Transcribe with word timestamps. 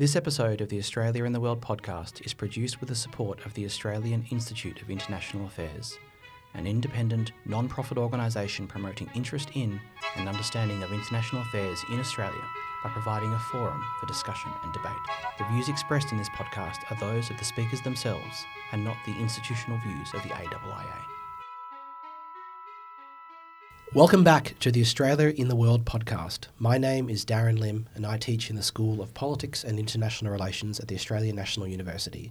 This 0.00 0.16
episode 0.16 0.62
of 0.62 0.70
the 0.70 0.78
Australia 0.78 1.24
in 1.24 1.32
the 1.34 1.40
World 1.40 1.60
podcast 1.60 2.24
is 2.24 2.32
produced 2.32 2.80
with 2.80 2.88
the 2.88 2.94
support 2.94 3.44
of 3.44 3.52
the 3.52 3.66
Australian 3.66 4.24
Institute 4.30 4.80
of 4.80 4.88
International 4.88 5.44
Affairs, 5.44 5.98
an 6.54 6.66
independent, 6.66 7.32
non 7.44 7.68
profit 7.68 7.98
organisation 7.98 8.66
promoting 8.66 9.10
interest 9.14 9.50
in 9.52 9.78
and 10.16 10.26
understanding 10.26 10.82
of 10.82 10.90
international 10.90 11.42
affairs 11.42 11.84
in 11.92 12.00
Australia 12.00 12.48
by 12.82 12.88
providing 12.88 13.34
a 13.34 13.38
forum 13.52 13.84
for 14.00 14.06
discussion 14.06 14.50
and 14.64 14.72
debate. 14.72 15.04
The 15.36 15.44
views 15.52 15.68
expressed 15.68 16.12
in 16.12 16.16
this 16.16 16.30
podcast 16.30 16.78
are 16.90 16.98
those 16.98 17.28
of 17.28 17.36
the 17.36 17.44
speakers 17.44 17.82
themselves 17.82 18.46
and 18.72 18.82
not 18.82 18.96
the 19.04 19.20
institutional 19.20 19.78
views 19.80 20.14
of 20.14 20.22
the 20.22 20.30
AIIA. 20.30 21.09
Welcome 23.92 24.22
back 24.22 24.54
to 24.60 24.70
the 24.70 24.82
Australia 24.82 25.34
in 25.36 25.48
the 25.48 25.56
World 25.56 25.84
podcast. 25.84 26.46
My 26.60 26.78
name 26.78 27.10
is 27.10 27.24
Darren 27.24 27.58
Lim, 27.58 27.88
and 27.96 28.06
I 28.06 28.18
teach 28.18 28.48
in 28.48 28.54
the 28.54 28.62
School 28.62 29.02
of 29.02 29.12
Politics 29.14 29.64
and 29.64 29.80
International 29.80 30.30
Relations 30.30 30.78
at 30.78 30.86
the 30.86 30.94
Australian 30.94 31.34
National 31.34 31.66
University. 31.66 32.30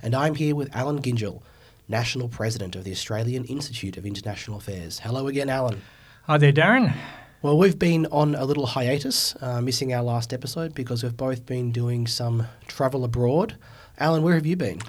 And 0.00 0.14
I'm 0.14 0.34
here 0.34 0.56
with 0.56 0.74
Alan 0.74 1.02
Gyngell, 1.02 1.42
National 1.88 2.26
President 2.26 2.74
of 2.74 2.84
the 2.84 2.90
Australian 2.90 3.44
Institute 3.44 3.98
of 3.98 4.06
International 4.06 4.56
Affairs. 4.56 5.00
Hello 5.00 5.26
again, 5.26 5.50
Alan. 5.50 5.82
Hi 6.22 6.38
there, 6.38 6.54
Darren. 6.54 6.94
Well, 7.42 7.58
we've 7.58 7.78
been 7.78 8.06
on 8.06 8.34
a 8.34 8.46
little 8.46 8.64
hiatus, 8.64 9.36
uh, 9.42 9.60
missing 9.60 9.92
our 9.92 10.02
last 10.02 10.32
episode 10.32 10.74
because 10.74 11.02
we've 11.02 11.14
both 11.14 11.44
been 11.44 11.70
doing 11.70 12.06
some 12.06 12.46
travel 12.66 13.04
abroad. 13.04 13.58
Alan, 13.98 14.22
where 14.22 14.36
have 14.36 14.46
you 14.46 14.56
been? 14.56 14.80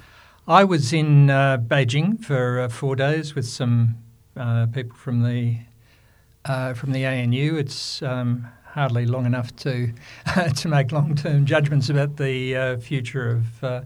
I 0.48 0.64
was 0.64 0.94
in 0.94 1.28
uh, 1.28 1.58
Beijing 1.58 2.24
for 2.24 2.60
uh, 2.60 2.68
four 2.70 2.96
days 2.96 3.34
with 3.34 3.46
some 3.46 3.96
uh, 4.34 4.64
people 4.64 4.96
from 4.96 5.22
the 5.22 5.58
uh, 6.44 6.74
from 6.74 6.92
the 6.92 7.06
ANU. 7.06 7.56
It's 7.56 8.02
um, 8.02 8.46
hardly 8.64 9.06
long 9.06 9.26
enough 9.26 9.54
to 9.56 9.92
to 10.56 10.68
make 10.68 10.92
long 10.92 11.14
term 11.14 11.46
judgments 11.46 11.88
about 11.88 12.16
the 12.16 12.56
uh, 12.56 12.78
future 12.78 13.30
of 13.30 13.64
uh, 13.64 13.82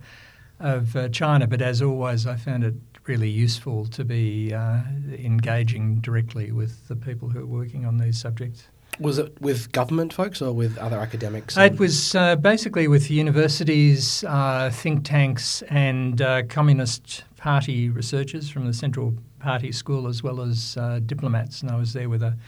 of 0.61 0.97
uh, 0.97 1.09
China. 1.09 1.47
But 1.47 1.63
as 1.63 1.83
always, 1.83 2.27
I 2.27 2.37
found 2.37 2.65
it 2.65 2.75
really 3.07 3.29
useful 3.29 3.87
to 3.87 4.05
be 4.05 4.55
uh, 4.55 4.81
engaging 5.19 5.97
directly 5.97 6.53
with 6.53 6.89
the 6.89 6.97
people 6.97 7.29
who 7.29 7.41
are 7.41 7.47
working 7.47 7.85
on 7.85 7.99
these 7.99 8.19
subjects. 8.19 8.65
Was 9.01 9.19
it 9.19 9.39
with 9.41 9.73
government 9.73 10.13
folks 10.13 10.41
or 10.41 10.53
with 10.53 10.79
other 10.79 10.99
academics? 11.01 11.57
It 11.57 11.81
was 11.81 12.15
uh, 12.15 12.37
basically 12.37 12.87
with 12.87 13.11
universities, 13.11 14.25
think 14.71 15.05
tanks, 15.05 15.63
and 15.63 16.19
Communist 16.49 17.25
Party 17.45 17.91
researchers 17.91 18.49
from 18.49 18.67
the 18.67 18.73
Central 18.73 19.13
Party 19.39 19.71
School 19.71 20.09
as 20.09 20.23
well 20.23 20.41
as 20.41 20.79
uh, 20.79 20.99
diplomats, 21.05 21.61
and 21.61 21.71
I 21.71 21.77
was 21.77 21.93
there 21.93 22.09
with 22.09 22.23
a, 22.23 22.39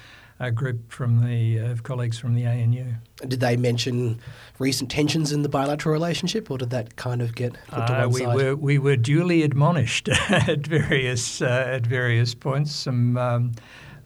a 0.40 0.50
group 0.50 0.90
from 0.90 1.22
the 1.22 1.60
uh, 1.60 1.76
colleagues 1.82 2.18
from 2.18 2.34
the 2.34 2.46
ANU. 2.46 2.94
Did 3.28 3.40
they 3.40 3.58
mention 3.58 4.18
recent 4.58 4.90
tensions 4.90 5.32
in 5.32 5.42
the 5.42 5.50
bilateral 5.50 5.92
relationship, 5.92 6.50
or 6.50 6.56
did 6.56 6.70
that 6.70 6.96
kind 6.96 7.20
of 7.20 7.34
get 7.34 7.52
put 7.68 7.86
to 7.88 7.92
uh, 7.94 8.08
one 8.08 8.10
we 8.10 8.20
side? 8.20 8.36
Were, 8.36 8.56
we 8.56 8.78
were 8.78 8.96
duly 8.96 9.42
admonished 9.42 10.08
at 10.30 10.66
various 10.66 11.42
uh, 11.42 11.72
at 11.74 11.86
various 11.86 12.34
points. 12.34 12.74
Some. 12.74 13.18
Um, 13.18 13.52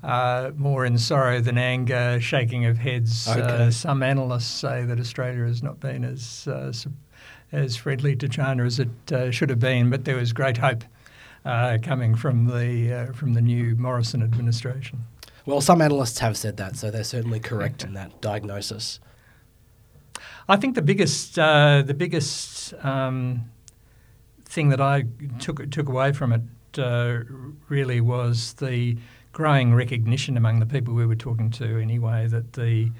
uh, 0.02 0.50
more 0.56 0.86
in 0.86 0.96
sorrow 0.96 1.42
than 1.42 1.58
anger, 1.58 2.18
shaking 2.22 2.64
of 2.64 2.78
heads. 2.78 3.28
Okay. 3.28 3.40
Uh, 3.42 3.70
some 3.70 4.02
analysts 4.02 4.46
say 4.46 4.82
that 4.86 4.98
Australia 4.98 5.44
has 5.44 5.62
not 5.62 5.78
been 5.78 6.04
as 6.04 6.48
uh, 6.48 6.72
as 7.52 7.76
friendly 7.76 8.14
to 8.16 8.28
China 8.28 8.64
as 8.64 8.78
it 8.78 9.12
uh, 9.12 9.30
should 9.30 9.50
have 9.50 9.60
been, 9.60 9.90
but 9.90 10.04
there 10.04 10.16
was 10.16 10.32
great 10.32 10.58
hope 10.58 10.84
uh, 11.44 11.78
coming 11.82 12.14
from 12.14 12.46
the 12.46 12.92
uh, 12.92 13.12
from 13.12 13.34
the 13.34 13.40
new 13.40 13.74
Morrison 13.76 14.22
administration. 14.22 15.04
Well, 15.46 15.60
some 15.60 15.80
analysts 15.80 16.18
have 16.18 16.36
said 16.36 16.56
that, 16.58 16.76
so 16.76 16.90
they're 16.90 17.04
certainly 17.04 17.40
correct 17.40 17.82
in 17.82 17.94
that 17.94 18.20
diagnosis. 18.20 19.00
I 20.48 20.56
think 20.56 20.74
the 20.74 20.82
biggest 20.82 21.38
uh, 21.38 21.82
the 21.82 21.94
biggest 21.94 22.74
um, 22.84 23.50
thing 24.44 24.68
that 24.68 24.80
I 24.80 25.04
took 25.38 25.70
took 25.70 25.88
away 25.88 26.12
from 26.12 26.32
it 26.32 26.78
uh, 26.78 27.20
really 27.68 28.00
was 28.00 28.54
the 28.54 28.96
growing 29.32 29.74
recognition 29.74 30.36
among 30.36 30.60
the 30.60 30.66
people 30.66 30.92
we 30.92 31.06
were 31.06 31.14
talking 31.14 31.50
to 31.50 31.80
anyway 31.80 32.26
that 32.26 32.54
the 32.54 32.90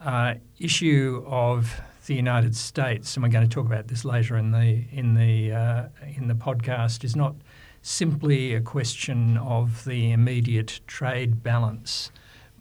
uh, 0.00 0.34
issue 0.58 1.24
of 1.26 1.80
the 2.06 2.14
United 2.14 2.56
States, 2.56 3.14
and 3.14 3.22
we're 3.22 3.30
going 3.30 3.48
to 3.48 3.54
talk 3.54 3.66
about 3.66 3.88
this 3.88 4.04
later 4.04 4.36
in 4.36 4.52
the 4.52 4.84
in 4.92 5.14
the 5.14 5.52
uh, 5.52 5.88
in 6.16 6.28
the 6.28 6.34
podcast, 6.34 7.04
is 7.04 7.16
not 7.16 7.34
simply 7.82 8.54
a 8.54 8.60
question 8.60 9.36
of 9.38 9.84
the 9.84 10.12
immediate 10.12 10.80
trade 10.86 11.42
balance, 11.42 12.10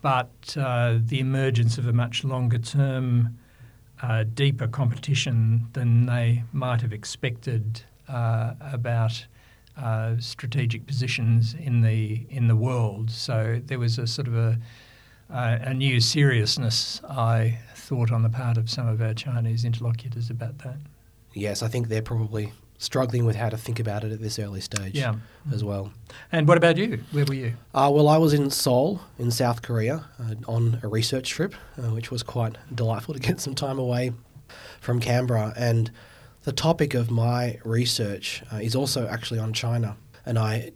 but 0.01 0.55
uh, 0.57 0.97
the 0.99 1.19
emergence 1.19 1.77
of 1.77 1.87
a 1.87 1.93
much 1.93 2.23
longer 2.23 2.59
term, 2.59 3.37
uh, 4.01 4.23
deeper 4.33 4.67
competition 4.67 5.67
than 5.73 6.05
they 6.05 6.43
might 6.51 6.81
have 6.81 6.93
expected 6.93 7.83
uh, 8.07 8.53
about 8.59 9.25
uh, 9.77 10.15
strategic 10.19 10.85
positions 10.85 11.53
in 11.53 11.81
the 11.81 12.25
in 12.29 12.47
the 12.47 12.55
world. 12.55 13.09
So 13.11 13.61
there 13.65 13.79
was 13.79 13.97
a 13.97 14.07
sort 14.07 14.27
of 14.27 14.35
a 14.35 14.59
uh, 15.29 15.57
a 15.61 15.73
new 15.73 15.99
seriousness, 15.99 17.01
I 17.09 17.59
thought, 17.85 18.11
on 18.11 18.23
the 18.23 18.29
part 18.29 18.57
of 18.57 18.69
some 18.69 18.87
of 18.87 19.01
our 19.01 19.13
Chinese 19.13 19.63
interlocutors 19.65 20.29
about 20.29 20.59
that. 20.59 20.77
Yes, 21.33 21.61
I 21.63 21.67
think 21.67 21.87
they're 21.87 22.01
probably 22.01 22.51
struggling 22.77 23.25
with 23.25 23.35
how 23.35 23.49
to 23.49 23.57
think 23.57 23.79
about 23.79 24.03
it 24.03 24.11
at 24.11 24.19
this 24.21 24.37
early 24.39 24.59
stage 24.61 24.95
Yeah. 24.95 25.15
as 25.53 25.63
well. 25.63 25.91
And 26.31 26.47
what 26.47 26.57
about 26.57 26.77
you? 26.77 27.01
Where 27.11 27.23
were 27.25 27.33
you? 27.33 27.53
Uh, 27.73 27.89
well, 27.93 28.07
I 28.09 28.17
was 28.17 28.33
in 28.33 28.49
Seoul 28.49 28.99
in 29.17 29.31
South 29.31 29.61
Korea 29.61 30.05
uh, 30.19 30.35
on 30.47 30.79
a 30.83 30.87
research 30.87 31.29
trip, 31.29 31.55
uh, 31.77 31.93
which 31.93 32.11
was 32.11 32.21
quite 32.23 32.57
delightful 32.73 33.13
to 33.13 33.19
get 33.19 33.39
some 33.45 33.55
time 33.55 33.79
away 33.79 34.11
from 34.81 34.99
Canberra. 34.99 35.53
And 35.55 35.89
the 36.43 36.51
topic 36.51 36.93
of 36.93 37.09
my 37.09 37.59
research 37.63 38.43
uh, 38.51 38.57
is 38.57 38.75
also 38.75 39.07
actually 39.07 39.39
on 39.39 39.53
China. 39.53 39.95
And 40.25 40.37
I, 40.37 40.71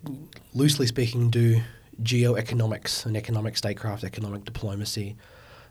loosely 0.54 0.88
speaking, 0.88 1.30
do 1.30 1.62
geoeconomics 2.02 3.06
and 3.06 3.18
economic 3.18 3.58
statecraft, 3.58 4.04
economic 4.04 4.46
diplomacy 4.46 5.16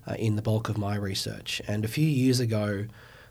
uh, 0.09 0.15
in 0.15 0.37
the 0.37 0.43
bulk 0.43 0.69
of 0.69 0.79
my 0.79 0.97
research. 0.97 1.61
And 1.69 1.85
a 1.85 1.89
few 1.89 2.07
years 2.07 2.41
ago, 2.41 2.87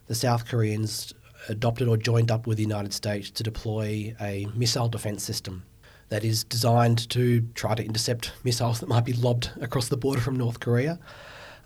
the 0.08 0.16
South 0.16 0.48
Koreans 0.48 1.14
adopted 1.50 1.88
or 1.88 1.98
joined 1.98 2.32
up 2.32 2.48
with 2.48 2.58
the 2.58 2.64
United 2.64 2.94
States 2.94 3.30
to 3.32 3.44
deploy 3.44 4.16
a 4.20 4.48
missile 4.56 4.90
defense 4.90 5.24
system 5.24 5.64
that 6.10 6.24
is 6.24 6.44
designed 6.44 7.10
to 7.10 7.42
try 7.54 7.76
to 7.76 7.84
intercept 7.84 8.32
missiles 8.44 8.80
that 8.80 8.88
might 8.88 9.06
be 9.06 9.14
lobbed 9.14 9.52
across 9.60 9.90
the 9.90 9.98
border 9.98 10.22
from 10.22 10.36
North 10.36 10.60
Korea. 10.60 11.00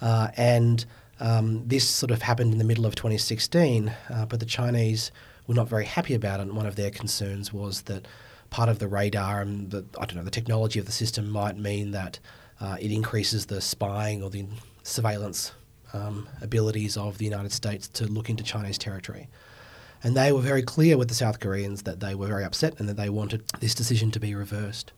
Uh, 0.01 0.29
and 0.35 0.85
um, 1.19 1.67
this 1.67 1.87
sort 1.87 2.11
of 2.11 2.23
happened 2.23 2.51
in 2.51 2.57
the 2.57 2.63
middle 2.63 2.85
of 2.85 2.95
2016, 2.95 3.93
uh, 4.09 4.25
but 4.25 4.39
the 4.39 4.45
Chinese 4.45 5.11
were 5.45 5.53
not 5.53 5.67
very 5.67 5.85
happy 5.85 6.15
about 6.15 6.39
it. 6.39 6.43
And 6.43 6.55
one 6.55 6.65
of 6.65 6.75
their 6.75 6.89
concerns 6.89 7.53
was 7.53 7.83
that 7.83 8.07
part 8.49 8.67
of 8.67 8.79
the 8.79 8.87
radar 8.87 9.41
and 9.41 9.69
the 9.69 9.85
I 9.99 10.05
don't 10.05 10.17
know 10.17 10.23
the 10.23 10.31
technology 10.31 10.79
of 10.79 10.85
the 10.85 10.91
system 10.91 11.29
might 11.29 11.57
mean 11.57 11.91
that 11.91 12.19
uh, 12.59 12.77
it 12.79 12.91
increases 12.91 13.45
the 13.45 13.61
spying 13.61 14.21
or 14.21 14.29
the 14.29 14.45
surveillance 14.83 15.51
um, 15.93 16.27
abilities 16.41 16.97
of 16.97 17.17
the 17.17 17.25
United 17.25 17.51
States 17.51 17.87
to 17.89 18.05
look 18.05 18.29
into 18.29 18.43
Chinese 18.43 18.77
territory. 18.77 19.27
And 20.03 20.15
they 20.17 20.31
were 20.31 20.41
very 20.41 20.63
clear 20.63 20.97
with 20.97 21.09
the 21.09 21.13
South 21.13 21.39
Koreans 21.39 21.83
that 21.83 21.99
they 21.99 22.15
were 22.15 22.27
very 22.27 22.43
upset 22.43 22.79
and 22.79 22.89
that 22.89 22.97
they 22.97 23.09
wanted 23.09 23.43
this 23.59 23.75
decision 23.75 24.09
to 24.11 24.19
be 24.19 24.33
reversed. 24.33 24.91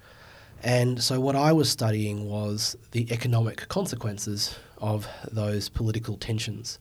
And 0.64 1.04
so, 1.04 1.20
what 1.20 1.36
I 1.36 1.52
was 1.52 1.70
studying 1.70 2.30
was 2.30 2.78
the 2.92 3.12
economic 3.12 3.68
consequences 3.68 4.56
of 4.78 5.08
those 5.30 5.68
political 5.68 6.16
tensions. 6.16 6.80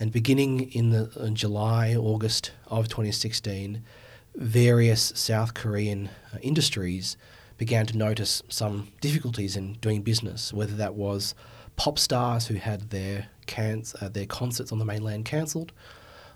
And 0.00 0.10
beginning 0.10 0.70
in, 0.72 0.90
the, 0.90 1.10
in 1.20 1.34
July, 1.34 1.94
August 1.94 2.52
of 2.68 2.88
2016, 2.88 3.82
various 4.34 5.12
South 5.14 5.52
Korean 5.52 6.08
uh, 6.32 6.38
industries 6.40 7.18
began 7.58 7.84
to 7.86 7.98
notice 7.98 8.42
some 8.48 8.88
difficulties 9.00 9.56
in 9.56 9.74
doing 9.74 10.02
business, 10.02 10.52
whether 10.52 10.74
that 10.74 10.94
was 10.94 11.34
pop 11.78 11.98
stars 11.98 12.48
who 12.48 12.56
had 12.56 12.90
their, 12.90 13.28
cans, 13.46 13.94
uh, 14.02 14.08
their 14.08 14.26
concerts 14.26 14.72
on 14.72 14.78
the 14.78 14.84
mainland 14.84 15.24
cancelled, 15.24 15.72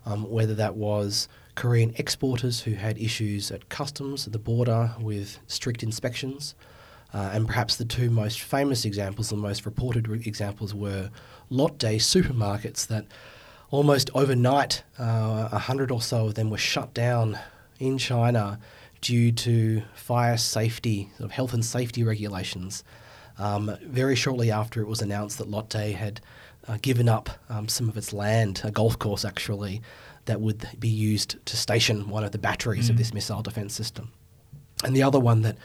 um, 0.06 0.22
whether 0.30 0.54
that 0.54 0.76
was 0.76 1.28
Korean 1.56 1.92
exporters 1.98 2.60
who 2.60 2.74
had 2.74 2.96
issues 2.96 3.50
at 3.50 3.68
customs 3.68 4.26
at 4.26 4.32
the 4.32 4.38
border 4.38 4.94
with 5.00 5.38
strict 5.48 5.82
inspections. 5.82 6.54
Uh, 7.12 7.30
and 7.34 7.46
perhaps 7.46 7.76
the 7.76 7.84
two 7.84 8.08
most 8.08 8.40
famous 8.40 8.86
examples, 8.86 9.28
the 9.28 9.36
most 9.36 9.66
reported 9.66 10.08
re- 10.08 10.22
examples, 10.24 10.74
were 10.74 11.10
Lotte 11.50 11.98
supermarkets 11.98 12.86
that 12.86 13.04
almost 13.70 14.10
overnight, 14.14 14.84
uh, 14.98 15.48
a 15.52 15.58
hundred 15.58 15.90
or 15.90 16.00
so 16.00 16.26
of 16.26 16.36
them 16.36 16.50
were 16.50 16.56
shut 16.56 16.94
down 16.94 17.38
in 17.78 17.98
China 17.98 18.58
due 19.00 19.32
to 19.32 19.82
fire 19.94 20.38
safety, 20.38 21.10
sort 21.18 21.24
of 21.24 21.32
health 21.32 21.52
and 21.52 21.64
safety 21.64 22.04
regulations. 22.04 22.84
Um, 23.38 23.76
very 23.82 24.14
shortly 24.14 24.50
after 24.50 24.80
it 24.80 24.86
was 24.86 25.02
announced 25.02 25.38
that 25.38 25.48
Lotte 25.48 25.94
had 25.94 26.20
uh, 26.68 26.78
given 26.82 27.08
up 27.08 27.30
um, 27.48 27.68
some 27.68 27.88
of 27.88 27.96
its 27.96 28.12
land, 28.12 28.60
a 28.64 28.70
golf 28.70 28.98
course 28.98 29.24
actually, 29.24 29.82
that 30.26 30.40
would 30.40 30.66
be 30.78 30.88
used 30.88 31.44
to 31.46 31.56
station 31.56 32.08
one 32.08 32.24
of 32.24 32.30
the 32.30 32.38
batteries 32.38 32.88
of 32.88 32.96
this 32.96 33.12
missile 33.12 33.42
defense 33.42 33.74
system. 33.74 34.12
And 34.84 34.94
the 34.94 35.02
other 35.02 35.18
one 35.18 35.42
that 35.42 35.56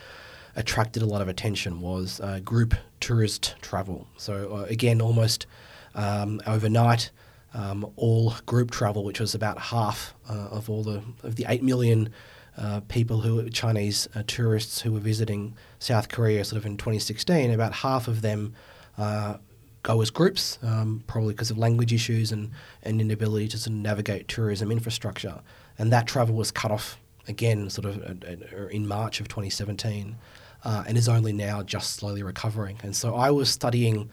attracted 0.55 1.03
a 1.03 1.05
lot 1.05 1.21
of 1.21 1.27
attention 1.27 1.81
was 1.81 2.19
uh, 2.19 2.39
group 2.39 2.73
tourist 2.99 3.55
travel. 3.61 4.07
So, 4.17 4.55
uh, 4.55 4.63
again, 4.63 5.01
almost 5.01 5.45
um, 5.93 6.41
overnight, 6.47 7.11
um, 7.53 7.91
all 7.95 8.33
group 8.45 8.71
travel, 8.71 9.03
which 9.03 9.19
was 9.19 9.35
about 9.35 9.59
half 9.59 10.15
uh, 10.29 10.47
of 10.51 10.69
all 10.69 10.83
the 10.83 11.03
of 11.23 11.35
the 11.35 11.45
eight 11.47 11.63
million 11.63 12.09
uh, 12.57 12.81
people 12.87 13.21
who 13.21 13.49
Chinese 13.49 14.07
uh, 14.15 14.23
tourists 14.25 14.81
who 14.81 14.93
were 14.93 14.99
visiting 14.99 15.55
South 15.79 16.09
Korea, 16.09 16.43
sort 16.43 16.57
of 16.57 16.65
in 16.65 16.77
2016. 16.77 17.51
About 17.51 17.73
half 17.73 18.07
of 18.07 18.21
them 18.21 18.53
uh, 18.97 19.37
go 19.83 20.01
as 20.01 20.09
groups, 20.09 20.59
um, 20.63 21.03
probably 21.07 21.33
because 21.33 21.51
of 21.51 21.57
language 21.57 21.93
issues 21.93 22.31
and 22.31 22.51
and 22.83 22.99
inability 22.99 23.47
to 23.49 23.57
sort 23.57 23.73
of 23.73 23.79
navigate 23.79 24.27
tourism 24.27 24.71
infrastructure. 24.71 25.39
And 25.77 25.91
that 25.93 26.07
travel 26.07 26.35
was 26.35 26.51
cut 26.51 26.71
off 26.71 26.99
again, 27.27 27.69
sort 27.69 27.85
of 27.85 28.23
in 28.71 28.87
March 28.87 29.19
of 29.19 29.27
2017, 29.27 30.15
uh, 30.63 30.83
and 30.87 30.97
is 30.97 31.09
only 31.09 31.33
now 31.33 31.61
just 31.61 31.95
slowly 31.95 32.23
recovering. 32.23 32.79
And 32.83 32.95
so 32.95 33.15
I 33.15 33.31
was 33.31 33.49
studying 33.49 34.09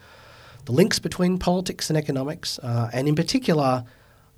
the 0.65 0.73
links 0.73 0.99
between 0.99 1.39
politics 1.39 1.91
and 1.91 1.97
economics, 1.97 2.59
uh, 2.61 2.91
and 2.93 3.09
in 3.09 3.15
particular, 3.15 3.85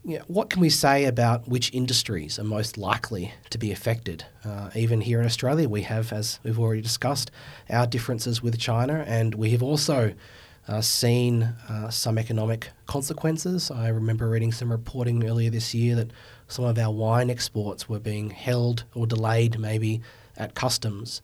you 0.06 0.18
know, 0.18 0.24
what 0.28 0.50
can 0.50 0.60
we 0.60 0.70
say 0.70 1.04
about 1.04 1.48
which 1.48 1.74
industries 1.74 2.38
are 2.38 2.44
most 2.44 2.78
likely 2.78 3.34
to 3.50 3.58
be 3.58 3.72
affected? 3.72 4.24
Uh, 4.44 4.70
even 4.76 5.00
here 5.00 5.18
in 5.18 5.26
Australia, 5.26 5.68
we 5.68 5.82
have, 5.82 6.12
as 6.12 6.38
we've 6.44 6.60
already 6.60 6.80
discussed, 6.80 7.32
our 7.68 7.88
differences 7.88 8.40
with 8.40 8.56
China, 8.56 9.04
and 9.08 9.34
we 9.34 9.50
have 9.50 9.64
also 9.64 10.14
uh, 10.68 10.80
seen 10.80 11.42
uh, 11.42 11.90
some 11.90 12.18
economic 12.18 12.70
consequences. 12.86 13.68
I 13.68 13.88
remember 13.88 14.28
reading 14.28 14.52
some 14.52 14.70
reporting 14.70 15.28
earlier 15.28 15.50
this 15.50 15.74
year 15.74 15.96
that 15.96 16.12
some 16.46 16.64
of 16.64 16.78
our 16.78 16.92
wine 16.92 17.28
exports 17.28 17.88
were 17.88 17.98
being 17.98 18.30
held 18.30 18.84
or 18.94 19.08
delayed, 19.08 19.58
maybe 19.58 20.02
at 20.36 20.54
customs. 20.54 21.20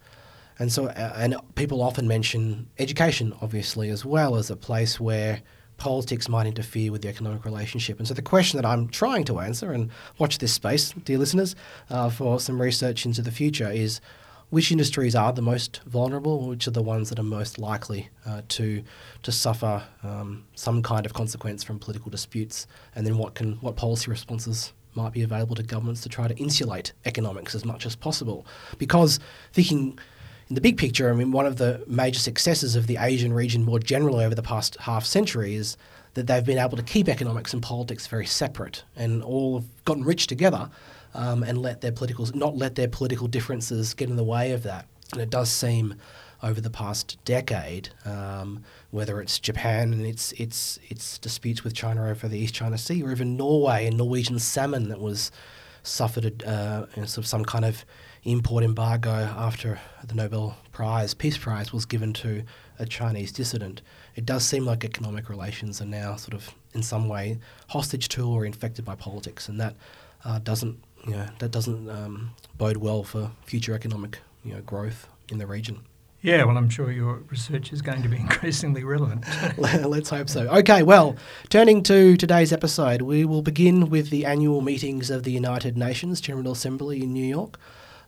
And 0.59 0.73
so, 0.73 0.87
uh, 0.87 1.15
and 1.17 1.37
people 1.55 1.83
often 1.83 2.09
mention 2.09 2.69
education, 2.81 3.33
obviously, 3.41 3.91
as 3.91 4.05
well 4.05 4.35
as 4.35 4.51
a 4.51 4.57
place 4.57 4.99
where 4.99 5.41
politics 5.83 6.29
might 6.29 6.47
interfere 6.47 6.93
with 6.93 7.03
the 7.03 7.09
economic 7.09 7.45
relationship. 7.45 7.99
And 7.99 8.07
so, 8.07 8.15
the 8.15 8.23
question 8.23 8.57
that 8.57 8.65
I'm 8.65 8.87
trying 8.87 9.25
to 9.25 9.41
answer, 9.41 9.73
and 9.73 9.91
watch 10.17 10.39
this 10.39 10.53
space, 10.53 10.93
dear 10.93 11.19
listeners, 11.19 11.57
uh, 11.91 12.09
for 12.09 12.39
some 12.39 12.63
research 12.63 13.05
into 13.05 13.21
the 13.21 13.33
future, 13.33 13.69
is 13.69 14.01
which 14.51 14.71
industries 14.71 15.17
are 15.17 15.33
the 15.33 15.43
most 15.43 15.81
vulnerable, 15.85 16.47
which 16.47 16.69
are 16.69 16.71
the 16.71 16.83
ones 16.83 17.09
that 17.09 17.19
are 17.19 17.25
most 17.25 17.59
likely 17.59 18.11
uh, 18.25 18.43
to 18.49 18.85
to 19.25 19.33
suffer 19.33 19.83
um, 20.05 20.45
some 20.55 20.83
kind 20.83 21.05
of 21.05 21.15
consequence 21.15 21.65
from 21.65 21.81
political 21.81 22.11
disputes, 22.13 22.69
and 22.95 23.05
then 23.05 23.19
what 23.19 23.35
can 23.35 23.55
what 23.55 23.75
policy 23.75 24.09
responses 24.09 24.73
might 24.95 25.13
be 25.13 25.23
available 25.23 25.57
to 25.57 25.65
governments 25.65 26.03
to 26.03 26.09
try 26.09 26.29
to 26.29 26.37
insulate 26.37 26.93
economics 27.07 27.57
as 27.57 27.65
much 27.65 27.87
as 27.87 27.97
possible. 27.97 28.47
Because 28.79 29.19
thinking 29.53 29.99
in 30.53 30.55
the 30.55 30.61
big 30.61 30.77
picture, 30.77 31.09
I 31.09 31.15
mean, 31.15 31.33
one 31.33 31.47
of 31.47 31.57
the 31.57 31.83
major 31.87 32.19
successes 32.19 32.77
of 32.77 32.87
the 32.87 32.99
Asian 33.01 33.33
region 33.33 33.65
more 33.65 33.79
generally 33.79 34.23
over 34.23 34.35
the 34.35 34.43
past 34.43 34.77
half 34.81 35.03
century 35.03 35.55
is 35.55 35.79
that 36.13 36.27
they've 36.27 36.45
been 36.45 36.59
able 36.59 36.77
to 36.77 36.83
keep 36.83 37.09
economics 37.09 37.55
and 37.55 37.63
politics 37.63 38.07
very 38.07 38.27
separate 38.27 38.85
and 38.95 39.23
all 39.23 39.61
have 39.61 39.85
gotten 39.87 40.05
rich 40.05 40.27
together 40.27 40.69
um, 41.15 41.43
and 41.43 41.57
let 41.57 41.81
their 41.81 41.91
political 41.91 42.29
not 42.35 42.55
let 42.55 42.75
their 42.75 42.87
political 42.87 43.29
differences 43.29 43.95
get 43.95 44.11
in 44.11 44.17
the 44.17 44.23
way 44.23 44.53
of 44.53 44.63
that. 44.65 44.87
And 45.13 45.23
it 45.23 45.31
does 45.31 45.51
seem 45.51 45.95
over 46.43 46.61
the 46.61 46.69
past 46.69 47.17
decade, 47.25 47.89
um, 48.05 48.63
whether 48.91 49.23
it's 49.23 49.39
Japan 49.39 49.95
and 49.95 50.05
its 50.05 50.33
its 50.33 50.79
its 50.91 51.17
disputes 51.17 51.65
with 51.65 51.73
China 51.73 52.11
over 52.11 52.29
the 52.29 52.39
East 52.39 52.53
China 52.53 52.77
Sea, 52.77 53.03
or 53.03 53.11
even 53.11 53.39
Norway 53.39 53.87
and 53.87 53.97
Norwegian 53.97 54.39
salmon 54.39 54.91
that 54.91 55.01
was 55.01 55.33
suffered 55.83 56.43
uh, 56.45 56.85
sort 57.07 57.17
of 57.17 57.27
some 57.27 57.43
kind 57.43 57.65
of 57.65 57.87
import 58.25 58.63
embargo 58.63 59.11
after 59.11 59.81
the 60.05 60.15
Nobel 60.15 60.57
Prize, 60.71 61.15
Peace 61.15 61.37
Prize, 61.37 61.73
was 61.73 61.85
given 61.85 62.13
to 62.15 62.45
a 62.79 62.87
Chinese 62.87 63.33
dissident. 63.33 63.83
It 64.15 64.25
does 64.25 64.45
seem 64.45 64.65
like 64.65 64.85
economic 64.85 65.29
relations 65.29 65.81
are 65.81 65.87
now 65.87 66.17
sort 66.17 66.35
of 66.35 66.55
in 66.73 66.83
some 66.83 67.09
way 67.09 67.39
hostage 67.69 68.09
to 68.11 68.29
or 68.29 68.45
infected 68.47 68.85
by 68.85 68.95
politics, 68.95 69.49
and 69.49 69.61
that 69.61 69.75
uh, 70.25 70.39
doesn't 70.39 70.83
you 71.07 71.13
know, 71.13 71.27
that 71.41 71.51
doesn't 71.51 71.89
um, 71.91 72.31
bode 72.57 72.77
well 72.77 73.03
for 73.03 73.31
future 73.45 73.75
economic 73.75 74.19
you 74.45 74.55
know, 74.55 74.61
growth 74.61 75.09
in 75.29 75.39
the 75.39 75.47
region. 75.47 75.81
Yeah, 76.21 76.45
well, 76.45 76.57
I'm 76.57 76.69
sure 76.69 76.93
your 76.93 77.17
research 77.31 77.73
is 77.73 77.83
going 77.83 78.03
to 78.03 78.09
be 78.09 78.17
increasingly 78.21 78.85
relevant. 78.85 79.25
Let's 79.59 80.11
hope 80.11 80.29
so. 80.29 80.49
Okay, 80.59 80.85
well, 80.85 81.17
turning 81.49 81.83
to 81.85 82.17
today's 82.17 82.53
episode, 82.53 83.03
we 83.03 83.25
will 83.25 83.43
begin 83.43 83.91
with 83.91 84.11
the 84.11 84.25
annual 84.25 84.61
meetings 84.61 85.11
of 85.11 85.25
the 85.25 85.33
United 85.33 85.77
Nations 85.77 86.21
General 86.21 86.53
Assembly 86.53 87.03
in 87.03 87.13
New 87.13 87.27
York 87.27 87.59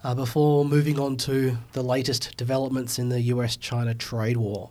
uh, 0.04 0.14
before 0.14 0.64
moving 0.64 1.00
on 1.00 1.16
to 1.16 1.56
the 1.72 1.82
latest 1.82 2.36
developments 2.36 2.98
in 2.98 3.08
the 3.08 3.22
US 3.22 3.56
China 3.56 3.94
trade 3.94 4.36
war. 4.36 4.70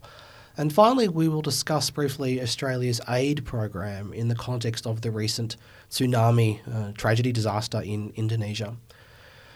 And 0.55 0.71
finally, 0.71 1.07
we 1.07 1.27
will 1.27 1.41
discuss 1.41 1.89
briefly 1.89 2.39
Australia's 2.39 3.01
aid 3.09 3.43
program 3.43 4.13
in 4.13 4.27
the 4.27 4.35
context 4.35 4.85
of 4.85 5.01
the 5.01 5.09
recent 5.09 5.57
tsunami 5.89 6.59
uh, 6.71 6.91
tragedy 6.95 7.31
disaster 7.31 7.81
in 7.81 8.13
Indonesia. 8.15 8.77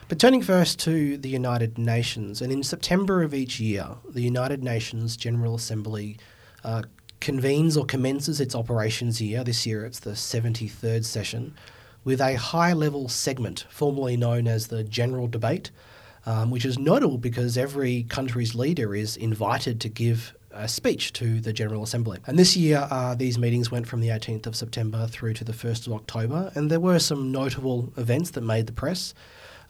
But 0.10 0.20
turning 0.20 0.42
first 0.42 0.80
to 0.80 1.18
the 1.18 1.30
United 1.30 1.78
Nations, 1.78 2.42
and 2.42 2.52
in 2.52 2.64
September 2.64 3.22
of 3.22 3.34
each 3.34 3.60
year, 3.60 3.90
the 4.10 4.22
United 4.22 4.64
Nations 4.64 5.16
General 5.18 5.56
Assembly 5.56 6.18
uh, 6.64 6.84
convenes 7.20 7.78
or 7.78 7.86
commences 7.86 8.40
its 8.40 8.56
operations 8.56 9.22
year. 9.22 9.44
This 9.44 9.68
year 9.68 9.86
it's 9.86 10.00
the 10.00 10.12
73rd 10.12 11.06
session, 11.06 11.54
with 12.08 12.22
a 12.22 12.36
high 12.36 12.72
level 12.72 13.10
segment 13.10 13.66
formerly 13.70 14.16
known 14.16 14.48
as 14.48 14.68
the 14.68 14.82
General 14.82 15.28
Debate, 15.28 15.72
um, 16.26 16.50
which 16.50 16.64
is 16.64 16.80
notable 16.80 17.18
because 17.18 17.58
every 17.58 18.04
country's 18.04 18.56
leader 18.56 18.96
is 18.96 19.18
invited 19.18 19.82
to 19.82 19.90
give 19.90 20.34
a 20.52 20.70
speech 20.70 21.12
to 21.12 21.42
the 21.42 21.52
General 21.52 21.84
Assembly. 21.84 22.20
And 22.26 22.40
this 22.40 22.56
year, 22.56 22.88
uh, 22.90 23.14
these 23.14 23.38
meetings 23.38 23.72
went 23.72 23.90
from 23.90 24.00
the 24.00 24.08
18th 24.08 24.48
of 24.48 24.56
September 24.56 25.06
through 25.08 25.34
to 25.34 25.44
the 25.44 25.52
1st 25.52 25.88
of 25.88 25.94
October, 25.94 26.50
and 26.56 26.72
there 26.72 26.80
were 26.80 27.00
some 27.00 27.30
notable 27.30 27.92
events 27.98 28.32
that 28.32 28.42
made 28.42 28.68
the 28.68 28.74
press. 28.74 29.14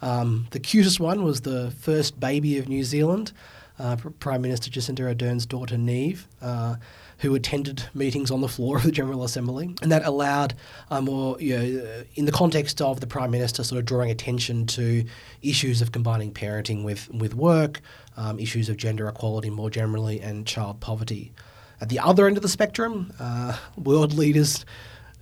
Um, 0.03 0.45
the 0.51 0.59
cutest 0.59 0.99
one 0.99 1.23
was 1.23 1.41
the 1.41 1.71
first 1.71 2.19
baby 2.19 2.59
of 2.59 2.69
New 2.69 2.83
Zealand, 2.83 3.31
uh, 3.79 3.95
Prime 4.19 4.43
Minister 4.43 4.69
Jacinda 4.69 5.07
Ardern's 5.07 5.47
daughter 5.47 5.75
Neve, 5.75 6.27
uh, 6.43 6.75
who 7.19 7.33
attended 7.33 7.83
meetings 7.93 8.29
on 8.29 8.41
the 8.41 8.47
floor 8.47 8.77
of 8.77 8.83
the 8.83 8.91
General 8.91 9.23
Assembly, 9.23 9.75
and 9.81 9.91
that 9.91 10.05
allowed 10.05 10.53
a 10.89 11.01
more, 11.01 11.39
you 11.41 11.57
know, 11.57 12.03
in 12.15 12.25
the 12.25 12.31
context 12.31 12.81
of 12.81 12.99
the 12.99 13.07
Prime 13.07 13.31
Minister 13.31 13.63
sort 13.63 13.79
of 13.79 13.85
drawing 13.85 14.11
attention 14.11 14.65
to 14.67 15.03
issues 15.41 15.81
of 15.81 15.91
combining 15.91 16.31
parenting 16.31 16.83
with 16.83 17.09
with 17.09 17.33
work, 17.33 17.81
um, 18.17 18.39
issues 18.39 18.69
of 18.69 18.77
gender 18.77 19.07
equality 19.07 19.49
more 19.49 19.69
generally, 19.69 20.19
and 20.21 20.45
child 20.45 20.79
poverty. 20.79 21.31
At 21.79 21.89
the 21.89 21.99
other 21.99 22.27
end 22.27 22.37
of 22.37 22.43
the 22.43 22.49
spectrum, 22.49 23.13
uh, 23.19 23.57
world 23.75 24.13
leaders 24.13 24.65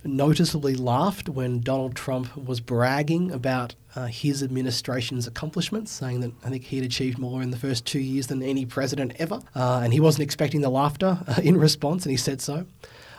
noticeably 0.08 0.74
laughed 0.74 1.28
when 1.28 1.60
Donald 1.60 1.94
Trump 1.94 2.36
was 2.36 2.60
bragging 2.60 3.30
about 3.32 3.74
uh, 3.94 4.06
his 4.06 4.42
administration's 4.42 5.26
accomplishments, 5.26 5.90
saying 5.90 6.20
that 6.20 6.32
I 6.44 6.50
think 6.50 6.64
he 6.64 6.76
had 6.76 6.84
achieved 6.84 7.18
more 7.18 7.42
in 7.42 7.50
the 7.50 7.56
first 7.56 7.86
two 7.86 7.98
years 7.98 8.26
than 8.26 8.42
any 8.42 8.66
president 8.66 9.14
ever. 9.18 9.40
Uh, 9.54 9.80
and 9.82 9.92
he 9.92 10.00
wasn't 10.00 10.22
expecting 10.24 10.60
the 10.60 10.68
laughter 10.68 11.18
uh, 11.26 11.40
in 11.42 11.56
response, 11.56 12.04
and 12.04 12.10
he 12.10 12.16
said 12.16 12.40
so. 12.40 12.66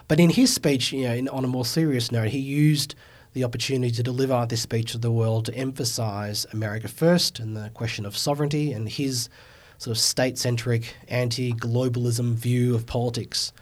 But 0.08 0.20
in 0.20 0.30
his 0.30 0.54
speech, 0.54 0.94
you 0.94 1.08
know, 1.08 1.14
in, 1.14 1.30
on 1.30 1.44
a 1.44 1.48
more 1.48 1.66
serious 1.66 2.12
note, 2.12 2.30
he 2.30 2.40
used 2.40 2.96
the 3.34 3.44
opportunity 3.44 3.92
to 3.94 4.04
deliver 4.04 4.46
this 4.48 4.62
speech 4.62 4.94
to 4.94 4.98
the 4.98 5.12
world 5.12 5.46
to 5.46 5.54
emphasize 5.54 6.46
America 6.54 6.88
first 6.88 7.40
and 7.40 7.56
the 7.56 7.70
question 7.74 8.06
of 8.06 8.16
sovereignty 8.18 8.72
and 8.72 8.90
his 8.90 9.30
sort 9.78 9.96
of 9.96 10.02
state 10.02 10.38
centric, 10.38 10.96
anti 11.08 11.54
globalism 11.54 12.34
view 12.34 12.74
of 12.74 12.86
politics. 12.86 13.54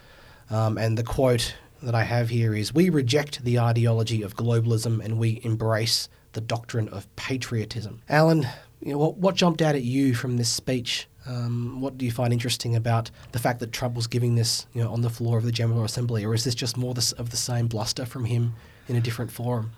Um, 0.50 0.78
and 0.78 0.98
the 0.98 1.04
quote 1.04 1.56
that 1.86 1.96
I 1.96 2.04
have 2.04 2.30
here 2.30 2.54
is 2.54 2.74
We 2.74 2.90
reject 2.90 3.44
the 3.44 3.60
ideology 3.60 4.22
of 4.22 4.36
globalism 4.36 5.04
and 5.04 5.18
we 5.18 5.42
embrace 5.44 6.10
the 6.34 6.42
doctrine 6.42 6.90
of 6.90 7.14
patriotism. 7.16 8.02
Alan, 8.10 8.48
you 8.82 8.92
know, 8.92 8.98
what, 8.98 9.18
what 9.18 9.36
jumped 9.36 9.62
out 9.62 9.76
at 9.76 9.84
you 9.84 10.14
from 10.14 10.38
this 10.38 10.50
speech? 10.50 11.08
Um, 11.26 11.82
what 11.82 11.98
do 11.98 12.06
you 12.06 12.12
find 12.12 12.32
interesting 12.32 12.76
about 12.76 13.10
the 13.32 13.40
fact 13.40 13.60
that 13.60 13.72
Trump 13.72 13.96
was 13.96 14.06
giving 14.06 14.36
this 14.36 14.68
you 14.74 14.84
know, 14.84 14.92
on 14.92 15.02
the 15.02 15.10
floor 15.10 15.38
of 15.38 15.44
the 15.44 15.52
General 15.52 15.84
Assembly, 15.84 16.24
or 16.24 16.34
is 16.34 16.44
this 16.44 16.54
just 16.54 16.78
more 16.78 16.94
of 17.18 17.30
the 17.32 17.38
same 17.38 17.68
bluster 17.68 18.06
from 18.06 18.26
him 18.26 18.54
in 18.88 18.96
a 18.96 19.02
different 19.02 19.32
forum? 19.32 19.72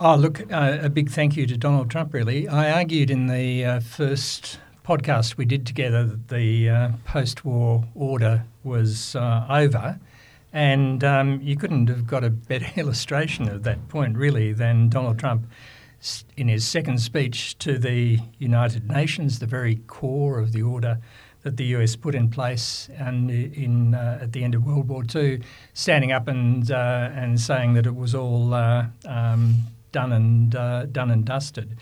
Oh, 0.00 0.16
look, 0.16 0.40
uh, 0.52 0.78
a 0.80 0.88
big 0.88 1.10
thank 1.10 1.36
you 1.36 1.46
to 1.46 1.56
Donald 1.56 1.90
Trump, 1.90 2.14
really. 2.14 2.48
I 2.48 2.72
argued 2.72 3.10
in 3.10 3.26
the 3.26 3.64
uh, 3.64 3.80
first 3.80 4.58
podcast 4.84 5.36
we 5.36 5.44
did 5.44 5.66
together 5.66 6.04
that 6.04 6.28
the 6.28 6.68
uh, 6.68 6.88
post 7.04 7.44
war 7.44 7.84
order 7.94 8.44
was 8.62 9.14
uh, 9.14 9.46
over. 9.48 9.98
And 10.54 11.02
um, 11.02 11.40
you 11.42 11.56
couldn't 11.56 11.88
have 11.88 12.06
got 12.06 12.22
a 12.22 12.30
better 12.30 12.68
illustration 12.80 13.48
of 13.48 13.64
that 13.64 13.88
point, 13.88 14.16
really, 14.16 14.52
than 14.52 14.88
Donald 14.88 15.18
Trump 15.18 15.46
in 16.36 16.48
his 16.48 16.66
second 16.66 16.98
speech 16.98 17.58
to 17.58 17.76
the 17.76 18.20
United 18.38 18.88
Nations, 18.88 19.40
the 19.40 19.46
very 19.46 19.76
core 19.88 20.38
of 20.38 20.52
the 20.52 20.62
order 20.62 20.98
that 21.42 21.56
the 21.56 21.64
US 21.76 21.96
put 21.96 22.14
in 22.14 22.30
place 22.30 22.88
and 22.96 23.30
in 23.30 23.94
uh, 23.94 24.18
at 24.22 24.32
the 24.32 24.44
end 24.44 24.54
of 24.54 24.64
World 24.64 24.88
War 24.88 25.02
II, 25.14 25.42
standing 25.72 26.12
up 26.12 26.28
and 26.28 26.70
uh, 26.70 27.10
and 27.12 27.40
saying 27.40 27.74
that 27.74 27.84
it 27.86 27.94
was 27.94 28.14
all 28.14 28.54
uh, 28.54 28.86
um, 29.06 29.56
done 29.92 30.12
and 30.12 30.54
uh, 30.54 30.86
done 30.86 31.10
and 31.10 31.24
dusted. 31.24 31.76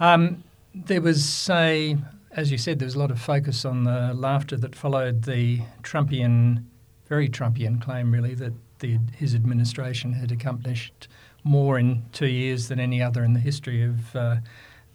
Um, 0.00 0.42
there 0.74 1.00
was 1.00 1.48
a, 1.50 1.96
as 2.32 2.50
you 2.50 2.58
said, 2.58 2.78
there 2.78 2.86
was 2.86 2.94
a 2.94 2.98
lot 2.98 3.10
of 3.10 3.20
focus 3.20 3.64
on 3.64 3.84
the 3.84 4.14
laughter 4.14 4.56
that 4.56 4.74
followed 4.74 5.24
the 5.24 5.60
Trumpian 5.82 6.64
very 7.10 7.28
Trumpian 7.28 7.82
claim, 7.82 8.12
really, 8.12 8.34
that 8.36 8.52
the, 8.78 8.98
his 9.16 9.34
administration 9.34 10.12
had 10.12 10.30
accomplished 10.30 11.08
more 11.42 11.76
in 11.76 12.04
two 12.12 12.28
years 12.28 12.68
than 12.68 12.78
any 12.78 13.02
other 13.02 13.24
in 13.24 13.32
the 13.34 13.40
history 13.40 13.82
of 13.82 14.14
uh, 14.14 14.36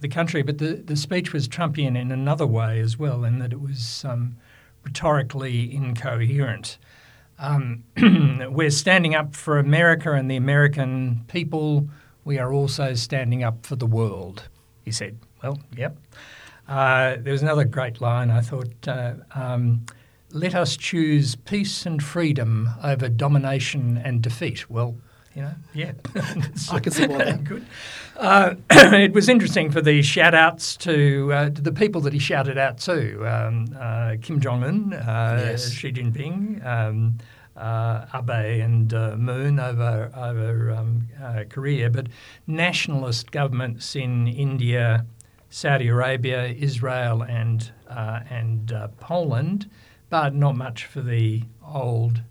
the 0.00 0.08
country. 0.08 0.42
But 0.42 0.56
the, 0.56 0.76
the 0.76 0.96
speech 0.96 1.34
was 1.34 1.46
Trumpian 1.46 1.94
in 1.94 2.10
another 2.10 2.46
way 2.46 2.80
as 2.80 2.98
well, 2.98 3.22
in 3.22 3.38
that 3.40 3.52
it 3.52 3.60
was 3.60 4.02
um, 4.08 4.36
rhetorically 4.82 5.72
incoherent. 5.72 6.78
Um, 7.38 7.84
we're 8.50 8.70
standing 8.70 9.14
up 9.14 9.36
for 9.36 9.58
America 9.58 10.14
and 10.14 10.30
the 10.30 10.36
American 10.36 11.22
people. 11.28 11.86
We 12.24 12.38
are 12.38 12.50
also 12.50 12.94
standing 12.94 13.44
up 13.44 13.66
for 13.66 13.76
the 13.76 13.86
world, 13.86 14.48
he 14.86 14.90
said. 14.90 15.18
Well, 15.42 15.60
yep. 15.76 15.98
Uh, 16.66 17.16
there 17.20 17.32
was 17.32 17.42
another 17.42 17.64
great 17.64 18.00
line 18.00 18.30
I 18.30 18.40
thought. 18.40 18.88
Uh, 18.88 19.14
um, 19.34 19.84
let 20.32 20.54
us 20.54 20.76
choose 20.76 21.34
peace 21.34 21.86
and 21.86 22.02
freedom 22.02 22.70
over 22.82 23.08
domination 23.08 23.96
and 23.98 24.22
defeat. 24.22 24.68
Well, 24.70 24.96
you 25.34 25.42
know, 25.42 25.54
yeah. 25.74 25.92
I 26.72 26.80
can 26.80 26.92
see 26.92 27.06
why. 27.06 27.32
Good. 27.44 27.66
Uh, 28.16 28.54
it 28.70 29.12
was 29.12 29.28
interesting 29.28 29.70
for 29.70 29.82
the 29.82 30.00
shout 30.00 30.34
outs 30.34 30.76
to, 30.78 31.32
uh, 31.32 31.50
to 31.50 31.60
the 31.60 31.72
people 31.72 32.00
that 32.02 32.14
he 32.14 32.18
shouted 32.18 32.56
out 32.56 32.78
to 32.78 33.24
um, 33.26 33.66
uh, 33.78 34.16
Kim 34.22 34.40
Jong 34.40 34.64
un, 34.64 34.94
uh, 34.94 35.44
Yes. 35.50 35.70
Xi 35.70 35.92
Jinping, 35.92 36.64
um, 36.64 37.18
uh, 37.54 38.06
Abe, 38.14 38.62
and 38.62 38.94
uh, 38.94 39.16
Moon 39.16 39.60
over, 39.60 40.10
over 40.16 40.70
um, 40.72 41.06
uh, 41.22 41.44
Korea, 41.50 41.90
but 41.90 42.06
nationalist 42.46 43.30
governments 43.30 43.94
in 43.94 44.28
India, 44.28 45.04
Saudi 45.50 45.88
Arabia, 45.88 46.46
Israel, 46.46 47.22
and, 47.22 47.70
uh, 47.90 48.20
and 48.30 48.72
uh, 48.72 48.88
Poland, 49.00 49.68
but 50.08 50.34
not 50.34 50.56
much 50.56 50.84
for 50.84 51.00
the 51.00 51.42
old 51.64 52.22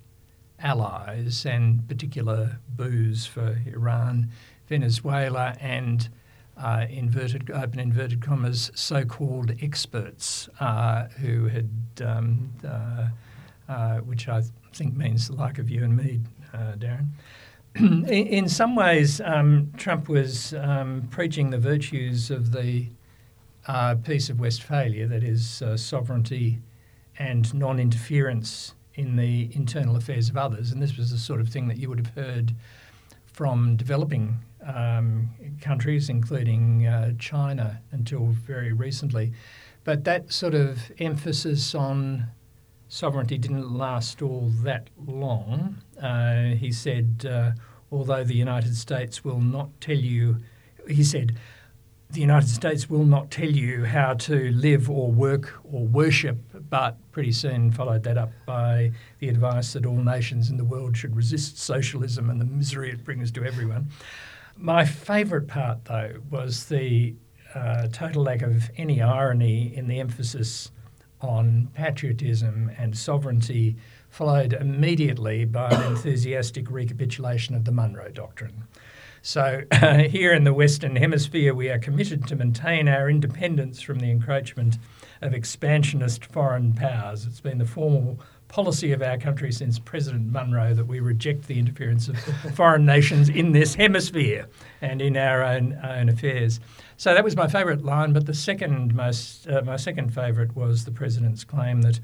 allies, 0.59 1.45
and 1.45 1.87
particular 1.87 2.59
boos 2.69 3.25
for 3.25 3.59
Iran, 3.67 4.29
Venezuela, 4.67 5.55
and 5.59 6.09
uh, 6.57 6.85
inverted 6.89 7.51
open 7.51 7.79
inverted 7.79 8.21
commas 8.21 8.71
so-called 8.73 9.51
experts 9.61 10.47
uh, 10.59 11.07
who 11.19 11.47
had, 11.47 11.69
um, 12.03 12.51
uh, 12.65 13.09
uh, 13.67 13.97
which 13.97 14.29
I 14.29 14.41
think 14.73 14.95
means 14.95 15.27
the 15.27 15.35
like 15.35 15.59
of 15.59 15.69
you 15.69 15.83
and 15.83 15.95
me, 15.97 16.21
uh, 16.53 16.73
Darren. 16.77 17.07
in, 18.09 18.47
some 18.47 18.73
ways, 18.73 19.19
um, 19.19 19.73
Trump 19.75 20.07
was 20.07 20.53
um, 20.53 21.09
preaching 21.11 21.49
the 21.49 21.57
virtues 21.57 22.31
of 22.31 22.53
the 22.53 22.87
uh, 23.67 23.95
Peace 23.95 24.29
of 24.29 24.39
Westphalia, 24.39 25.07
that 25.07 25.23
is, 25.23 25.61
sovereignty 25.75 26.59
and 27.17 27.53
non 27.53 27.79
interference 27.79 28.73
in 28.95 29.15
the 29.15 29.49
internal 29.53 29.95
affairs 29.95 30.29
of 30.29 30.37
others. 30.37 30.71
And 30.71 30.81
this 30.81 30.97
was 30.97 31.11
the 31.11 31.17
sort 31.17 31.41
of 31.41 31.49
thing 31.49 31.67
that 31.67 31.77
you 31.77 31.89
would 31.89 31.99
have 31.99 32.15
heard 32.15 32.53
from 33.25 33.75
developing 33.75 34.39
um, 34.65 35.29
countries, 35.61 36.09
including 36.09 36.87
uh, 36.87 37.13
China, 37.19 37.81
until 37.91 38.27
very 38.27 38.71
recently. 38.71 39.33
But 39.83 40.03
that 40.05 40.31
sort 40.31 40.55
of 40.55 40.91
emphasis 40.99 41.75
on 41.75 42.27
sovereignty 42.87 43.37
didn't 43.37 43.71
last 43.71 44.21
all 44.21 44.51
that 44.63 44.89
long. 45.05 45.77
Uh, 46.01 46.55
he 46.55 46.71
said, 46.71 47.25
uh, 47.29 47.51
although 47.91 48.23
the 48.23 48.35
United 48.35 48.75
States 48.75 49.23
will 49.23 49.41
not 49.41 49.69
tell 49.81 49.97
you, 49.97 50.37
he 50.87 51.03
said, 51.03 51.37
the 52.15 52.21
United 52.21 52.47
States 52.49 52.89
will 52.89 53.03
not 53.03 53.29
tell 53.29 53.49
you 53.49 53.83
how 53.83 54.13
to 54.13 54.49
live 54.51 54.89
or 54.89 55.11
work 55.11 55.53
or 55.65 55.85
worship, 55.85 56.37
but 56.69 56.97
pretty 57.11 57.33
soon 57.33 57.71
followed 57.71 58.03
that 58.03 58.17
up 58.17 58.31
by 58.45 58.91
the 59.19 59.27
advice 59.27 59.73
that 59.73 59.85
all 59.85 59.97
nations 59.97 60.49
in 60.49 60.55
the 60.55 60.63
world 60.63 60.95
should 60.95 61.13
resist 61.13 61.59
socialism 61.59 62.29
and 62.29 62.39
the 62.39 62.45
misery 62.45 62.89
it 62.89 63.03
brings 63.03 63.31
to 63.31 63.43
everyone. 63.43 63.89
My 64.55 64.85
favourite 64.85 65.47
part, 65.47 65.83
though, 65.83 66.21
was 66.31 66.67
the 66.67 67.15
uh, 67.53 67.87
total 67.91 68.23
lack 68.23 68.41
of 68.41 68.71
any 68.77 69.01
irony 69.01 69.75
in 69.75 69.87
the 69.87 69.99
emphasis 69.99 70.71
on 71.19 71.67
patriotism 71.73 72.71
and 72.77 72.97
sovereignty, 72.97 73.75
followed 74.09 74.53
immediately 74.53 75.43
by 75.43 75.69
an 75.69 75.83
enthusiastic 75.83 76.71
recapitulation 76.71 77.55
of 77.55 77.65
the 77.65 77.73
Monroe 77.73 78.09
Doctrine. 78.09 78.63
So, 79.25 79.63
uh, 79.71 79.97
here 80.03 80.33
in 80.33 80.43
the 80.43 80.53
Western 80.53 80.97
Hemisphere, 80.97 81.55
we 81.55 81.67
are 81.69 81.79
committed 81.79 82.27
to 82.27 82.35
maintain 82.35 82.87
our 82.87 83.09
independence 83.09 83.81
from 83.81 83.97
the 83.97 84.11
encroachment 84.11 84.77
of 85.23 85.33
expansionist 85.33 86.23
foreign 86.23 86.73
powers. 86.73 87.25
It's 87.25 87.41
been 87.41 87.57
the 87.57 87.65
formal 87.65 88.19
policy 88.49 88.91
of 88.91 89.01
our 89.01 89.17
country 89.17 89.51
since 89.51 89.79
President 89.79 90.31
Monroe 90.31 90.75
that 90.75 90.85
we 90.85 90.99
reject 90.99 91.47
the 91.47 91.57
interference 91.57 92.07
of 92.07 92.19
foreign 92.55 92.85
nations 92.85 93.27
in 93.27 93.51
this 93.51 93.73
hemisphere 93.73 94.47
and 94.79 95.01
in 95.01 95.17
our 95.17 95.41
own, 95.41 95.73
own 95.83 96.07
affairs. 96.07 96.59
So 96.95 97.15
that 97.15 97.23
was 97.23 97.35
my 97.35 97.47
favourite 97.47 97.81
line. 97.81 98.13
But 98.13 98.27
the 98.27 98.33
second 98.35 98.93
most, 98.93 99.47
uh, 99.47 99.63
my 99.65 99.77
second 99.77 100.13
favourite 100.13 100.55
was 100.55 100.85
the 100.85 100.91
president's 100.91 101.43
claim 101.43 101.81
that 101.81 101.99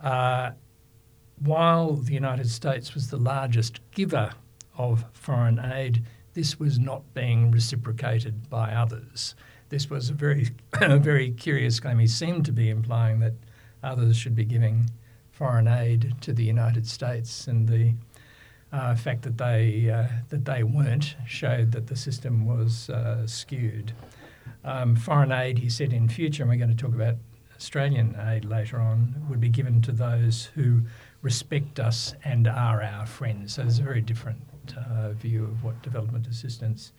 uh, 0.00 0.52
while 1.40 1.94
the 1.94 2.14
United 2.14 2.48
States 2.48 2.94
was 2.94 3.10
the 3.10 3.16
largest 3.16 3.80
giver 3.90 4.30
of 4.78 5.04
foreign 5.12 5.58
aid, 5.58 6.04
this 6.34 6.58
was 6.58 6.78
not 6.78 7.02
being 7.14 7.50
reciprocated 7.50 8.48
by 8.48 8.72
others. 8.72 9.34
This 9.68 9.88
was 9.90 10.10
a 10.10 10.14
very, 10.14 10.50
very 10.80 11.30
curious 11.32 11.80
claim. 11.80 11.98
He 11.98 12.06
seemed 12.06 12.44
to 12.46 12.52
be 12.52 12.70
implying 12.70 13.20
that 13.20 13.34
others 13.82 14.16
should 14.16 14.34
be 14.34 14.44
giving 14.44 14.90
foreign 15.30 15.68
aid 15.68 16.14
to 16.20 16.32
the 16.32 16.44
United 16.44 16.86
States, 16.86 17.46
and 17.46 17.68
the 17.68 17.94
uh, 18.72 18.94
fact 18.94 19.22
that 19.22 19.38
they 19.38 19.90
uh, 19.90 20.06
that 20.28 20.44
they 20.44 20.62
weren't 20.62 21.16
showed 21.26 21.72
that 21.72 21.86
the 21.86 21.96
system 21.96 22.46
was 22.46 22.88
uh, 22.90 23.26
skewed. 23.26 23.92
Um, 24.64 24.94
foreign 24.94 25.32
aid, 25.32 25.58
he 25.58 25.68
said, 25.68 25.92
in 25.92 26.08
future, 26.08 26.42
and 26.42 26.50
we're 26.50 26.58
going 26.58 26.70
to 26.70 26.76
talk 26.76 26.94
about 26.94 27.16
Australian 27.56 28.16
aid 28.28 28.44
later 28.44 28.78
on, 28.78 29.26
would 29.28 29.40
be 29.40 29.48
given 29.48 29.82
to 29.82 29.92
those 29.92 30.46
who 30.54 30.82
respect 31.20 31.80
us 31.80 32.14
and 32.24 32.46
are 32.46 32.82
our 32.82 33.06
friends. 33.06 33.54
So 33.54 33.62
there's 33.62 33.78
a 33.78 33.82
very 33.82 34.00
different 34.00 34.38
view 35.12 35.44
of 35.44 35.64
what 35.64 35.80
development 35.82 36.26
assistance 36.26 36.92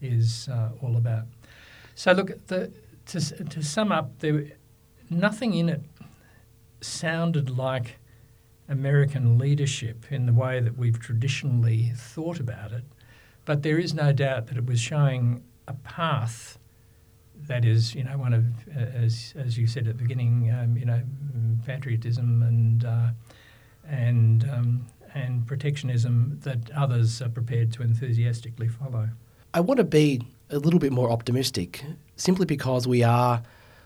is 0.00 0.48
uh, 0.48 0.70
all 0.82 0.96
about. 0.96 1.24
So 1.94 2.12
look, 2.12 2.46
the, 2.46 2.70
to, 3.06 3.20
to 3.44 3.62
sum 3.62 3.92
up, 3.92 4.18
there 4.18 4.52
nothing 5.10 5.54
in 5.54 5.68
it 5.68 5.82
sounded 6.80 7.56
like 7.56 7.98
American 8.68 9.38
leadership 9.38 10.10
in 10.10 10.26
the 10.26 10.32
way 10.32 10.60
that 10.60 10.76
we've 10.76 10.98
traditionally 10.98 11.92
thought 11.94 12.40
about 12.40 12.72
it, 12.72 12.84
but 13.44 13.62
there 13.62 13.78
is 13.78 13.94
no 13.94 14.12
doubt 14.12 14.48
that 14.48 14.56
it 14.56 14.66
was 14.66 14.80
showing 14.80 15.42
a 15.68 15.74
path 15.74 16.58
that 17.46 17.64
is, 17.64 17.94
you 17.94 18.02
know, 18.02 18.18
one 18.18 18.32
of, 18.32 18.44
uh, 18.76 18.80
as 18.80 19.34
as 19.36 19.56
you 19.56 19.66
said 19.66 19.86
at 19.86 19.96
the 19.96 20.02
beginning, 20.02 20.50
um, 20.50 20.76
you 20.76 20.84
know, 20.84 21.00
patriotism 21.64 22.42
and 22.42 22.84
uh, 22.84 23.10
and 23.88 24.48
um, 24.50 24.86
and 25.16 25.46
protectionism 25.46 26.38
that 26.42 26.70
others 26.72 27.22
are 27.22 27.30
prepared 27.30 27.72
to 27.72 27.82
enthusiastically 27.82 28.68
follow. 28.68 29.08
I 29.54 29.60
want 29.60 29.78
to 29.78 29.84
be 29.84 30.20
a 30.50 30.58
little 30.58 30.78
bit 30.78 30.92
more 30.92 31.10
optimistic, 31.10 31.82
simply 32.16 32.44
because 32.44 32.86
we 32.86 33.02
are 33.02 33.42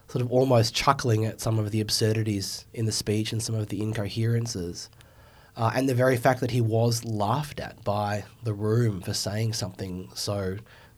sort 0.08 0.22
of 0.22 0.32
almost 0.32 0.74
chuckling 0.74 1.24
at 1.24 1.40
some 1.40 1.58
of 1.58 1.70
the 1.70 1.80
absurdities 1.80 2.66
in 2.74 2.84
the 2.84 2.92
speech 2.92 3.32
and 3.32 3.40
some 3.40 3.54
of 3.54 3.68
the 3.68 3.80
incoherences. 3.80 4.90
Uh, 5.56 5.70
and 5.74 5.88
the 5.88 5.94
very 5.94 6.16
fact 6.16 6.40
that 6.40 6.50
he 6.50 6.60
was 6.60 7.04
laughed 7.04 7.60
at 7.60 7.82
by 7.84 8.24
the 8.42 8.52
room 8.52 9.00
for 9.00 9.14
saying 9.14 9.52
something 9.52 10.10
so 10.14 10.56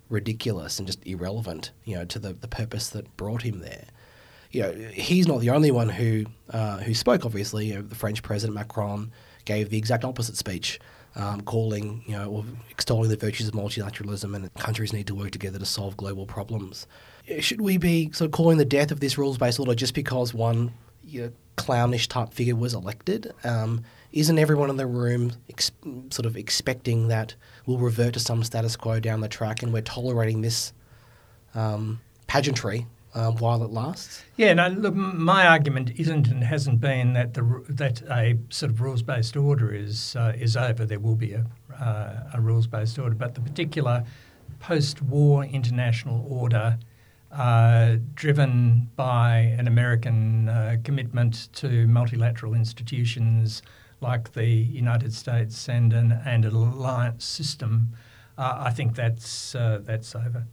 ridiculous 0.08 0.78
and 0.78 0.86
just 0.86 1.06
irrelevant, 1.06 1.72
you 1.84 1.94
know, 1.94 2.04
to 2.06 2.18
the, 2.18 2.32
the 2.32 2.48
purpose 2.48 2.88
that 2.90 3.16
brought 3.16 3.42
him 3.42 3.60
there. 3.60 3.84
You 4.50 4.62
know, 4.62 4.72
he's 4.92 5.26
not 5.26 5.40
the 5.40 5.50
only 5.50 5.70
one 5.70 5.88
who 5.88 6.26
uh, 6.50 6.78
who 6.78 6.92
spoke. 6.92 7.24
Obviously, 7.24 7.66
you 7.66 7.74
know, 7.76 7.82
the 7.82 7.94
French 7.94 8.22
President 8.22 8.54
Macron 8.54 9.10
gave 9.44 9.70
the 9.70 9.78
exact 9.78 10.04
opposite 10.04 10.36
speech, 10.36 10.80
um, 11.16 11.42
calling, 11.42 12.02
you 12.06 12.12
know, 12.12 12.30
or 12.30 12.44
extolling 12.70 13.10
the 13.10 13.16
virtues 13.16 13.48
of 13.48 13.54
multilateralism 13.54 14.34
and 14.34 14.52
countries 14.54 14.92
need 14.92 15.06
to 15.06 15.14
work 15.14 15.30
together 15.30 15.58
to 15.58 15.66
solve 15.66 15.96
global 15.96 16.26
problems. 16.26 16.86
Should 17.40 17.60
we 17.60 17.76
be 17.76 18.10
sort 18.12 18.26
of 18.26 18.32
calling 18.32 18.58
the 18.58 18.64
death 18.64 18.90
of 18.90 19.00
this 19.00 19.18
rules-based 19.18 19.60
order 19.60 19.74
just 19.74 19.94
because 19.94 20.34
one 20.34 20.72
you 21.04 21.22
know, 21.22 21.32
clownish 21.56 22.08
type 22.08 22.32
figure 22.32 22.56
was 22.56 22.74
elected? 22.74 23.32
Um, 23.44 23.84
isn't 24.12 24.38
everyone 24.38 24.70
in 24.70 24.76
the 24.76 24.86
room 24.86 25.32
ex- 25.48 25.72
sort 26.10 26.26
of 26.26 26.36
expecting 26.36 27.08
that 27.08 27.34
we'll 27.66 27.78
revert 27.78 28.14
to 28.14 28.20
some 28.20 28.42
status 28.42 28.76
quo 28.76 29.00
down 29.00 29.20
the 29.20 29.28
track 29.28 29.62
and 29.62 29.72
we're 29.72 29.82
tolerating 29.82 30.42
this 30.42 30.72
um, 31.54 32.00
pageantry 32.26 32.86
um, 33.14 33.36
while 33.36 33.62
it 33.62 33.70
lasts? 33.70 34.24
Yeah, 34.36 34.54
no, 34.54 34.68
look, 34.68 34.94
my 34.94 35.46
argument 35.46 35.90
isn't 35.96 36.28
and 36.28 36.42
hasn't 36.44 36.80
been 36.80 37.12
that 37.12 37.34
the 37.34 37.62
that 37.68 38.02
a 38.02 38.38
sort 38.48 38.72
of 38.72 38.80
rules 38.80 39.02
based 39.02 39.36
order 39.36 39.72
is 39.72 40.16
uh, 40.16 40.32
is 40.38 40.56
over. 40.56 40.86
There 40.86 41.00
will 41.00 41.16
be 41.16 41.34
a 41.34 41.46
uh, 41.78 42.30
a 42.34 42.40
rules 42.40 42.66
based 42.66 42.98
order, 42.98 43.14
but 43.14 43.34
the 43.34 43.40
particular 43.40 44.04
post 44.60 45.02
war 45.02 45.44
international 45.44 46.26
order. 46.28 46.78
Uh, 47.30 47.96
driven 48.14 48.90
by 48.94 49.38
an 49.58 49.66
American 49.66 50.50
uh, 50.50 50.76
commitment 50.84 51.48
to 51.54 51.86
multilateral 51.86 52.52
institutions, 52.52 53.62
like 54.02 54.32
the 54.34 54.44
United 54.44 55.14
States 55.14 55.66
and 55.66 55.94
an 55.94 56.12
and 56.26 56.44
an 56.44 56.54
alliance 56.54 57.24
system, 57.24 57.88
uh, 58.36 58.56
I 58.58 58.70
think 58.70 58.94
that's 58.94 59.54
uh, 59.54 59.80
that's 59.82 60.14
over. 60.14 60.44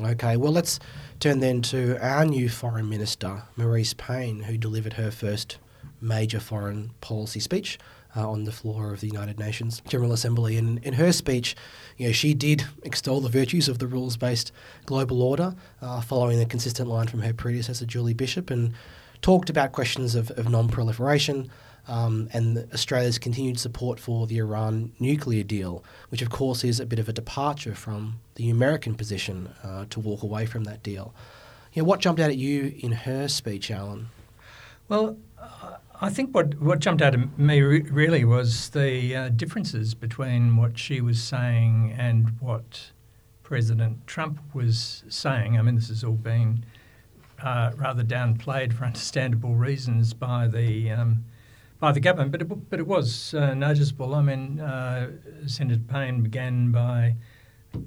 Okay, 0.00 0.38
well, 0.38 0.52
let's 0.52 0.80
turn 1.20 1.40
then 1.40 1.60
to 1.62 2.02
our 2.02 2.24
new 2.24 2.48
Foreign 2.48 2.88
Minister, 2.88 3.42
Marise 3.58 3.94
Payne, 3.94 4.44
who 4.44 4.56
delivered 4.56 4.94
her 4.94 5.10
first 5.10 5.58
major 6.00 6.40
foreign 6.40 6.92
policy 7.02 7.40
speech 7.40 7.78
uh, 8.16 8.26
on 8.26 8.44
the 8.44 8.52
floor 8.52 8.94
of 8.94 9.00
the 9.00 9.08
United 9.08 9.38
Nations 9.38 9.82
General 9.86 10.14
Assembly. 10.14 10.56
And 10.56 10.82
in 10.82 10.94
her 10.94 11.12
speech, 11.12 11.54
you 11.98 12.06
know, 12.06 12.12
she 12.12 12.32
did 12.32 12.64
extol 12.84 13.20
the 13.20 13.28
virtues 13.28 13.68
of 13.68 13.80
the 13.80 13.86
rules 13.86 14.16
based 14.16 14.50
global 14.86 15.20
order, 15.20 15.54
uh, 15.82 16.00
following 16.00 16.40
a 16.40 16.46
consistent 16.46 16.88
line 16.88 17.06
from 17.06 17.20
her 17.20 17.34
predecessor, 17.34 17.84
Julie 17.84 18.14
Bishop, 18.14 18.48
and 18.48 18.72
talked 19.20 19.50
about 19.50 19.72
questions 19.72 20.14
of, 20.14 20.30
of 20.32 20.48
non 20.48 20.68
proliferation, 20.68 21.50
um, 21.88 22.28
and 22.32 22.68
Australia's 22.72 23.18
continued 23.18 23.58
support 23.58 23.98
for 23.98 24.26
the 24.26 24.38
Iran 24.38 24.92
nuclear 24.98 25.42
deal, 25.42 25.84
which 26.10 26.22
of 26.22 26.30
course 26.30 26.64
is 26.64 26.78
a 26.80 26.86
bit 26.86 26.98
of 26.98 27.08
a 27.08 27.12
departure 27.12 27.74
from 27.74 28.20
the 28.36 28.50
American 28.50 28.94
position 28.94 29.50
uh, 29.64 29.86
to 29.90 30.00
walk 30.00 30.22
away 30.22 30.46
from 30.46 30.64
that 30.64 30.82
deal. 30.82 31.14
You 31.72 31.82
know, 31.82 31.88
what 31.88 32.00
jumped 32.00 32.20
out 32.20 32.30
at 32.30 32.36
you 32.36 32.74
in 32.78 32.92
her 32.92 33.28
speech, 33.28 33.70
Alan? 33.70 34.08
Well, 34.88 35.16
I 36.00 36.10
think 36.10 36.34
what, 36.34 36.60
what 36.60 36.80
jumped 36.80 37.00
out 37.00 37.14
at 37.14 37.38
me 37.38 37.60
re- 37.60 37.82
really 37.82 38.24
was 38.24 38.70
the 38.70 39.14
uh, 39.14 39.28
differences 39.28 39.94
between 39.94 40.56
what 40.56 40.76
she 40.76 41.00
was 41.00 41.22
saying 41.22 41.94
and 41.96 42.36
what 42.40 42.90
President 43.42 44.06
Trump 44.06 44.40
was 44.52 45.04
saying. 45.08 45.56
I 45.56 45.62
mean, 45.62 45.76
this 45.76 45.88
has 45.88 46.02
all 46.02 46.14
been 46.14 46.64
uh, 47.40 47.70
rather 47.76 48.02
downplayed 48.02 48.72
for 48.72 48.84
understandable 48.84 49.54
reasons 49.54 50.12
by 50.12 50.48
the 50.48 50.90
um, 50.90 51.24
by 51.82 51.90
the 51.90 51.98
government, 51.98 52.30
but 52.30 52.40
it, 52.40 52.70
but 52.70 52.78
it 52.78 52.86
was 52.86 53.34
uh, 53.34 53.54
noticeable. 53.54 54.14
I 54.14 54.22
mean, 54.22 54.60
uh, 54.60 55.10
Senator 55.48 55.80
Payne 55.80 56.22
began 56.22 56.70
by 56.70 57.16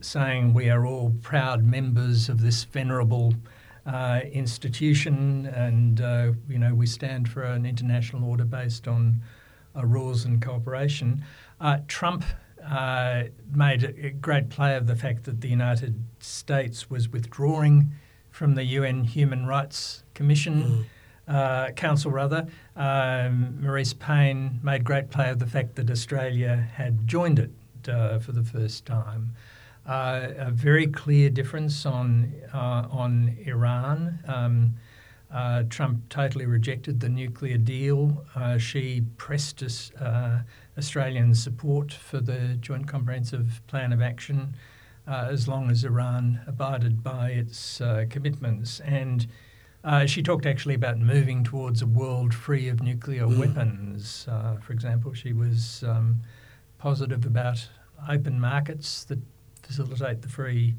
saying 0.02 0.54
we 0.54 0.70
are 0.70 0.86
all 0.86 1.14
proud 1.22 1.64
members 1.64 2.28
of 2.28 2.42
this 2.42 2.66
venerable 2.66 3.34
uh, 3.86 4.20
institution, 4.34 5.46
and 5.46 6.02
uh, 6.02 6.34
you 6.50 6.60
know 6.60 6.76
we 6.76 6.86
stand 6.86 7.30
for 7.30 7.44
an 7.44 7.66
international 7.66 8.30
order 8.30 8.44
based 8.44 8.86
on 8.86 9.22
uh, 9.78 9.86
rules 9.86 10.26
and 10.26 10.42
cooperation. 10.42 11.24
Uh, 11.62 11.78
Trump. 11.88 12.26
made 13.54 13.84
a 13.84 14.10
great 14.10 14.50
play 14.50 14.76
of 14.76 14.88
the 14.88 14.96
fact 14.98 15.24
that 15.24 15.40
the 15.40 15.48
United 15.48 16.04
States 16.20 16.90
was 16.90 17.08
withdrawing 17.08 17.92
from 18.30 18.56
the 18.56 18.66
UN 18.66 19.06
Human 19.06 19.46
Rights 19.46 20.04
Commission. 20.14 20.64
Mm 20.64 20.86
uh, 21.28 21.72
council 21.72 22.12
rather, 22.12 22.48
um, 22.76 23.58
Marise 23.62 23.98
Payne 23.98 24.60
made 24.64 24.84
great 24.84 25.10
play 25.10 25.30
of 25.30 25.40
the 25.40 25.48
fact 25.48 25.76
that 25.76 25.90
Australia 25.90 26.68
had 26.74 27.08
joined 27.08 27.40
it 27.40 27.52
uh, 27.90 28.20
for 28.20 28.32
the 28.32 28.44
first 28.44 28.86
time. 28.86 29.34
Uh, 29.88 30.30
a 30.38 30.52
very 30.52 30.88
clear 30.88 31.30
difference 31.30 31.86
on 31.86 32.34
uh, 32.54 32.88
on 32.90 33.38
Iran. 33.46 34.20
Um, 34.28 34.74
uh, 35.32 35.64
Trump 35.70 36.08
totally 36.10 36.46
rejected 36.46 37.00
the 37.00 37.10
nuclear 37.10 37.58
deal. 37.58 38.26
Uh, 38.36 38.58
she 38.58 39.02
pressed 39.18 39.62
us, 39.62 39.92
Australian 40.78 41.36
support 41.36 41.92
for 41.94 42.20
the 42.20 42.58
Joint 42.60 42.88
Comprehensive 42.88 43.62
Plan 43.68 43.94
of 43.94 44.02
Action 44.02 44.56
as 45.08 45.48
long 45.48 45.70
as 45.70 45.84
Iran 45.84 46.42
abided 46.48 47.04
by 47.04 47.32
its 47.32 47.82
commitments 48.10 48.80
and. 48.82 49.28
Uh, 49.86 50.08
she 50.08 50.24
talked 50.24 50.48
actually 50.48 50.74
about 50.74 50.98
moving 50.98 51.44
towards 51.44 51.84
a 51.84 51.86
world 51.86 52.34
free 52.34 52.68
of 52.68 52.82
nuclear 52.82 53.28
mm. 53.28 53.38
weapons. 53.38 54.26
Uh, 54.28 54.56
for 54.56 54.74
example, 54.74 55.14
she 55.14 55.32
was 55.32 55.84
um, 55.88 56.20
positive 56.80 57.24
about 57.24 57.70
open 58.10 58.40
markets 58.40 59.04
that 59.04 59.20
facilitate 59.62 60.24
the 60.24 60.28
free 60.28 60.74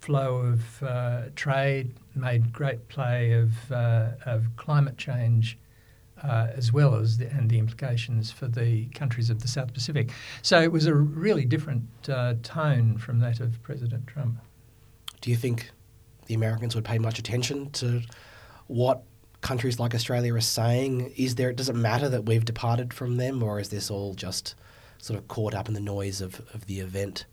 flow 0.00 0.38
of 0.38 0.82
uh, 0.82 1.22
trade, 1.36 1.94
made 2.16 2.52
great 2.52 2.88
play 2.88 3.32
of, 3.32 3.70
uh, 3.70 4.08
of 4.26 4.44
climate 4.56 4.98
change. 4.98 5.56
Uh, 6.22 6.46
as 6.54 6.72
well 6.72 6.94
as 6.94 7.18
the, 7.18 7.28
and 7.32 7.50
the 7.50 7.58
implications 7.58 8.30
for 8.30 8.46
the 8.46 8.84
countries 8.94 9.28
of 9.28 9.42
the 9.42 9.48
South 9.48 9.74
Pacific. 9.74 10.12
So 10.42 10.62
it 10.62 10.70
was 10.70 10.86
a 10.86 10.94
really 10.94 11.44
different 11.44 11.82
uh, 12.08 12.34
tone 12.44 12.96
from 12.96 13.18
that 13.18 13.40
of 13.40 13.60
President 13.64 14.06
Trump. 14.06 14.38
Do 15.20 15.30
you 15.30 15.36
think 15.36 15.72
the 16.26 16.34
Americans 16.34 16.76
would 16.76 16.84
pay 16.84 16.98
much 16.98 17.18
attention 17.18 17.70
to 17.70 18.02
what 18.72 19.02
countries 19.40 19.78
like 19.78 19.94
Australia 19.94 20.34
are 20.34 20.40
saying? 20.40 21.12
Is 21.16 21.34
there 21.34 21.52
does 21.52 21.68
it 21.68 21.74
matter 21.74 22.08
that 22.08 22.24
we've 22.26 22.44
departed 22.44 22.94
from 22.94 23.16
them, 23.16 23.42
or 23.42 23.60
is 23.60 23.68
this 23.68 23.90
all 23.90 24.14
just 24.14 24.54
sort 24.98 25.18
of 25.18 25.28
caught 25.28 25.54
up 25.54 25.68
in 25.68 25.74
the 25.74 25.80
noise 25.80 26.20
of, 26.20 26.40
of 26.54 26.66
the 26.66 26.80
event? 26.80 27.26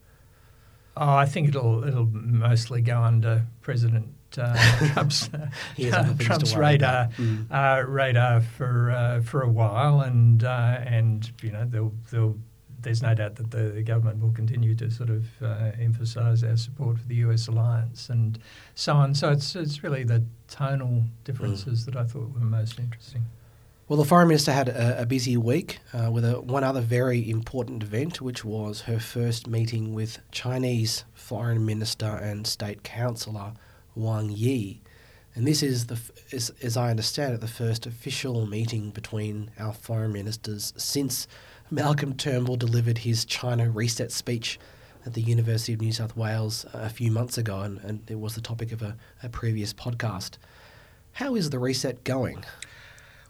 Oh, 0.98 1.16
I 1.16 1.26
think 1.26 1.50
it'll 1.50 1.84
it'll 1.84 2.10
mostly 2.12 2.82
go 2.82 3.02
under 3.02 3.46
President 3.62 4.10
uh, 4.38 4.88
Trump's, 4.94 5.30
uh, 5.34 6.14
Trump's 6.20 6.56
radar 6.56 7.08
mm. 7.18 7.46
uh, 7.50 7.88
radar 7.88 8.42
for 8.42 8.92
uh, 8.92 9.22
for 9.22 9.42
a 9.42 9.50
while, 9.50 10.02
and 10.02 10.44
uh, 10.44 10.80
and 10.86 11.32
you 11.42 11.52
know 11.52 11.66
they'll 11.66 11.94
they'll 12.12 12.38
there's 12.82 13.02
no 13.02 13.14
doubt 13.14 13.36
that 13.36 13.52
the, 13.52 13.70
the, 13.70 13.84
government 13.84 14.22
will 14.22 14.32
continue 14.32 14.76
to 14.76 14.90
sort 14.90 15.10
of 15.10 15.26
uh, 15.42 15.72
emphasise 15.80 16.44
our 16.44 16.58
support 16.58 16.98
for 16.98 17.08
the 17.08 17.16
US 17.16 17.48
alliance 17.48 18.10
and 18.10 18.40
so 18.76 18.94
on. 18.94 19.14
So 19.14 19.32
it's, 19.32 19.56
it's 19.56 19.84
really 19.84 20.04
the 20.04 20.24
tonal 20.48 21.04
differences 21.24 21.82
mm. 21.82 21.86
that 21.86 21.96
I 21.96 22.04
thought 22.04 22.34
were 22.34 22.40
most 22.40 22.80
interesting. 22.80 23.26
Well, 23.88 23.98
the 23.98 24.06
Foreign 24.06 24.28
Minister 24.28 24.52
had 24.52 24.70
a, 24.70 25.02
a 25.02 25.06
busy 25.08 25.36
week 25.36 25.80
uh, 25.94 26.12
with 26.12 26.24
a, 26.24 26.40
one 26.40 26.64
other 26.64 26.82
very 26.82 27.28
important 27.28 27.82
event, 27.82 28.22
which 28.22 28.46
was 28.46 28.82
her 28.82 29.00
first 29.00 29.48
meeting 29.48 29.96
with 29.96 30.20
Chinese 30.32 31.06
Foreign 31.16 31.66
Minister 31.66 32.06
and 32.06 32.46
State 32.46 32.84
Councillor 32.84 33.54
Wang 33.96 34.30
Yi. 34.30 34.82
And 35.34 35.48
this 35.48 35.64
is, 35.64 35.88
the, 35.88 36.00
is, 36.32 36.52
as 36.62 36.78
I 36.78 36.90
understand 36.90 37.34
it, 37.34 37.42
the 37.42 37.48
first 37.48 37.86
official 37.86 38.46
meeting 38.46 38.92
between 38.92 39.52
our 39.58 39.74
foreign 39.74 40.12
ministers 40.12 40.74
since 40.78 41.28
Malcolm 41.72 42.16
Turnbull 42.16 42.56
delivered 42.56 43.00
his 43.00 43.26
China 43.26 43.70
reset 43.70 44.12
speech 44.12 44.60
at 45.06 45.14
the 45.14 45.22
University 45.22 45.74
of 45.74 45.82
New 45.82 45.92
South 45.92 46.18
Wales 46.18 46.66
a 46.74 46.90
few 46.90 47.12
months 47.12 47.38
ago, 47.38 47.62
and, 47.62 47.80
and 47.80 48.10
it 48.10 48.20
was 48.20 48.36
the 48.36 48.42
topic 48.42 48.72
of 48.72 48.82
a, 48.82 48.98
a 49.22 49.30
previous 49.30 49.74
podcast. 49.74 50.38
How 51.14 51.36
is 51.36 51.52
the 51.52 51.60
reset 51.60 52.04
going? 52.04 52.44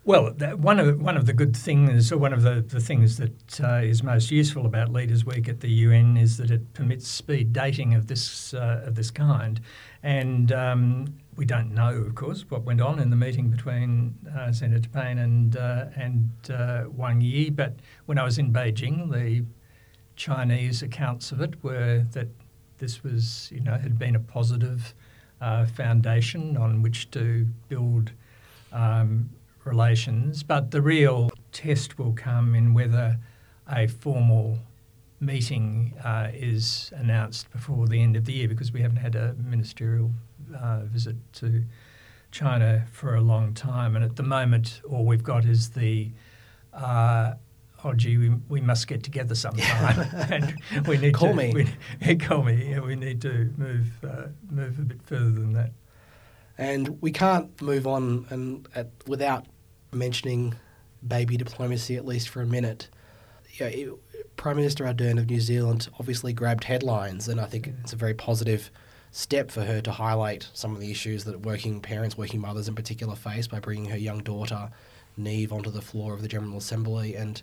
Well, 0.06 0.32
one 0.56 0.80
of 0.80 1.02
one 1.02 1.18
of 1.18 1.26
the 1.26 1.34
good 1.34 1.56
things, 1.56 2.12
or 2.12 2.18
one 2.18 2.32
of 2.32 2.42
the, 2.42 2.62
the 2.62 2.80
things 2.80 3.18
that 3.18 3.62
uh, 3.62 3.82
is 3.84 4.02
most 4.02 4.32
useful 4.32 4.66
about 4.66 4.92
Leaders 4.92 5.26
Week 5.26 5.50
at 5.50 5.60
the 5.60 5.70
UN 5.70 6.16
is 6.16 6.38
that 6.38 6.50
it 6.50 6.74
permits 6.74 7.08
speed 7.08 7.52
dating 7.52 7.94
of 7.94 8.08
this 8.08 8.54
uh, 8.54 8.84
of 8.86 8.96
this 8.96 9.12
kind, 9.12 9.60
and 10.02 10.54
um, 10.54 11.19
we 11.40 11.46
don't 11.46 11.74
know, 11.74 11.94
of 11.94 12.16
course, 12.16 12.44
what 12.50 12.66
went 12.66 12.82
on 12.82 13.00
in 13.00 13.12
the 13.12 13.16
meeting 13.16 13.50
between 13.50 14.14
uh, 14.38 14.52
Senator 14.52 14.90
Payne 14.90 15.18
and 15.18 15.56
uh, 15.56 15.86
and 15.96 16.30
uh, 16.54 16.84
Wang 16.94 17.22
Yi. 17.22 17.50
But 17.50 17.76
when 18.08 18.18
I 18.18 18.26
was 18.26 18.38
in 18.38 18.52
Beijing, 18.52 19.10
the 19.10 19.46
Chinese 20.18 20.84
accounts 20.84 21.32
of 21.32 21.40
it 21.40 21.64
were 21.64 22.06
that 22.12 22.28
this 22.80 23.06
was, 23.06 23.50
you 23.54 23.62
know, 23.62 23.78
had 23.78 23.98
been 23.98 24.18
a 24.18 24.20
positive 24.20 24.94
uh, 25.40 25.66
foundation 25.66 26.58
on 26.58 26.82
which 26.82 27.10
to 27.12 27.48
build 27.70 28.12
um, 28.74 29.30
relations. 29.64 30.44
But 30.44 30.72
the 30.72 30.82
real 30.82 31.30
test 31.54 31.98
will 31.98 32.12
come 32.12 32.54
in 32.54 32.74
whether 32.74 33.18
a 33.72 33.88
formal 33.88 34.60
meeting 35.22 35.94
uh, 36.04 36.32
is 36.34 36.92
announced 36.98 37.50
before 37.52 37.88
the 37.88 38.04
end 38.04 38.18
of 38.18 38.26
the 38.26 38.34
year 38.34 38.50
because 38.50 38.74
we 38.74 38.82
haven't 38.82 38.98
had 38.98 39.16
a 39.16 39.36
ministerial 39.36 40.12
uh, 40.56 40.82
visit 40.86 41.16
to 41.34 41.64
China 42.32 42.86
for 42.92 43.16
a 43.16 43.22
long 43.22 43.54
time, 43.54 43.96
and 43.96 44.06
at 44.06 44.16
the 44.16 44.24
moment, 44.24 44.82
all 44.90 45.06
we've 45.06 45.24
got 45.24 45.46
is 45.46 45.72
the 45.72 46.12
uh, 46.74 47.34
oh 47.84 47.94
gee, 47.94 48.18
we, 48.18 48.30
we 48.50 48.62
must 48.62 48.88
get 48.88 49.04
together 49.04 49.36
sometime, 49.36 50.08
and 50.30 50.88
we 50.88 50.98
need 50.98 51.14
call 51.14 51.30
to 51.30 51.36
me. 51.36 51.54
We, 52.06 52.16
call 52.18 52.44
me. 52.44 52.72
Yeah, 52.72 52.80
we 52.82 52.96
need 52.96 53.22
to 53.22 53.52
move 53.58 53.88
uh, 54.04 54.28
move 54.50 54.80
a 54.80 54.84
bit 54.84 55.02
further 55.04 55.32
than 55.32 55.54
that. 55.54 55.72
And 56.58 57.02
we 57.02 57.12
can't 57.12 57.62
move 57.62 57.88
on 57.88 58.26
and 58.30 58.68
at, 58.76 58.90
without 59.08 59.46
mentioning 59.94 60.56
baby 61.08 61.38
diplomacy 61.38 61.96
at 61.96 62.06
least 62.06 62.28
for 62.30 62.42
a 62.42 62.46
minute. 62.46 62.90
Yeah, 63.58 63.68
it, 63.68 63.90
Prime 64.36 64.58
Minister 64.58 64.86
Ardern 64.86 65.18
of 65.18 65.30
New 65.30 65.40
Zealand 65.40 65.88
obviously 66.00 66.34
grabbed 66.34 66.66
headlines, 66.66 67.28
and 67.28 67.40
I 67.40 67.46
think 67.46 67.68
it's 67.82 67.94
a 67.94 67.96
very 67.96 68.14
positive 68.14 68.72
step 69.12 69.52
for 69.52 69.64
her 69.64 69.82
to 69.82 69.92
highlight 69.92 70.50
some 70.54 70.74
of 70.74 70.80
the 70.80 70.92
issues 70.92 71.24
that 71.26 71.42
working 71.42 71.80
parents, 71.82 72.18
working 72.18 72.42
mothers 72.42 72.68
in 72.68 72.76
particular, 72.76 73.16
face 73.16 73.48
by 73.48 73.60
bringing 73.60 73.90
her 73.90 73.98
young 73.98 74.20
daughter, 74.20 74.70
Neve, 75.18 75.52
onto 75.52 75.72
the 75.72 75.82
floor 75.82 76.14
of 76.14 76.22
the 76.22 76.28
General 76.28 76.58
Assembly 76.58 77.16
and 77.16 77.42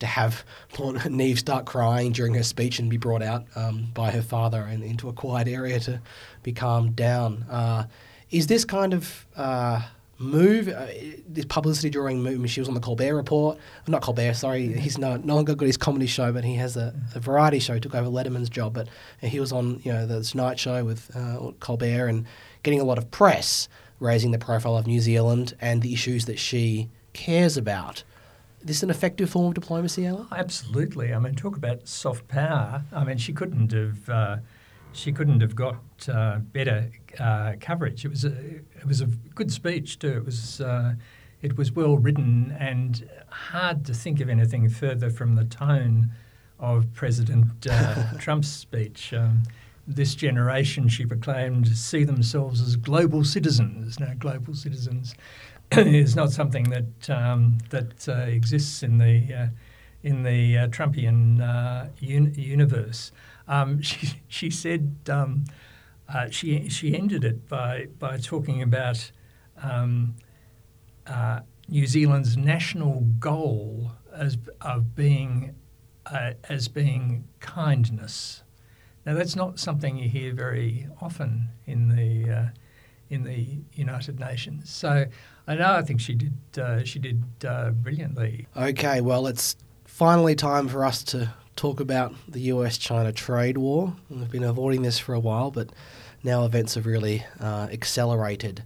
to 0.00 0.06
have 0.06 0.44
Neve 1.08 1.38
start 1.38 1.64
crying 1.64 2.12
during 2.12 2.34
her 2.34 2.42
speech 2.42 2.78
and 2.78 2.90
be 2.90 2.96
brought 2.96 3.22
out 3.22 3.44
um, 3.54 3.88
by 3.94 4.10
her 4.10 4.22
father 4.22 4.62
and 4.62 4.82
into 4.82 5.08
a 5.08 5.12
quiet 5.12 5.48
area 5.48 5.78
to 5.80 6.00
be 6.42 6.52
calmed 6.52 6.96
down. 6.96 7.44
Uh, 7.48 7.86
is 8.30 8.46
this 8.48 8.64
kind 8.64 8.94
of 8.94 9.26
uh, 9.36 9.82
move, 10.22 10.68
uh, 10.68 10.86
this 11.28 11.44
publicity 11.44 11.90
drawing 11.90 12.22
move. 12.22 12.48
She 12.50 12.60
was 12.60 12.68
on 12.68 12.74
the 12.74 12.80
Colbert 12.80 13.14
Report, 13.14 13.58
not 13.86 14.02
Colbert. 14.02 14.34
Sorry, 14.34 14.68
he's 14.78 14.98
no 14.98 15.16
no 15.16 15.34
longer 15.34 15.54
got 15.54 15.66
his 15.66 15.76
comedy 15.76 16.06
show, 16.06 16.32
but 16.32 16.44
he 16.44 16.54
has 16.56 16.76
a, 16.76 16.94
a 17.14 17.20
variety 17.20 17.58
show. 17.58 17.78
Took 17.78 17.94
over 17.94 18.08
Letterman's 18.08 18.48
job, 18.48 18.74
but 18.74 18.88
he 19.20 19.40
was 19.40 19.52
on 19.52 19.80
you 19.84 19.92
know 19.92 20.06
the 20.06 20.22
Tonight 20.22 20.58
Show 20.58 20.84
with 20.84 21.14
uh, 21.14 21.52
Colbert 21.60 22.08
and 22.08 22.26
getting 22.62 22.80
a 22.80 22.84
lot 22.84 22.98
of 22.98 23.10
press, 23.10 23.68
raising 24.00 24.30
the 24.30 24.38
profile 24.38 24.76
of 24.76 24.86
New 24.86 25.00
Zealand 25.00 25.54
and 25.60 25.82
the 25.82 25.92
issues 25.92 26.26
that 26.26 26.38
she 26.38 26.88
cares 27.12 27.56
about. 27.56 28.04
Is 28.60 28.66
this 28.66 28.82
an 28.84 28.90
effective 28.90 29.28
form 29.28 29.48
of 29.48 29.54
diplomacy, 29.54 30.06
Alan? 30.06 30.28
Absolutely. 30.30 31.12
I 31.12 31.18
mean, 31.18 31.34
talk 31.34 31.56
about 31.56 31.88
soft 31.88 32.28
power. 32.28 32.84
I 32.92 33.04
mean, 33.04 33.18
she 33.18 33.32
couldn't 33.32 33.72
have. 33.72 34.08
Uh, 34.08 34.36
she 34.92 35.10
couldn't 35.10 35.40
have 35.40 35.56
got 35.56 35.76
uh, 36.08 36.38
better 36.38 36.90
uh, 37.18 37.54
coverage. 37.60 38.04
It 38.04 38.08
was 38.08 38.24
a 38.24 38.32
it 38.32 38.86
was 38.86 39.00
a 39.00 39.06
good 39.06 39.52
speech 39.52 39.98
too. 39.98 40.16
It 40.16 40.24
was 40.24 40.60
uh, 40.60 40.94
it 41.40 41.56
was 41.56 41.72
well 41.72 41.98
written 41.98 42.56
and 42.58 43.08
hard 43.28 43.84
to 43.86 43.94
think 43.94 44.20
of 44.20 44.28
anything 44.28 44.68
further 44.68 45.10
from 45.10 45.34
the 45.34 45.44
tone 45.44 46.10
of 46.58 46.92
President 46.94 47.66
uh, 47.68 48.12
Trump's 48.18 48.48
speech. 48.48 49.12
Um, 49.12 49.42
this 49.86 50.14
generation, 50.14 50.88
she 50.88 51.04
proclaimed, 51.04 51.66
see 51.76 52.04
themselves 52.04 52.60
as 52.60 52.76
global 52.76 53.24
citizens. 53.24 53.98
Now, 53.98 54.12
global 54.16 54.54
citizens 54.54 55.16
is 55.72 56.14
not 56.14 56.30
something 56.30 56.70
that 56.70 57.10
um, 57.10 57.58
that 57.70 58.08
uh, 58.08 58.12
exists 58.12 58.82
in 58.82 58.98
the 58.98 59.34
uh, 59.34 59.46
in 60.04 60.22
the 60.22 60.68
Trumpian 60.68 61.40
un- 62.00 62.34
universe. 62.36 63.12
Um, 63.48 63.82
she, 63.82 64.20
she 64.28 64.50
said 64.50 64.96
um, 65.08 65.44
uh, 66.12 66.28
she, 66.30 66.68
she 66.68 66.94
ended 66.94 67.24
it 67.24 67.48
by, 67.48 67.86
by 67.98 68.18
talking 68.18 68.62
about 68.62 69.10
um, 69.62 70.14
uh, 71.06 71.40
New 71.68 71.86
Zealand's 71.86 72.36
national 72.36 73.00
goal 73.18 73.92
as, 74.12 74.36
of 74.60 74.94
being, 74.94 75.54
uh, 76.06 76.32
as 76.48 76.68
being 76.68 77.28
kindness. 77.40 78.42
Now, 79.06 79.14
that's 79.14 79.34
not 79.34 79.58
something 79.58 79.96
you 79.96 80.08
hear 80.08 80.32
very 80.32 80.86
often 81.00 81.48
in 81.66 81.88
the, 81.88 82.30
uh, 82.30 82.46
in 83.08 83.24
the 83.24 83.58
United 83.74 84.20
Nations. 84.20 84.70
So 84.70 85.06
I 85.46 85.54
know 85.54 85.72
I 85.72 85.82
think 85.82 86.00
she 86.00 86.14
did, 86.14 86.34
uh, 86.58 86.84
she 86.84 86.98
did 86.98 87.24
uh, 87.46 87.70
brilliantly. 87.70 88.46
Okay, 88.56 89.00
well, 89.00 89.26
it's 89.26 89.56
finally 89.84 90.34
time 90.34 90.68
for 90.68 90.84
us 90.84 91.02
to 91.04 91.32
talk 91.56 91.80
about 91.80 92.14
the 92.28 92.40
US 92.40 92.78
China 92.78 93.12
trade 93.12 93.58
war. 93.58 93.94
We've 94.08 94.30
been 94.30 94.44
avoiding 94.44 94.82
this 94.82 94.98
for 94.98 95.14
a 95.14 95.20
while, 95.20 95.50
but 95.50 95.70
now 96.24 96.44
events 96.44 96.74
have 96.74 96.86
really 96.86 97.24
uh, 97.40 97.68
accelerated. 97.72 98.62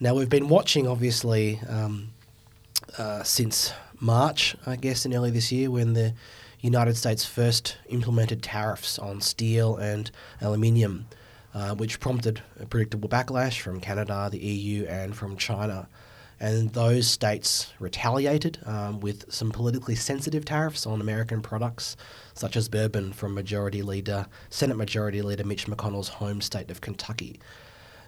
Now, 0.00 0.14
we've 0.14 0.28
been 0.28 0.48
watching, 0.48 0.86
obviously, 0.86 1.60
um, 1.68 2.10
uh, 2.98 3.22
since 3.22 3.72
March, 4.00 4.56
I 4.66 4.76
guess, 4.76 5.06
in 5.06 5.14
early 5.14 5.30
this 5.30 5.50
year 5.50 5.70
when 5.70 5.94
the 5.94 6.14
United 6.60 6.96
States 6.96 7.24
first 7.24 7.78
implemented 7.88 8.42
tariffs 8.42 8.98
on 8.98 9.20
steel 9.20 9.76
and 9.76 10.10
aluminium, 10.40 11.06
uh, 11.54 11.74
which 11.74 12.00
prompted 12.00 12.42
a 12.58 12.66
predictable 12.66 13.08
backlash 13.08 13.60
from 13.60 13.80
Canada, 13.80 14.28
the 14.30 14.38
EU, 14.38 14.84
and 14.86 15.14
from 15.14 15.36
China 15.36 15.88
and 16.40 16.70
those 16.70 17.06
states 17.06 17.72
retaliated 17.78 18.58
um, 18.66 19.00
with 19.00 19.32
some 19.32 19.50
politically 19.50 19.94
sensitive 19.94 20.44
tariffs 20.44 20.86
on 20.86 21.00
American 21.00 21.42
products, 21.42 21.96
such 22.34 22.56
as 22.56 22.68
bourbon 22.68 23.12
from 23.12 23.34
Majority 23.34 23.82
Leader 23.82 24.26
Senate 24.50 24.76
Majority 24.76 25.22
Leader 25.22 25.44
Mitch 25.44 25.66
McConnell's 25.66 26.08
home 26.08 26.40
state 26.40 26.70
of 26.70 26.80
Kentucky. 26.80 27.40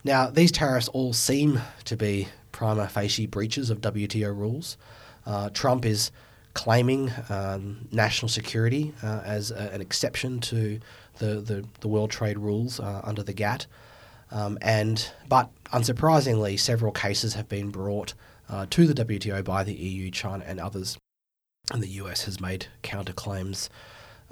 Now, 0.04 0.30
these 0.30 0.52
tariffs 0.52 0.88
all 0.88 1.12
seem 1.12 1.60
to 1.84 1.96
be 1.96 2.28
prima 2.52 2.88
facie 2.88 3.26
breaches 3.26 3.70
of 3.70 3.80
WTO 3.80 4.36
rules. 4.36 4.76
Uh, 5.24 5.50
Trump 5.50 5.84
is 5.84 6.10
claiming 6.54 7.12
um, 7.28 7.86
national 7.92 8.28
security 8.28 8.94
uh, 9.02 9.20
as 9.24 9.50
a, 9.50 9.72
an 9.72 9.80
exception 9.80 10.40
to 10.40 10.80
the, 11.18 11.40
the, 11.40 11.64
the 11.80 11.88
World 11.88 12.10
Trade 12.10 12.38
rules 12.38 12.80
uh, 12.80 13.00
under 13.04 13.22
the 13.22 13.32
GATT. 13.32 13.66
Um, 14.30 14.58
and 14.60 15.10
but 15.28 15.50
unsurprisingly, 15.66 16.58
several 16.58 16.92
cases 16.92 17.34
have 17.34 17.48
been 17.48 17.70
brought 17.70 18.14
uh, 18.48 18.66
to 18.70 18.86
the 18.86 19.04
WTO 19.04 19.44
by 19.44 19.64
the 19.64 19.74
EU, 19.74 20.10
China, 20.10 20.44
and 20.46 20.60
others, 20.60 20.98
and 21.72 21.82
the 21.82 21.88
US 21.88 22.24
has 22.24 22.40
made 22.40 22.66
counterclaims 22.82 23.68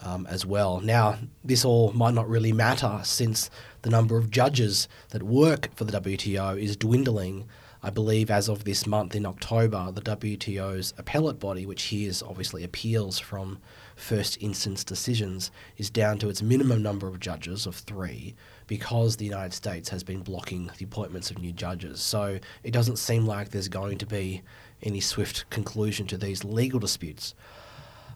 um, 0.01 0.27
as 0.29 0.45
well. 0.45 0.81
Now, 0.81 1.19
this 1.45 1.65
all 1.65 1.93
might 1.93 2.15
not 2.15 2.29
really 2.29 2.53
matter 2.53 3.01
since 3.05 3.51
the 3.83 3.91
number 3.91 4.17
of 4.17 4.31
judges 4.31 4.89
that 5.11 5.23
work 5.23 5.69
for 5.75 5.85
the 5.85 6.01
WTO 6.01 6.61
is 6.61 6.77
dwindling. 6.77 7.47
I 7.83 7.91
believe 7.91 8.31
as 8.31 8.49
of 8.49 8.65
this 8.65 8.87
month 8.87 9.15
in 9.15 9.27
October, 9.27 9.93
the 9.93 10.01
WTO's 10.01 10.95
appellate 10.97 11.39
body, 11.39 11.67
which 11.67 11.83
hears 11.85 12.23
obviously 12.23 12.65
appeals 12.65 13.19
from 13.19 13.59
first 13.95 14.39
instance 14.41 14.85
decisions, 14.85 15.51
is 15.77 15.91
down 15.91 16.19
to 16.19 16.31
its 16.31 16.41
minimum 16.41 16.83
number 16.83 17.07
of 17.07 17.21
judges 17.21 17.67
of 17.67 17.77
three 17.77 18.35
because 18.67 19.17
the 19.17 19.25
United 19.25 19.53
States 19.53 19.89
has 19.89 20.03
been 20.03 20.21
blocking 20.21 20.71
the 20.79 20.85
appointments 20.85 21.31
of 21.31 21.39
new 21.39 21.53
judges. 21.53 22.01
So 22.01 22.39
it 22.63 22.73
doesn't 22.73 22.97
seem 22.97 23.27
like 23.27 23.51
there's 23.51 23.69
going 23.69 23.99
to 23.99 24.07
be 24.07 24.43
any 24.83 25.01
swift 25.01 25.49
conclusion 25.51 26.07
to 26.09 26.17
these 26.17 26.45
legal 26.45 26.81
disputes. 26.81 27.35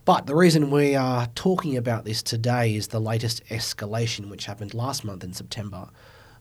But 0.05 0.27
the 0.27 0.35
reason 0.35 0.71
we 0.71 0.95
are 0.95 1.27
talking 1.35 1.77
about 1.77 2.05
this 2.07 2.23
today 2.23 2.75
is 2.75 2.89
the 2.89 3.01
latest 3.01 3.45
escalation, 3.51 4.31
which 4.31 4.47
happened 4.47 4.73
last 4.73 5.05
month 5.05 5.23
in 5.23 5.35
September, 5.35 5.89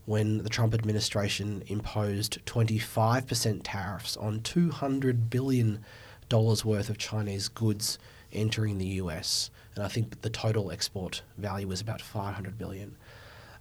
when 0.06 0.38
the 0.38 0.48
Trump 0.48 0.72
administration 0.72 1.62
imposed 1.66 2.38
25% 2.46 3.60
tariffs 3.62 4.16
on 4.16 4.40
$200 4.40 5.28
billion 5.28 5.84
worth 6.30 6.88
of 6.88 6.96
Chinese 6.96 7.48
goods 7.48 7.98
entering 8.32 8.78
the 8.78 8.86
US. 8.86 9.50
And 9.74 9.84
I 9.84 9.88
think 9.88 10.22
the 10.22 10.30
total 10.30 10.70
export 10.70 11.22
value 11.36 11.68
was 11.68 11.82
about 11.82 12.00
500 12.00 12.56
billion. 12.56 12.96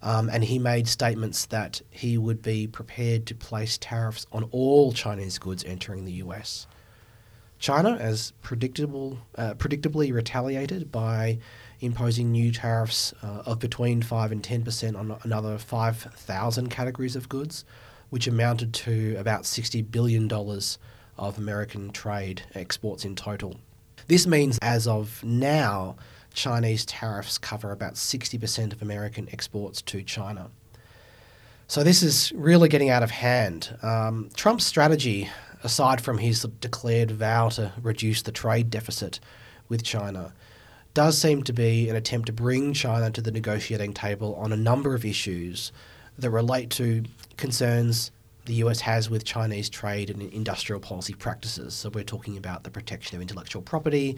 Um, 0.02 0.30
and 0.30 0.44
he 0.44 0.60
made 0.60 0.88
statements 0.88 1.46
that 1.48 1.82
he 1.90 2.18
would 2.18 2.42
be 2.42 2.68
prepared 2.68 3.26
to 3.28 3.36
place 3.36 3.78
tariffs 3.78 4.28
on 4.32 4.44
all 4.52 4.92
Chinese 4.92 5.40
goods 5.40 5.64
entering 5.66 6.06
the 6.06 6.14
US. 6.14 6.68
China, 7.60 7.98
as 8.00 8.34
predictable, 8.44 9.18
uh, 9.36 9.56
predictably 9.56 10.14
retaliated 10.14 10.92
by 10.92 11.40
imposing 11.80 12.32
new 12.32 12.52
tariffs 12.52 13.14
uh, 13.24 13.44
of 13.46 13.60
between 13.60 14.02
5 14.02 14.32
and 14.32 14.44
10% 14.44 14.98
on 14.98 15.18
another 15.24 15.58
5,000 15.58 16.70
categories 16.70 17.16
of 17.16 17.30
goods, 17.30 17.66
which 18.10 18.28
amounted 18.28 18.74
to 18.74 19.16
about 19.18 19.44
$60 19.44 19.90
billion 19.90 20.32
of 20.32 21.38
American 21.38 21.90
trade 21.92 22.44
exports 22.54 23.04
in 23.04 23.16
total. 23.16 23.58
This 24.08 24.28
means, 24.28 24.58
as 24.62 24.88
of 24.88 25.24
now, 25.24 25.98
Chinese 26.38 26.86
tariffs 26.86 27.39
cover 27.39 27.71
about 27.71 27.95
60% 27.95 28.71
of 28.71 28.82
American 28.84 29.28
exports 29.32 29.82
to 29.82 30.04
China. 30.04 30.52
So 31.67 31.84
this 31.84 32.04
is 32.04 32.32
really 32.34 32.69
getting 32.69 32.91
out 32.91 33.02
of 33.02 33.10
hand. 33.10 33.76
Um, 33.82 34.30
Trump's 34.36 34.63
strategy, 34.63 35.30
aside 35.63 36.00
from 36.00 36.19
his 36.19 36.43
declared 36.62 37.10
vow 37.10 37.50
to 37.50 37.73
reduce 37.82 38.21
the 38.21 38.32
trade 38.32 38.69
deficit 38.69 39.19
with 39.67 39.84
China, 39.84 40.32
does 40.93 41.17
seem 41.17 41.41
to 41.43 41.54
be 41.54 41.89
an 41.89 41.95
attempt 41.95 42.28
to 42.28 42.34
bring 42.34 42.71
China 42.71 43.10
to 43.12 43.21
the 43.21 43.32
negotiating 43.32 43.93
table 43.93 44.36
on 44.36 44.54
a 44.54 44.58
number 44.58 44.93
of 44.93 45.04
issues 45.04 45.71
that 46.19 46.30
relate 46.30 46.69
to 46.69 47.04
concerns 47.38 48.12
the 48.45 48.54
US 48.56 48.80
has 48.82 49.10
with 49.10 49.26
Chinese 49.26 49.69
trade 49.69 50.10
and 50.12 50.21
industrial 50.21 50.80
policy 50.80 51.13
practices. 51.13 51.73
So 51.73 51.89
we're 51.89 52.04
talking 52.04 52.38
about 52.38 52.63
the 52.63 52.69
protection 52.69 53.15
of 53.15 53.21
intellectual 53.21 53.62
property, 53.62 54.17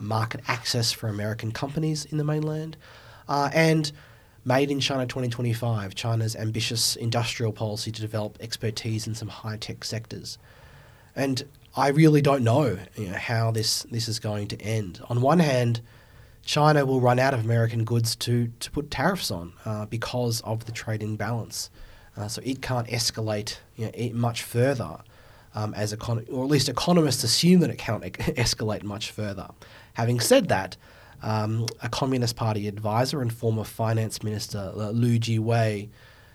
market 0.00 0.40
access 0.48 0.92
for 0.92 1.08
American 1.08 1.52
companies 1.52 2.04
in 2.04 2.18
the 2.18 2.24
mainland, 2.24 2.76
uh, 3.28 3.50
and 3.52 3.92
Made 4.44 4.72
in 4.72 4.80
China 4.80 5.06
2025, 5.06 5.94
China's 5.94 6.34
ambitious 6.34 6.96
industrial 6.96 7.52
policy 7.52 7.92
to 7.92 8.00
develop 8.00 8.38
expertise 8.40 9.06
in 9.06 9.14
some 9.14 9.28
high 9.28 9.56
tech 9.56 9.84
sectors. 9.84 10.36
And 11.14 11.44
I 11.76 11.88
really 11.88 12.20
don't 12.20 12.42
know, 12.42 12.76
you 12.96 13.06
know, 13.08 13.16
how 13.16 13.52
this, 13.52 13.84
this 13.84 14.08
is 14.08 14.18
going 14.18 14.48
to 14.48 14.60
end. 14.60 15.00
On 15.08 15.20
one 15.20 15.38
hand, 15.38 15.80
China 16.44 16.84
will 16.84 17.00
run 17.00 17.20
out 17.20 17.34
of 17.34 17.44
American 17.44 17.84
goods 17.84 18.16
to, 18.16 18.50
to 18.58 18.70
put 18.72 18.90
tariffs 18.90 19.30
on 19.30 19.52
uh, 19.64 19.86
because 19.86 20.40
of 20.40 20.64
the 20.64 20.72
trade 20.72 21.04
imbalance. 21.04 21.70
Uh, 22.16 22.26
so 22.26 22.42
it 22.44 22.60
can't 22.60 22.88
escalate 22.88 23.58
you 23.76 23.92
know, 23.92 24.12
much 24.12 24.42
further, 24.42 24.98
um, 25.54 25.72
as 25.74 25.94
econ- 25.94 26.26
or 26.32 26.42
at 26.42 26.50
least 26.50 26.68
economists 26.68 27.22
assume 27.22 27.60
that 27.60 27.70
it 27.70 27.78
can't 27.78 28.04
e- 28.04 28.10
escalate 28.32 28.82
much 28.82 29.12
further. 29.12 29.48
Having 29.94 30.20
said 30.20 30.48
that, 30.48 30.76
um, 31.22 31.66
a 31.82 31.88
Communist 31.88 32.36
Party 32.36 32.66
advisor 32.66 33.22
and 33.22 33.32
former 33.32 33.64
finance 33.64 34.22
minister 34.22 34.72
uh, 34.74 34.90
Lou 34.90 35.18
Jiwei 35.18 35.88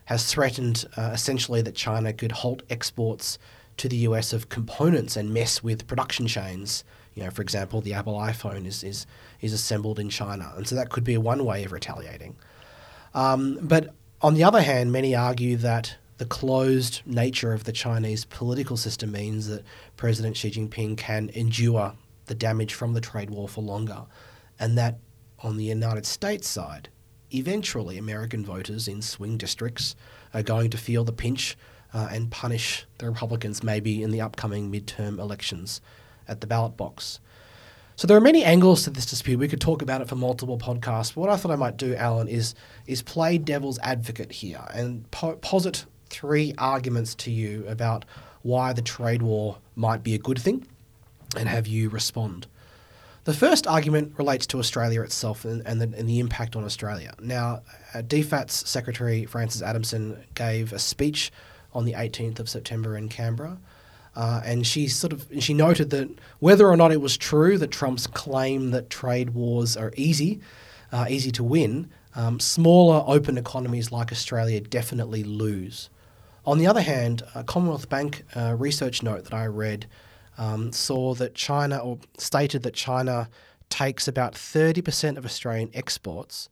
has 0.05 0.31
threatened 0.31 0.85
uh, 0.95 1.11
essentially 1.13 1.61
that 1.61 1.75
China 1.75 2.13
could 2.13 2.31
halt 2.31 2.63
exports 2.69 3.37
to 3.75 3.89
the 3.89 3.97
US 3.97 4.31
of 4.31 4.49
components 4.49 5.17
and 5.17 5.33
mess 5.33 5.61
with 5.61 5.87
production 5.87 6.27
chains 6.27 6.83
you 7.17 7.23
know, 7.23 7.31
for 7.31 7.41
example, 7.41 7.81
the 7.81 7.93
Apple 7.93 8.13
iPhone 8.13 8.67
is, 8.67 8.83
is, 8.83 9.07
is 9.41 9.51
assembled 9.51 9.97
in 9.97 10.07
China. 10.07 10.53
And 10.55 10.67
so 10.67 10.75
that 10.75 10.91
could 10.91 11.03
be 11.03 11.17
one 11.17 11.43
way 11.45 11.63
of 11.63 11.71
retaliating. 11.71 12.35
Um, 13.15 13.57
but 13.59 13.95
on 14.21 14.35
the 14.35 14.43
other 14.43 14.61
hand, 14.61 14.91
many 14.91 15.15
argue 15.15 15.57
that 15.57 15.95
the 16.19 16.25
closed 16.25 17.01
nature 17.07 17.53
of 17.53 17.63
the 17.63 17.71
Chinese 17.71 18.23
political 18.25 18.77
system 18.77 19.11
means 19.11 19.47
that 19.47 19.63
President 19.95 20.37
Xi 20.37 20.51
Jinping 20.51 20.95
can 20.95 21.31
endure 21.33 21.93
the 22.27 22.35
damage 22.35 22.73
from 22.73 22.93
the 22.93 23.01
trade 23.01 23.29
war 23.29 23.47
for 23.47 23.61
longer, 23.61 24.05
and 24.59 24.77
that 24.77 24.99
on 25.39 25.57
the 25.57 25.65
United 25.65 26.05
States 26.05 26.47
side, 26.47 26.89
eventually 27.33 27.97
American 27.97 28.45
voters 28.45 28.87
in 28.87 29.01
swing 29.01 29.37
districts 29.37 29.95
are 30.33 30.43
going 30.43 30.69
to 30.69 30.77
feel 30.77 31.03
the 31.03 31.11
pinch 31.11 31.57
uh, 31.93 32.07
and 32.11 32.31
punish 32.31 32.85
the 32.99 33.09
Republicans 33.09 33.63
maybe 33.63 34.03
in 34.03 34.11
the 34.11 34.21
upcoming 34.21 34.71
midterm 34.71 35.19
elections 35.19 35.81
at 36.27 36.41
the 36.41 36.47
ballot 36.47 36.77
box. 36.77 37.19
So 37.95 38.05
there 38.07 38.15
are 38.15 38.21
many 38.21 38.43
angles 38.43 38.83
to 38.83 38.91
this 38.91 39.07
dispute. 39.07 39.39
We 39.39 39.47
could 39.47 39.61
talk 39.61 39.81
about 39.81 40.01
it 40.01 40.07
for 40.07 40.15
multiple 40.15 40.59
podcasts. 40.59 41.15
But 41.15 41.21
what 41.21 41.29
I 41.31 41.35
thought 41.35 41.51
I 41.51 41.55
might 41.55 41.77
do, 41.77 41.95
Alan, 41.95 42.27
is 42.27 42.53
is 42.85 43.01
play 43.01 43.39
devil's 43.39 43.79
advocate 43.79 44.31
here 44.31 44.63
and 44.71 45.09
po- 45.09 45.37
posit 45.37 45.85
three 46.09 46.53
arguments 46.59 47.15
to 47.15 47.31
you 47.31 47.65
about 47.67 48.05
why 48.43 48.71
the 48.71 48.83
trade 48.83 49.23
war 49.23 49.57
might 49.75 50.03
be 50.03 50.13
a 50.13 50.19
good 50.19 50.39
thing, 50.39 50.67
and 51.35 51.49
have 51.49 51.67
you 51.67 51.89
respond. 51.89 52.47
The 53.25 53.33
first 53.33 53.67
argument 53.67 54.13
relates 54.17 54.47
to 54.47 54.59
Australia 54.59 55.01
itself 55.01 55.43
and, 55.43 55.65
and, 55.67 55.81
the, 55.81 55.97
and 55.97 56.07
the 56.07 56.19
impact 56.19 56.55
on 56.55 56.63
Australia. 56.63 57.13
Now, 57.19 57.61
uh, 57.93 58.01
DFAT's 58.01 58.69
Secretary 58.69 59.25
Frances 59.25 59.61
Adamson 59.61 60.23
gave 60.33 60.71
a 60.71 60.79
speech 60.79 61.31
on 61.73 61.83
the 61.83 61.93
18th 61.93 62.39
of 62.39 62.47
September 62.47 62.95
in 62.95 63.09
Canberra 63.09 63.57
uh, 64.17 64.41
and 64.43 64.65
she 64.65 64.87
sort 64.87 65.13
of 65.13 65.27
she 65.39 65.53
noted 65.53 65.91
that 65.91 66.09
whether 66.39 66.67
or 66.67 66.75
not 66.75 66.91
it 66.91 66.99
was 66.99 67.15
true 67.15 67.55
that 67.59 67.69
Trump's 67.69 68.07
claim 68.07 68.71
that 68.71 68.89
trade 68.89 69.29
wars 69.29 69.77
are 69.77 69.93
easy, 69.95 70.41
uh, 70.91 71.05
easy 71.07 71.29
to 71.31 71.43
win, 71.43 71.91
um, 72.15 72.39
smaller 72.39 73.03
open 73.05 73.37
economies 73.37 73.91
like 73.91 74.11
Australia 74.11 74.59
definitely 74.59 75.23
lose. 75.23 75.91
On 76.47 76.57
the 76.57 76.65
other 76.65 76.81
hand, 76.81 77.21
a 77.35 77.43
Commonwealth 77.43 77.89
Bank 77.89 78.23
uh, 78.35 78.55
research 78.57 79.03
note 79.03 79.25
that 79.25 79.35
I 79.35 79.45
read 79.45 79.85
um, 80.37 80.71
saw 80.71 81.13
that 81.15 81.35
China, 81.35 81.77
or 81.77 81.99
stated 82.17 82.63
that 82.63 82.73
China 82.73 83.29
takes 83.69 84.07
about 84.07 84.33
30% 84.33 85.17
of 85.17 85.25
Australian 85.25 85.69
exports, 85.73 86.49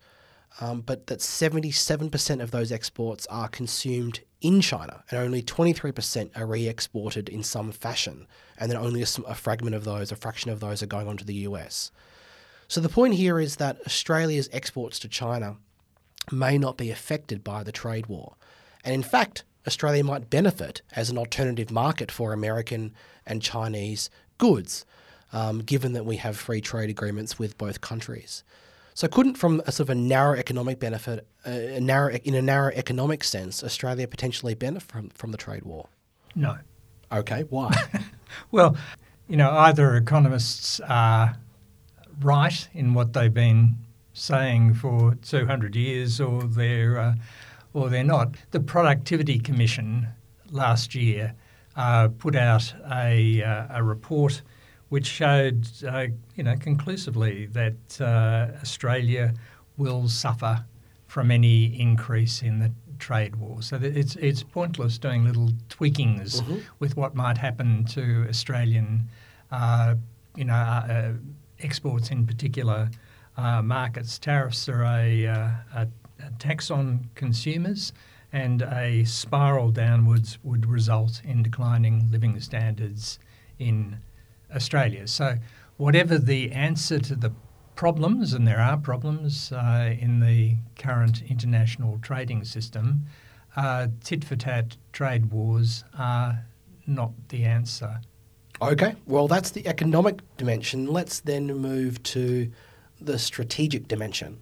um, 0.61 0.81
but 0.81 1.07
that 1.07 1.19
77% 1.19 2.41
of 2.41 2.51
those 2.51 2.71
exports 2.71 3.27
are 3.27 3.47
consumed 3.47 4.21
in 4.41 4.61
China, 4.61 5.03
and 5.09 5.19
only 5.19 5.41
23% 5.41 6.29
are 6.37 6.45
re 6.45 6.67
exported 6.67 7.29
in 7.29 7.43
some 7.43 7.71
fashion, 7.71 8.27
and 8.57 8.71
then 8.71 8.77
only 8.77 9.01
a, 9.01 9.07
a, 9.27 9.35
fragment 9.35 9.75
of 9.75 9.83
those, 9.83 10.11
a 10.11 10.15
fraction 10.15 10.51
of 10.51 10.59
those, 10.59 10.81
are 10.81 10.87
going 10.87 11.07
on 11.07 11.17
to 11.17 11.25
the 11.25 11.33
US. 11.33 11.91
So 12.67 12.79
the 12.79 12.89
point 12.89 13.15
here 13.15 13.39
is 13.39 13.57
that 13.57 13.79
Australia's 13.85 14.49
exports 14.51 14.99
to 14.99 15.07
China 15.07 15.57
may 16.31 16.57
not 16.57 16.77
be 16.77 16.89
affected 16.89 17.43
by 17.43 17.63
the 17.63 17.71
trade 17.71 18.07
war. 18.07 18.35
And 18.83 18.93
in 18.93 19.03
fact, 19.03 19.43
Australia 19.67 20.03
might 20.03 20.29
benefit 20.29 20.81
as 20.95 21.09
an 21.09 21.17
alternative 21.17 21.71
market 21.71 22.11
for 22.11 22.33
American 22.33 22.93
and 23.25 23.41
Chinese 23.41 24.09
goods, 24.37 24.85
um, 25.33 25.59
given 25.59 25.93
that 25.93 26.05
we 26.05 26.17
have 26.17 26.37
free 26.37 26.61
trade 26.61 26.89
agreements 26.89 27.39
with 27.39 27.57
both 27.57 27.81
countries. 27.81 28.43
So 28.93 29.09
couldn't, 29.09 29.35
from 29.35 29.61
a 29.67 29.71
sort 29.71 29.87
of 29.87 29.89
a 29.89 29.95
narrow 29.95 30.37
economic 30.37 30.79
benefit, 30.79 31.27
uh, 31.45 31.49
a 31.49 31.81
narrow 31.81 32.13
in 32.23 32.33
a 32.33 32.41
narrow 32.41 32.71
economic 32.73 33.23
sense, 33.23 33.63
Australia 33.63 34.07
potentially 34.07 34.53
benefit 34.53 34.89
from, 34.89 35.09
from 35.09 35.31
the 35.31 35.37
trade 35.37 35.63
war? 35.63 35.89
No. 36.33 36.57
Okay, 37.11 37.43
why? 37.49 37.73
well, 38.51 38.77
you 39.27 39.35
know, 39.35 39.51
either 39.51 39.95
economists 39.95 40.79
are 40.87 41.37
right 42.21 42.67
in 42.73 42.93
what 42.93 43.13
they've 43.13 43.33
been 43.33 43.75
saying 44.13 44.75
for 44.75 45.15
200 45.15 45.75
years, 45.75 46.21
or 46.21 46.43
they're 46.43 46.97
uh, 46.97 47.15
or 47.75 47.89
they're 47.89 48.03
not. 48.03 48.35
The 48.51 48.61
Productivity 48.61 49.37
Commission 49.37 50.07
last 50.49 50.95
year 50.95 51.35
uh, 51.75 52.07
put 52.07 52.35
out 52.35 52.73
a, 52.89 53.43
uh, 53.43 53.67
a 53.69 53.83
report 53.83 54.41
which 54.89 55.05
showed, 55.05 55.67
uh, 55.85 56.07
you 56.35 56.43
know, 56.43 56.55
conclusively 56.55 57.47
that 57.47 57.99
uh, 57.99 58.47
Australia 58.61 59.33
will 59.77 60.07
suffer 60.07 60.63
from 61.07 61.31
any 61.31 61.65
increase 61.79 62.41
in 62.41 62.59
the 62.59 62.71
trade 62.97 63.35
war. 63.35 63.61
So 63.61 63.77
it's 63.81 64.15
it's 64.15 64.41
pointless 64.41 64.97
doing 64.97 65.25
little 65.25 65.49
tweakings 65.69 66.41
mm-hmm. 66.41 66.59
with 66.79 66.95
what 66.95 67.13
might 67.13 67.37
happen 67.37 67.83
to 67.85 68.25
Australian, 68.29 69.09
uh, 69.51 69.95
you 70.35 70.45
know, 70.45 70.53
uh, 70.53 71.11
exports 71.59 72.09
in 72.09 72.25
particular 72.25 72.89
uh, 73.35 73.61
markets. 73.61 74.17
Tariffs 74.17 74.69
are 74.69 74.83
a, 74.83 75.25
a, 75.25 75.63
a 75.75 75.87
tax 76.39 76.71
on 76.71 77.09
consumers 77.15 77.93
and 78.31 78.61
a 78.63 79.03
spiral 79.05 79.71
downwards 79.71 80.37
would 80.43 80.65
result 80.65 81.21
in 81.23 81.41
declining 81.43 82.09
living 82.11 82.39
standards 82.39 83.19
in 83.59 83.97
Australia. 84.53 85.07
So, 85.07 85.37
whatever 85.77 86.17
the 86.17 86.51
answer 86.51 86.99
to 86.99 87.15
the 87.15 87.31
problems, 87.75 88.33
and 88.33 88.47
there 88.47 88.59
are 88.59 88.77
problems 88.77 89.51
uh, 89.51 89.95
in 89.99 90.19
the 90.19 90.55
current 90.77 91.21
international 91.29 91.99
trading 92.01 92.43
system, 92.43 93.05
uh, 93.55 93.87
tit 94.03 94.23
for 94.23 94.35
tat 94.35 94.77
trade 94.91 95.31
wars 95.31 95.83
are 95.97 96.45
not 96.87 97.11
the 97.29 97.43
answer. 97.45 98.01
Okay, 98.61 98.95
well, 99.05 99.27
that's 99.27 99.51
the 99.51 99.67
economic 99.67 100.19
dimension. 100.37 100.87
Let's 100.87 101.19
then 101.19 101.47
move 101.47 102.01
to 102.03 102.51
the 103.01 103.19
strategic 103.19 103.87
dimension. 103.87 104.39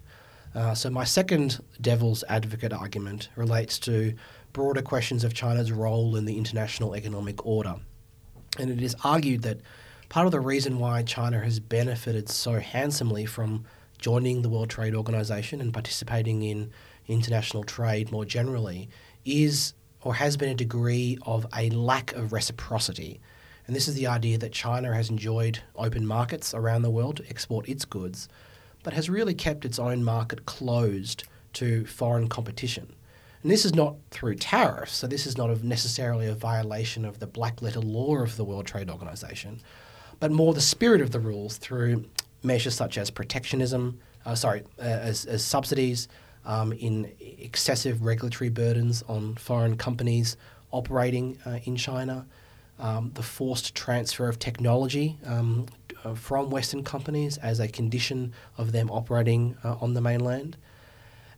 Uh, 0.55 0.73
so, 0.75 0.89
my 0.89 1.03
second 1.03 1.63
devil's 1.81 2.23
advocate 2.29 2.73
argument 2.73 3.29
relates 3.35 3.79
to 3.79 4.13
broader 4.53 4.81
questions 4.81 5.23
of 5.23 5.33
China's 5.33 5.71
role 5.71 6.15
in 6.15 6.25
the 6.25 6.37
international 6.37 6.95
economic 6.95 7.45
order. 7.45 7.75
And 8.59 8.69
it 8.69 8.81
is 8.81 8.95
argued 9.03 9.41
that 9.41 9.59
part 10.09 10.27
of 10.27 10.31
the 10.31 10.39
reason 10.39 10.77
why 10.77 11.01
China 11.01 11.39
has 11.39 11.59
benefited 11.59 12.29
so 12.29 12.59
handsomely 12.59 13.25
from 13.25 13.65
joining 13.97 14.41
the 14.41 14.49
World 14.49 14.69
Trade 14.69 14.93
Organization 14.93 15.59
and 15.59 15.73
participating 15.73 16.43
in 16.43 16.71
international 17.07 17.63
trade 17.63 18.11
more 18.11 18.25
generally 18.25 18.89
is 19.25 19.73
or 20.01 20.13
has 20.15 20.37
been 20.37 20.49
a 20.49 20.55
degree 20.55 21.17
of 21.25 21.47
a 21.55 21.69
lack 21.69 22.13
of 22.13 22.33
reciprocity. 22.33 23.21
And 23.65 23.75
this 23.75 23.87
is 23.87 23.95
the 23.95 24.07
idea 24.07 24.37
that 24.37 24.51
China 24.51 24.93
has 24.93 25.09
enjoyed 25.09 25.59
open 25.75 26.05
markets 26.05 26.53
around 26.53 26.81
the 26.81 26.91
world 26.91 27.17
to 27.17 27.29
export 27.29 27.69
its 27.69 27.85
goods, 27.85 28.27
but 28.83 28.93
has 28.93 29.09
really 29.09 29.33
kept 29.33 29.65
its 29.65 29.79
own 29.79 30.03
market 30.03 30.45
closed 30.45 31.23
to 31.53 31.85
foreign 31.85 32.27
competition. 32.27 32.93
And 33.41 33.51
this 33.51 33.65
is 33.65 33.75
not 33.75 33.95
through 34.11 34.35
tariffs, 34.35 34.95
so 34.95 35.07
this 35.07 35.25
is 35.25 35.37
not 35.37 35.63
necessarily 35.63 36.27
a 36.27 36.33
violation 36.33 37.03
of 37.03 37.19
the 37.19 37.27
black 37.27 37.61
letter 37.61 37.81
law 37.81 38.17
of 38.17 38.37
the 38.37 38.43
World 38.43 38.65
Trade 38.65 38.89
Organization, 38.89 39.59
but 40.19 40.31
more 40.31 40.53
the 40.53 40.61
spirit 40.61 41.01
of 41.01 41.11
the 41.11 41.19
rules 41.19 41.57
through 41.57 42.05
measures 42.41 42.75
such 42.75 42.97
as 42.97 43.09
protectionism, 43.09 43.99
uh, 44.25 44.35
sorry, 44.35 44.63
uh, 44.79 44.83
as, 44.83 45.25
as 45.25 45.43
subsidies, 45.43 46.07
um, 46.45 46.73
in 46.73 47.11
excessive 47.19 48.03
regulatory 48.03 48.49
burdens 48.49 49.03
on 49.07 49.35
foreign 49.35 49.77
companies 49.77 50.37
operating 50.71 51.37
uh, 51.45 51.59
in 51.65 51.75
China, 51.75 52.25
um, 52.79 53.11
the 53.13 53.23
forced 53.23 53.75
transfer 53.75 54.27
of 54.27 54.39
technology 54.39 55.17
um, 55.25 55.65
uh, 56.03 56.13
from 56.13 56.49
Western 56.49 56.83
companies 56.83 57.37
as 57.37 57.59
a 57.59 57.67
condition 57.67 58.33
of 58.57 58.71
them 58.71 58.89
operating 58.89 59.57
uh, 59.63 59.75
on 59.81 59.93
the 59.93 60.01
mainland. 60.01 60.57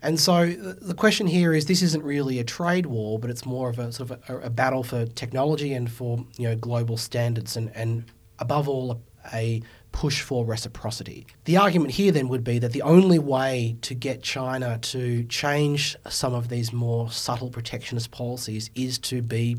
And 0.01 0.19
so 0.19 0.45
the 0.47 0.93
question 0.93 1.25
here 1.25 1.54
is 1.54 1.65
this 1.65 1.82
isn't 1.82 2.04
really 2.04 2.38
a 2.39 2.43
trade 2.43 2.86
war, 2.86 3.17
but 3.17 3.30
it's 3.30 3.45
more 3.45 3.69
of 3.69 3.80
a 3.80 3.91
sort 3.91 4.12
of 4.12 4.30
a, 4.30 4.47
a 4.47 4.49
battle 4.49 4.84
for 4.84 5.06
technology 5.08 5.73
and 5.73 5.91
for 5.91 6.23
you 6.38 6.47
know 6.47 6.56
global 6.56 6.97
standards 6.97 7.58
and, 7.58 7.71
and 7.75 8.06
above 8.38 8.69
all, 8.69 9.01
a 9.34 9.63
push 9.91 10.21
for 10.21 10.45
reciprocity. 10.45 11.25
The 11.45 11.58
argument 11.58 11.91
here 11.91 12.12
then 12.12 12.28
would 12.28 12.43
be 12.43 12.60
that 12.60 12.73
the 12.73 12.82
only 12.82 13.17
way 13.17 13.78
to 13.82 13.95
get 13.95 14.21
China 14.21 14.78
to 14.78 15.23
change 15.23 15.95
some 16.10 16.34
of 16.34 16.49
these 16.49 16.73
more 16.73 17.10
subtle 17.10 17.49
protectionist 17.49 18.12
policies 18.12 18.69
is 18.75 18.99
to 18.99 19.21
be, 19.21 19.58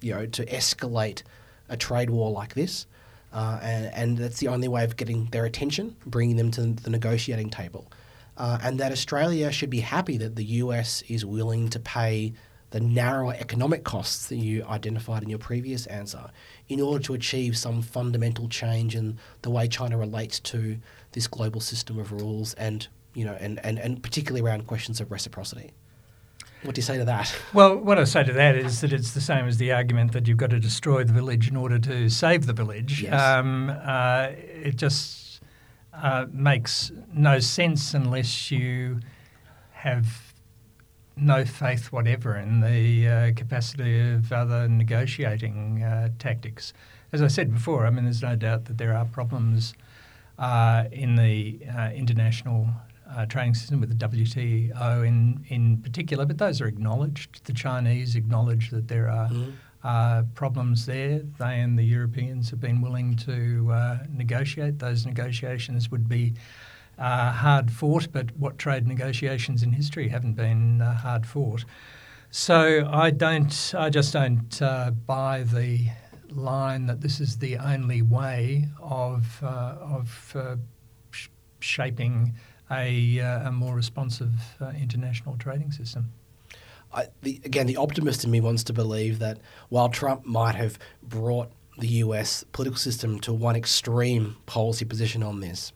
you 0.00 0.12
know, 0.12 0.26
to 0.26 0.44
escalate 0.46 1.22
a 1.68 1.76
trade 1.76 2.10
war 2.10 2.30
like 2.30 2.54
this. 2.54 2.86
Uh, 3.36 3.58
and, 3.60 3.94
and, 3.94 4.16
that's 4.16 4.40
the 4.40 4.48
only 4.48 4.66
way 4.66 4.82
of 4.82 4.96
getting 4.96 5.26
their 5.26 5.44
attention, 5.44 5.94
bringing 6.06 6.36
them 6.36 6.50
to 6.50 6.62
the 6.62 6.88
negotiating 6.88 7.50
table. 7.50 7.86
Uh, 8.38 8.58
and 8.62 8.80
that 8.80 8.92
Australia 8.92 9.52
should 9.52 9.68
be 9.68 9.80
happy 9.80 10.16
that 10.16 10.36
the 10.36 10.44
US 10.44 11.02
is 11.02 11.22
willing 11.26 11.68
to 11.68 11.78
pay 11.78 12.32
the 12.70 12.80
narrower 12.80 13.34
economic 13.38 13.84
costs 13.84 14.28
that 14.28 14.36
you 14.36 14.64
identified 14.64 15.22
in 15.22 15.28
your 15.28 15.38
previous 15.38 15.84
answer 15.86 16.30
in 16.68 16.80
order 16.80 17.04
to 17.04 17.12
achieve 17.12 17.58
some 17.58 17.82
fundamental 17.82 18.48
change 18.48 18.96
in 18.96 19.18
the 19.42 19.50
way 19.50 19.68
China 19.68 19.98
relates 19.98 20.40
to 20.40 20.78
this 21.12 21.26
global 21.26 21.60
system 21.60 21.98
of 21.98 22.12
rules 22.12 22.54
and 22.54 22.88
you 23.12 23.26
know 23.26 23.36
and, 23.38 23.60
and, 23.62 23.78
and 23.78 24.02
particularly 24.02 24.40
around 24.46 24.66
questions 24.66 24.98
of 24.98 25.10
reciprocity. 25.10 25.72
What 26.66 26.74
do 26.74 26.80
you 26.80 26.84
say 26.84 26.98
to 26.98 27.04
that? 27.04 27.32
Well, 27.54 27.76
what 27.76 27.96
I 27.96 28.04
say 28.04 28.24
to 28.24 28.32
that 28.32 28.56
is 28.56 28.80
that 28.80 28.92
it's 28.92 29.12
the 29.12 29.20
same 29.20 29.46
as 29.46 29.58
the 29.58 29.70
argument 29.70 30.12
that 30.12 30.26
you've 30.26 30.36
got 30.36 30.50
to 30.50 30.58
destroy 30.58 31.04
the 31.04 31.12
village 31.12 31.48
in 31.48 31.56
order 31.56 31.78
to 31.78 32.08
save 32.08 32.46
the 32.46 32.52
village. 32.52 33.02
Yes. 33.02 33.20
Um, 33.20 33.70
uh, 33.70 34.30
it 34.32 34.74
just 34.74 35.40
uh, 35.94 36.26
makes 36.32 36.90
no 37.14 37.38
sense 37.38 37.94
unless 37.94 38.50
you 38.50 38.98
have 39.70 40.34
no 41.16 41.44
faith 41.44 41.92
whatever 41.92 42.36
in 42.36 42.60
the 42.60 43.08
uh, 43.08 43.32
capacity 43.36 44.00
of 44.00 44.32
other 44.32 44.68
negotiating 44.68 45.84
uh, 45.84 46.08
tactics. 46.18 46.72
As 47.12 47.22
I 47.22 47.28
said 47.28 47.54
before, 47.54 47.86
I 47.86 47.90
mean, 47.90 48.04
there's 48.04 48.22
no 48.22 48.34
doubt 48.34 48.64
that 48.64 48.76
there 48.76 48.92
are 48.92 49.04
problems 49.04 49.74
uh, 50.38 50.84
in 50.90 51.14
the 51.14 51.60
uh, 51.74 51.90
international 51.94 52.68
uh, 53.14 53.26
trading 53.26 53.54
system 53.54 53.80
with 53.80 53.96
the 53.96 54.08
WTO 54.08 55.06
in, 55.06 55.44
in 55.48 55.78
particular, 55.78 56.26
but 56.26 56.38
those 56.38 56.60
are 56.60 56.66
acknowledged. 56.66 57.44
The 57.44 57.52
Chinese 57.52 58.16
acknowledge 58.16 58.70
that 58.70 58.88
there 58.88 59.08
are 59.08 59.28
mm. 59.28 60.34
problems 60.34 60.86
there. 60.86 61.20
They 61.38 61.60
and 61.60 61.78
the 61.78 61.84
Europeans 61.84 62.50
have 62.50 62.60
been 62.60 62.80
willing 62.80 63.16
to 63.16 64.00
negotiate. 64.10 64.78
Those 64.78 65.06
negotiations 65.06 65.90
would 65.90 66.08
be 66.08 66.34
uh, 66.98 67.32
hard 67.32 67.70
fought, 67.70 68.08
but 68.12 68.36
what 68.36 68.58
trade 68.58 68.86
negotiations 68.86 69.62
in 69.62 69.72
history 69.72 70.08
haven't 70.08 70.34
been 70.34 70.80
uh, 70.80 70.94
hard 70.94 71.26
fought? 71.26 71.64
So 72.30 72.88
I 72.90 73.10
don't, 73.10 73.74
I 73.76 73.90
just 73.90 74.12
don't 74.12 74.60
uh, 74.62 74.90
buy 74.90 75.44
the 75.44 75.88
line 76.30 76.86
that 76.86 77.00
this 77.00 77.20
is 77.20 77.38
the 77.38 77.56
only 77.58 78.02
way 78.02 78.68
of 78.80 79.42
uh, 79.42 79.76
of 79.80 80.32
uh, 80.34 80.56
sh- 81.10 81.28
shaping 81.60 82.34
a, 82.70 83.20
uh, 83.20 83.48
a, 83.48 83.52
more 83.52 83.74
responsive 83.74 84.32
international 84.80 85.36
trading 85.36 85.70
system. 85.72 86.12
I, 86.92 87.06
the, 87.22 87.40
again, 87.44 87.66
the 87.66 87.76
optimist 87.76 88.24
in 88.24 88.30
me 88.30 88.40
wants 88.40 88.64
to 88.64 88.72
believe 88.72 89.18
that 89.18 89.38
while 89.68 89.88
Trump 89.88 90.24
might 90.24 90.54
have 90.54 90.78
brought 91.02 91.52
the 91.78 91.88
US 91.88 92.44
political 92.52 92.78
system 92.78 93.20
to 93.20 93.32
one 93.32 93.56
extreme 93.56 94.36
policy 94.46 94.84
position 94.84 95.22
on 95.22 95.40
this, 95.40 95.72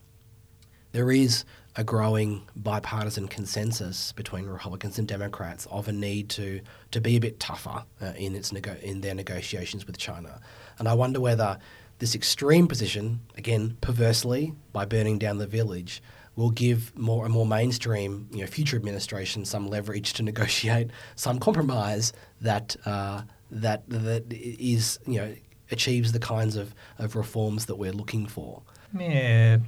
there 0.93 1.11
is 1.11 1.45
a 1.77 1.85
growing 1.85 2.43
bipartisan 2.57 3.29
consensus 3.29 4.13
between 4.13 4.47
Republicans 4.47 4.99
and 4.99 5.07
Democrats 5.07 5.67
of 5.71 5.87
a 5.87 5.93
need 5.93 6.29
to 6.29 6.61
to 6.91 7.01
be 7.01 7.17
a 7.17 7.21
bit 7.21 7.39
tougher 7.39 7.85
uh, 8.03 8.13
in 8.17 8.35
its 8.35 8.53
nego- 8.53 8.77
in 8.83 9.01
their 9.01 9.15
negotiations 9.15 9.87
with 9.87 9.97
China. 9.97 10.41
And 10.79 10.89
I 10.89 10.95
wonder 10.95 11.21
whether 11.21 11.59
this 12.01 12.15
extreme 12.15 12.67
position, 12.67 13.21
again 13.37 13.77
perversely 13.81 14.55
by 14.73 14.85
burning 14.85 15.19
down 15.19 15.39
the 15.39 15.47
village, 15.47 16.03
will 16.41 16.51
give 16.51 16.97
more 16.99 17.27
and 17.27 17.35
more 17.35 17.45
mainstream, 17.45 18.27
you 18.33 18.41
know, 18.41 18.47
future 18.47 18.77
administrations 18.77 19.51
some 19.51 19.69
leverage 19.69 20.15
to 20.15 20.23
negotiate 20.23 20.91
some 21.15 21.39
compromise 21.39 22.13
that 22.41 22.77
uh, 22.87 23.23
that 23.51 23.89
that 23.89 24.25
is 24.33 24.99
you 25.07 25.21
know 25.21 25.35
achieves 25.71 26.13
the 26.13 26.19
kinds 26.19 26.57
of, 26.57 26.75
of 26.99 27.15
reforms 27.15 27.67
that 27.67 27.77
we're 27.77 27.93
looking 27.93 28.27
for. 28.27 28.63
Yeah, 28.99 29.59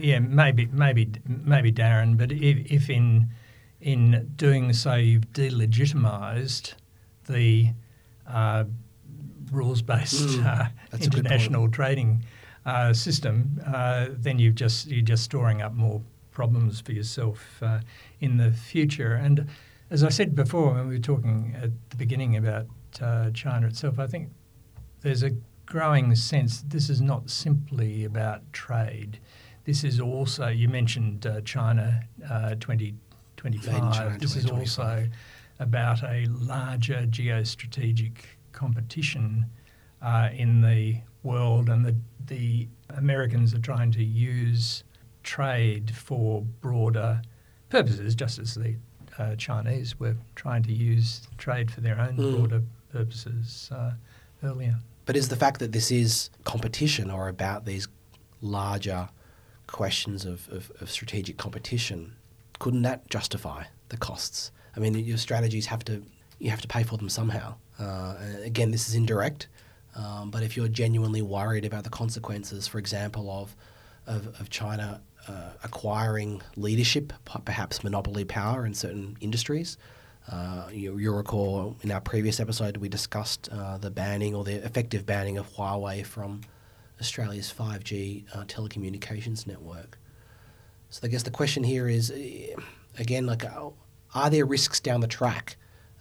yeah, 0.00 0.20
maybe, 0.20 0.66
maybe, 0.72 1.10
maybe 1.26 1.72
Darren. 1.72 2.16
But 2.16 2.32
if, 2.32 2.70
if 2.70 2.88
in 2.88 3.28
in 3.80 4.32
doing 4.36 4.72
so 4.72 4.94
you've 4.94 5.32
delegitimised 5.32 6.74
the 7.26 7.72
uh, 8.26 8.64
rules-based 9.52 10.28
mm, 10.28 10.46
uh, 10.46 10.68
international 10.98 11.68
trading 11.68 12.24
uh, 12.66 12.92
system, 12.92 13.60
uh, 13.64 14.08
then 14.10 14.38
you've 14.38 14.56
just 14.56 14.88
you're 14.88 15.00
just 15.00 15.22
storing 15.22 15.62
up 15.62 15.72
more 15.72 16.02
problems 16.32 16.80
for 16.80 16.92
yourself 16.92 17.62
uh, 17.62 17.80
in 18.20 18.36
the 18.36 18.50
future. 18.50 19.14
And 19.14 19.46
as 19.88 20.04
I 20.04 20.10
said 20.10 20.34
before, 20.34 20.74
when 20.74 20.88
we 20.88 20.96
were 20.96 21.00
talking 21.00 21.56
at 21.56 21.70
the 21.90 21.96
beginning 21.96 22.36
about 22.36 22.66
uh, 23.00 23.30
China 23.30 23.68
itself, 23.68 23.98
I 23.98 24.06
think 24.06 24.30
there's 25.00 25.22
a 25.22 25.30
growing 25.64 26.14
sense 26.14 26.60
that 26.60 26.70
this 26.70 26.90
is 26.90 27.00
not 27.00 27.30
simply 27.30 28.04
about 28.04 28.52
trade. 28.52 29.18
This 29.64 29.82
is 29.82 30.00
also, 30.00 30.48
you 30.48 30.68
mentioned 30.68 31.26
uh, 31.26 31.40
China 31.42 32.02
uh, 32.28 32.56
2025. 32.56 33.94
China 33.94 34.18
this 34.18 34.36
is 34.36 34.50
also 34.50 35.08
about 35.58 36.02
a 36.02 36.26
larger 36.26 37.06
geostrategic 37.08 38.18
competition 38.52 39.46
uh, 40.02 40.28
in 40.32 40.60
the 40.60 40.96
world, 41.22 41.68
and 41.68 41.84
the, 41.84 41.96
the 42.26 42.68
Americans 42.90 43.54
are 43.54 43.60
trying 43.60 43.90
to 43.92 44.04
use 44.04 44.84
trade 45.22 45.90
for 45.94 46.42
broader 46.60 47.20
purposes, 47.68 48.14
just 48.14 48.38
as 48.38 48.54
the 48.54 48.76
uh, 49.18 49.34
Chinese 49.36 49.98
were 49.98 50.16
trying 50.34 50.62
to 50.62 50.72
use 50.72 51.26
trade 51.38 51.70
for 51.70 51.80
their 51.80 51.98
own 51.98 52.16
mm. 52.16 52.36
broader 52.36 52.62
purposes 52.92 53.70
uh, 53.72 53.92
earlier. 54.42 54.76
But 55.04 55.16
is 55.16 55.28
the 55.28 55.36
fact 55.36 55.60
that 55.60 55.72
this 55.72 55.90
is 55.90 56.30
competition 56.44 57.10
or 57.10 57.28
about 57.28 57.64
these 57.64 57.88
larger 58.40 59.08
questions 59.66 60.24
of, 60.24 60.48
of, 60.50 60.70
of 60.80 60.90
strategic 60.90 61.36
competition, 61.36 62.14
couldn't 62.58 62.82
that 62.82 63.08
justify 63.08 63.64
the 63.88 63.96
costs? 63.96 64.50
I 64.76 64.80
mean, 64.80 64.94
your 64.94 65.18
strategies 65.18 65.66
have 65.66 65.84
to 65.84 66.02
you 66.38 66.50
have 66.50 66.60
to 66.60 66.68
pay 66.68 66.82
for 66.82 66.98
them 66.98 67.08
somehow. 67.08 67.54
Uh, 67.78 68.14
again, 68.44 68.70
this 68.70 68.88
is 68.88 68.94
indirect, 68.94 69.48
um, 69.96 70.30
but 70.30 70.42
if 70.42 70.56
you're 70.56 70.68
genuinely 70.68 71.22
worried 71.22 71.64
about 71.64 71.84
the 71.84 71.90
consequences, 71.90 72.66
for 72.66 72.78
example, 72.78 73.30
of 73.30 73.56
of, 74.06 74.28
of 74.40 74.50
China 74.50 75.00
uh, 75.26 75.50
acquiring 75.64 76.40
leadership, 76.56 77.12
perhaps 77.44 77.82
monopoly 77.82 78.24
power 78.24 78.64
in 78.64 78.72
certain 78.72 79.16
industries, 79.20 79.76
uh, 80.30 80.68
you, 80.72 80.92
will 80.92 81.14
recall 81.14 81.76
in 81.82 81.90
our 81.90 82.00
previous 82.00 82.40
episode 82.40 82.76
we 82.76 82.88
discussed 82.88 83.48
uh, 83.50 83.78
the 83.78 83.90
banning 83.90 84.34
or 84.34 84.44
the 84.44 84.64
effective 84.64 85.06
banning 85.06 85.38
of 85.38 85.52
Huawei 85.54 86.04
from 86.04 86.40
Australia's 87.00 87.52
5G 87.56 88.24
uh, 88.34 88.44
telecommunications 88.44 89.46
network. 89.46 89.98
So 90.90 91.00
I 91.04 91.08
guess 91.08 91.22
the 91.22 91.30
question 91.30 91.64
here 91.64 91.88
is, 91.88 92.10
eh, 92.10 92.54
again, 92.98 93.26
like, 93.26 93.44
uh, 93.44 93.70
are 94.14 94.30
there 94.30 94.46
risks 94.46 94.80
down 94.80 95.00
the 95.00 95.08
track 95.08 95.56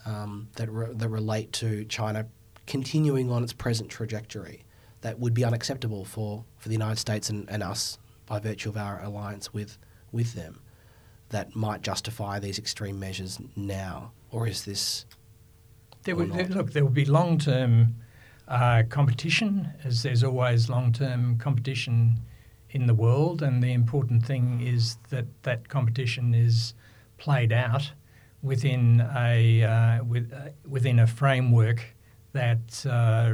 um, 0.06 0.48
that 0.56 0.72
re- 0.72 0.94
that 0.94 1.10
relate 1.10 1.52
to 1.54 1.86
China 1.86 2.28
continuing 2.68 3.32
on 3.32 3.44
its 3.44 3.54
present 3.54 3.90
trajectory 3.90 4.66
that 5.02 5.20
would 5.20 5.34
be 5.34 5.46
unacceptable 5.46 6.06
for, 6.06 6.46
for 6.58 6.70
the 6.70 6.76
United 6.76 6.98
States 7.00 7.30
and, 7.30 7.50
and 7.50 7.62
us 7.62 7.98
by 8.26 8.40
virtue 8.40 8.70
of 8.70 8.78
our 8.78 9.02
alliance 9.04 9.54
with 9.54 9.78
with 10.12 10.34
them? 10.34 10.62
that 11.30 11.56
might 11.56 11.82
justify 11.82 12.40
these 12.40 12.60
extreme 12.60 13.00
measures 13.00 13.40
now, 13.56 14.12
or 14.32 14.48
is 14.48 14.66
this? 14.66 15.06
There 16.04 16.16
would, 16.16 16.32
there, 16.34 16.48
look, 16.48 16.72
there 16.72 16.84
will 16.84 16.92
be 16.92 17.06
long 17.06 17.38
term 17.38 17.96
uh, 18.48 18.84
competition, 18.90 19.70
as 19.84 20.04
there's 20.04 20.24
always 20.24 20.70
long 20.70 20.94
term 20.94 21.38
competition 21.38 22.20
in 22.70 22.86
the 22.86 22.94
world, 22.94 23.42
and 23.42 23.64
the 23.64 23.74
important 23.74 24.26
thing 24.26 24.62
is 24.62 24.98
that 25.10 25.26
that 25.44 25.68
competition 25.68 26.34
is 26.34 26.74
played 27.18 27.52
out 27.52 27.92
within 28.44 29.02
a 29.16 29.64
uh, 29.64 30.04
with, 30.04 30.32
uh, 30.32 30.50
within 30.68 31.00
a 31.00 31.08
framework 31.08 31.95
that 32.36 32.86
uh, 32.86 33.34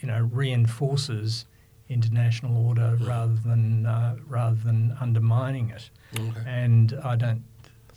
you 0.00 0.08
know 0.08 0.28
reinforces 0.32 1.44
international 1.88 2.66
order 2.66 2.96
mm. 2.98 3.06
rather 3.06 3.34
than 3.34 3.86
uh, 3.86 4.16
rather 4.26 4.56
than 4.56 4.96
undermining 5.00 5.70
it. 5.70 5.90
Okay. 6.18 6.40
And 6.46 6.98
I 7.04 7.16
don't 7.16 7.44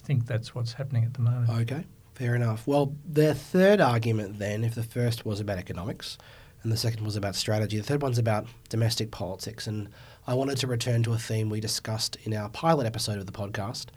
think 0.04 0.28
that's 0.28 0.54
what's 0.54 0.74
happening 0.74 1.06
at 1.06 1.14
the 1.14 1.22
moment. 1.22 1.50
Okay, 1.50 1.86
fair 2.14 2.36
enough. 2.36 2.68
Well, 2.68 2.96
the 3.10 3.34
third 3.34 3.82
argument 3.82 4.38
then, 4.38 4.64
if 4.64 4.76
the 4.76 4.84
first 4.84 5.26
was 5.26 5.40
about 5.40 5.58
economics 5.58 6.18
and 6.62 6.72
the 6.72 6.78
second 6.78 7.06
was 7.06 7.16
about 7.16 7.36
strategy, 7.36 7.78
the 7.78 7.84
third 7.84 8.02
one's 8.02 8.18
about 8.18 8.46
domestic 8.70 9.12
politics. 9.12 9.66
And 9.66 9.90
I 10.28 10.34
wanted 10.34 10.58
to 10.58 10.68
return 10.68 11.04
to 11.04 11.14
a 11.14 11.18
theme 11.18 11.50
we 11.50 11.62
discussed 11.62 12.18
in 12.24 12.34
our 12.34 12.50
pilot 12.50 12.86
episode 12.86 13.18
of 13.18 13.26
the 13.26 13.32
podcast 13.32 13.88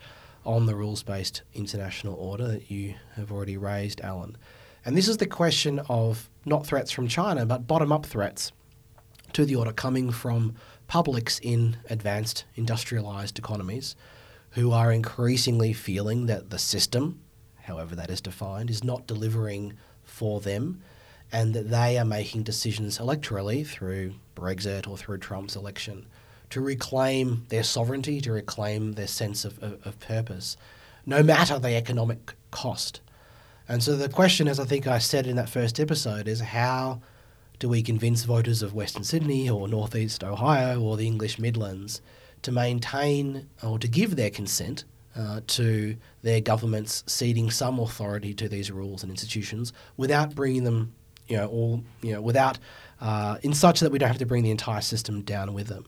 on 0.45 0.67
the 0.67 0.77
rules 0.77 1.03
based 1.03 1.43
international 1.55 2.15
order 2.15 2.47
that 2.47 2.71
you 2.71 2.95
have 3.17 3.33
already 3.33 3.57
raised, 3.57 4.01
Alan. 4.01 4.37
And 4.85 4.97
this 4.97 5.09
is 5.09 5.17
the 5.17 5.27
question 5.27 5.81
of 5.89 6.31
not 6.47 6.67
threats 6.67 6.91
from 6.91 7.09
China, 7.09 7.45
but 7.45 7.67
bottom 7.67 7.93
up 7.93 8.07
threats 8.07 8.53
to 9.33 9.45
the 9.45 9.57
order 9.57 9.73
coming 9.73 10.11
from 10.11 10.55
publics 10.87 11.39
in 11.41 11.77
advanced 11.91 12.45
industrialized 12.55 13.39
economies 13.39 13.97
who 14.51 14.73
are 14.73 14.93
increasingly 14.93 15.73
feeling 15.73 16.27
that 16.27 16.49
the 16.51 16.59
system, 16.59 17.21
however 17.65 17.95
that 17.97 18.09
is 18.09 18.21
defined, 18.21 18.71
is 18.71 18.85
not 18.85 19.07
delivering 19.07 19.75
for 20.05 20.41
them 20.41 20.81
and 21.33 21.55
that 21.55 21.69
they 21.69 21.99
are 21.99 22.05
making 22.05 22.45
decisions 22.45 22.99
electorally 22.99 23.67
through 23.67 24.15
Brexit 24.37 24.89
or 24.89 24.97
through 24.97 25.19
Trump's 25.19 25.57
election 25.57 26.07
to 26.51 26.61
reclaim 26.61 27.45
their 27.49 27.65
sovereignty, 27.65 28.21
to 28.21 28.33
reclaim 28.33 28.93
their 28.93 29.09
sense 29.09 29.45
of, 29.45 29.61
of, 29.63 29.85
of 29.85 29.99
purpose, 29.99 30.57
no 31.05 31.23
matter 31.23 31.59
the 31.59 31.75
economic 31.75 32.35
cost. 32.51 33.01
And 33.69 33.83
so 33.83 33.97
the 33.97 34.09
question, 34.09 34.47
as 34.49 34.61
I 34.61 34.65
think 34.65 34.87
I 34.87 34.99
said 34.99 35.27
in 35.27 35.37
that 35.37 35.49
first 35.49 35.81
episode, 35.81 36.29
is 36.29 36.41
how 36.41 37.01
do 37.59 37.69
we 37.69 37.83
convince 37.83 38.25
voters 38.25 38.63
of 38.63 38.75
Western 38.75 39.03
Sydney 39.03 39.49
or 39.49 39.67
Northeast 39.67 40.23
Ohio 40.23 40.81
or 40.81 40.97
the 40.97 41.07
English 41.07 41.39
Midlands 41.39 42.01
to 42.43 42.53
maintain 42.53 43.49
or 43.63 43.79
to 43.79 43.89
give 43.89 44.15
their 44.15 44.31
consent 44.31 44.85
uh, 45.17 45.41
to 45.47 45.97
their 46.23 46.41
governments 46.41 47.03
ceding 47.07 47.51
some 47.51 47.81
authority 47.81 48.35
to 48.35 48.49
these 48.49 48.71
rules 48.71 49.03
and 49.03 49.11
institutions 49.11 49.73
without 49.97 50.35
bringing 50.35 50.65
them, 50.65 50.93
you 51.27 51.37
know, 51.37 51.49
all, 51.49 51.83
you 52.03 52.13
know, 52.13 52.21
without, 52.21 52.59
uh, 53.01 53.39
in 53.43 53.55
such 53.55 53.81
that 53.81 53.91
we 53.91 53.99
don't 53.99 54.09
have 54.09 54.19
to 54.19 54.27
bring 54.27 54.43
the 54.43 54.51
entire 54.51 54.83
system 54.83 55.23
down 55.23 55.55
with 55.55 55.69
them. 55.69 55.87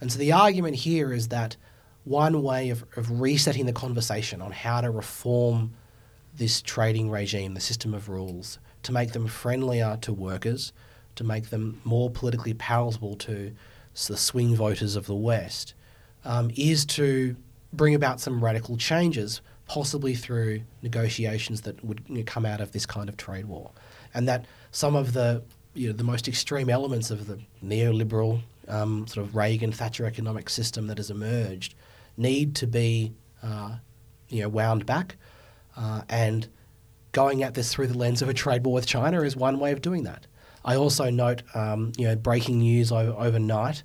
And 0.00 0.12
so 0.12 0.18
the 0.18 0.32
argument 0.32 0.76
here 0.76 1.12
is 1.12 1.28
that 1.28 1.56
one 2.04 2.42
way 2.42 2.70
of, 2.70 2.84
of 2.96 3.20
resetting 3.20 3.66
the 3.66 3.72
conversation 3.72 4.40
on 4.40 4.52
how 4.52 4.80
to 4.80 4.90
reform 4.90 5.72
this 6.38 6.62
trading 6.62 7.10
regime, 7.10 7.54
the 7.54 7.60
system 7.60 7.94
of 7.94 8.08
rules, 8.08 8.58
to 8.84 8.92
make 8.92 9.12
them 9.12 9.26
friendlier 9.26 9.98
to 10.02 10.12
workers, 10.12 10.72
to 11.16 11.24
make 11.24 11.50
them 11.50 11.80
more 11.84 12.10
politically 12.10 12.54
palatable 12.54 13.16
to 13.16 13.52
the 14.06 14.16
swing 14.16 14.54
voters 14.54 14.94
of 14.94 15.06
the 15.06 15.14
West, 15.14 15.74
um, 16.24 16.50
is 16.56 16.84
to 16.86 17.36
bring 17.72 17.94
about 17.94 18.20
some 18.20 18.42
radical 18.42 18.76
changes, 18.76 19.40
possibly 19.66 20.14
through 20.14 20.62
negotiations 20.82 21.62
that 21.62 21.84
would 21.84 22.02
you 22.08 22.18
know, 22.18 22.22
come 22.24 22.46
out 22.46 22.60
of 22.60 22.72
this 22.72 22.86
kind 22.86 23.08
of 23.08 23.16
trade 23.16 23.46
war, 23.46 23.70
and 24.14 24.28
that 24.28 24.46
some 24.70 24.94
of 24.94 25.12
the 25.12 25.42
you 25.74 25.88
know, 25.88 25.92
the 25.92 26.04
most 26.04 26.28
extreme 26.28 26.70
elements 26.70 27.10
of 27.10 27.26
the 27.26 27.38
neoliberal 27.64 28.40
um, 28.68 29.06
sort 29.06 29.26
of 29.26 29.34
Reagan 29.34 29.72
Thatcher 29.72 30.06
economic 30.06 30.48
system 30.50 30.86
that 30.88 30.98
has 30.98 31.10
emerged 31.10 31.74
need 32.16 32.54
to 32.56 32.66
be 32.66 33.12
uh, 33.42 33.76
you 34.28 34.42
know 34.42 34.48
wound 34.48 34.86
back, 34.86 35.16
uh, 35.78 36.02
and 36.08 36.48
going 37.12 37.42
at 37.42 37.54
this 37.54 37.72
through 37.72 37.86
the 37.86 37.96
lens 37.96 38.20
of 38.20 38.28
a 38.28 38.34
trade 38.34 38.66
war 38.66 38.74
with 38.74 38.86
China 38.86 39.22
is 39.22 39.36
one 39.36 39.58
way 39.58 39.72
of 39.72 39.80
doing 39.80 40.02
that. 40.02 40.26
I 40.64 40.76
also 40.76 41.08
note 41.08 41.42
um, 41.54 41.92
you 41.96 42.06
know 42.06 42.16
breaking 42.16 42.58
news 42.58 42.92
o- 42.92 43.16
overnight. 43.16 43.82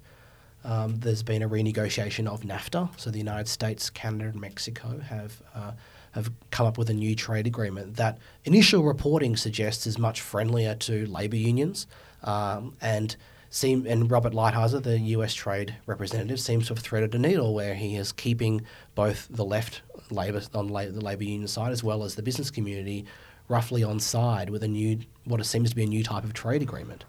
Um, 0.65 0.99
there's 0.99 1.23
been 1.23 1.41
a 1.41 1.49
renegotiation 1.49 2.27
of 2.27 2.41
NAFTA, 2.41 2.97
so 2.97 3.11
the 3.11 3.17
United 3.17 3.49
States, 3.49 3.89
Canada, 3.89 4.29
and 4.29 4.41
Mexico 4.41 4.99
have 4.99 5.41
uh, 5.53 5.71
have 6.13 6.31
come 6.51 6.65
up 6.65 6.77
with 6.77 6.89
a 6.89 6.93
new 6.93 7.15
trade 7.15 7.47
agreement 7.47 7.95
that 7.95 8.17
initial 8.45 8.83
reporting 8.83 9.35
suggests 9.35 9.87
is 9.87 9.97
much 9.97 10.21
friendlier 10.21 10.75
to 10.75 11.05
labour 11.07 11.35
unions 11.35 11.87
um, 12.23 12.75
and 12.81 13.15
seem 13.49 13.85
and 13.87 14.09
Robert 14.09 14.33
Lighthizer, 14.33 14.81
the 14.81 14.99
US 14.99 15.33
trade 15.33 15.75
representative, 15.85 16.39
seems 16.39 16.67
to 16.67 16.73
have 16.73 16.83
threaded 16.83 17.13
a 17.13 17.19
needle 17.19 17.53
where 17.53 17.75
he 17.75 17.95
is 17.95 18.11
keeping 18.11 18.61
both 18.95 19.27
the 19.29 19.45
left 19.45 19.81
labour 20.11 20.41
on 20.53 20.67
la- 20.67 20.85
the 20.85 21.01
labour 21.01 21.23
union 21.23 21.47
side 21.47 21.71
as 21.71 21.83
well 21.83 22.03
as 22.03 22.15
the 22.15 22.23
business 22.23 22.51
community 22.51 23.05
roughly 23.47 23.83
on 23.83 23.99
side 23.99 24.49
with 24.49 24.63
a 24.63 24.67
new 24.67 24.99
what 25.25 25.45
seems 25.45 25.69
to 25.69 25.75
be 25.75 25.83
a 25.83 25.87
new 25.87 26.03
type 26.03 26.23
of 26.23 26.33
trade 26.33 26.61
agreement. 26.61 27.05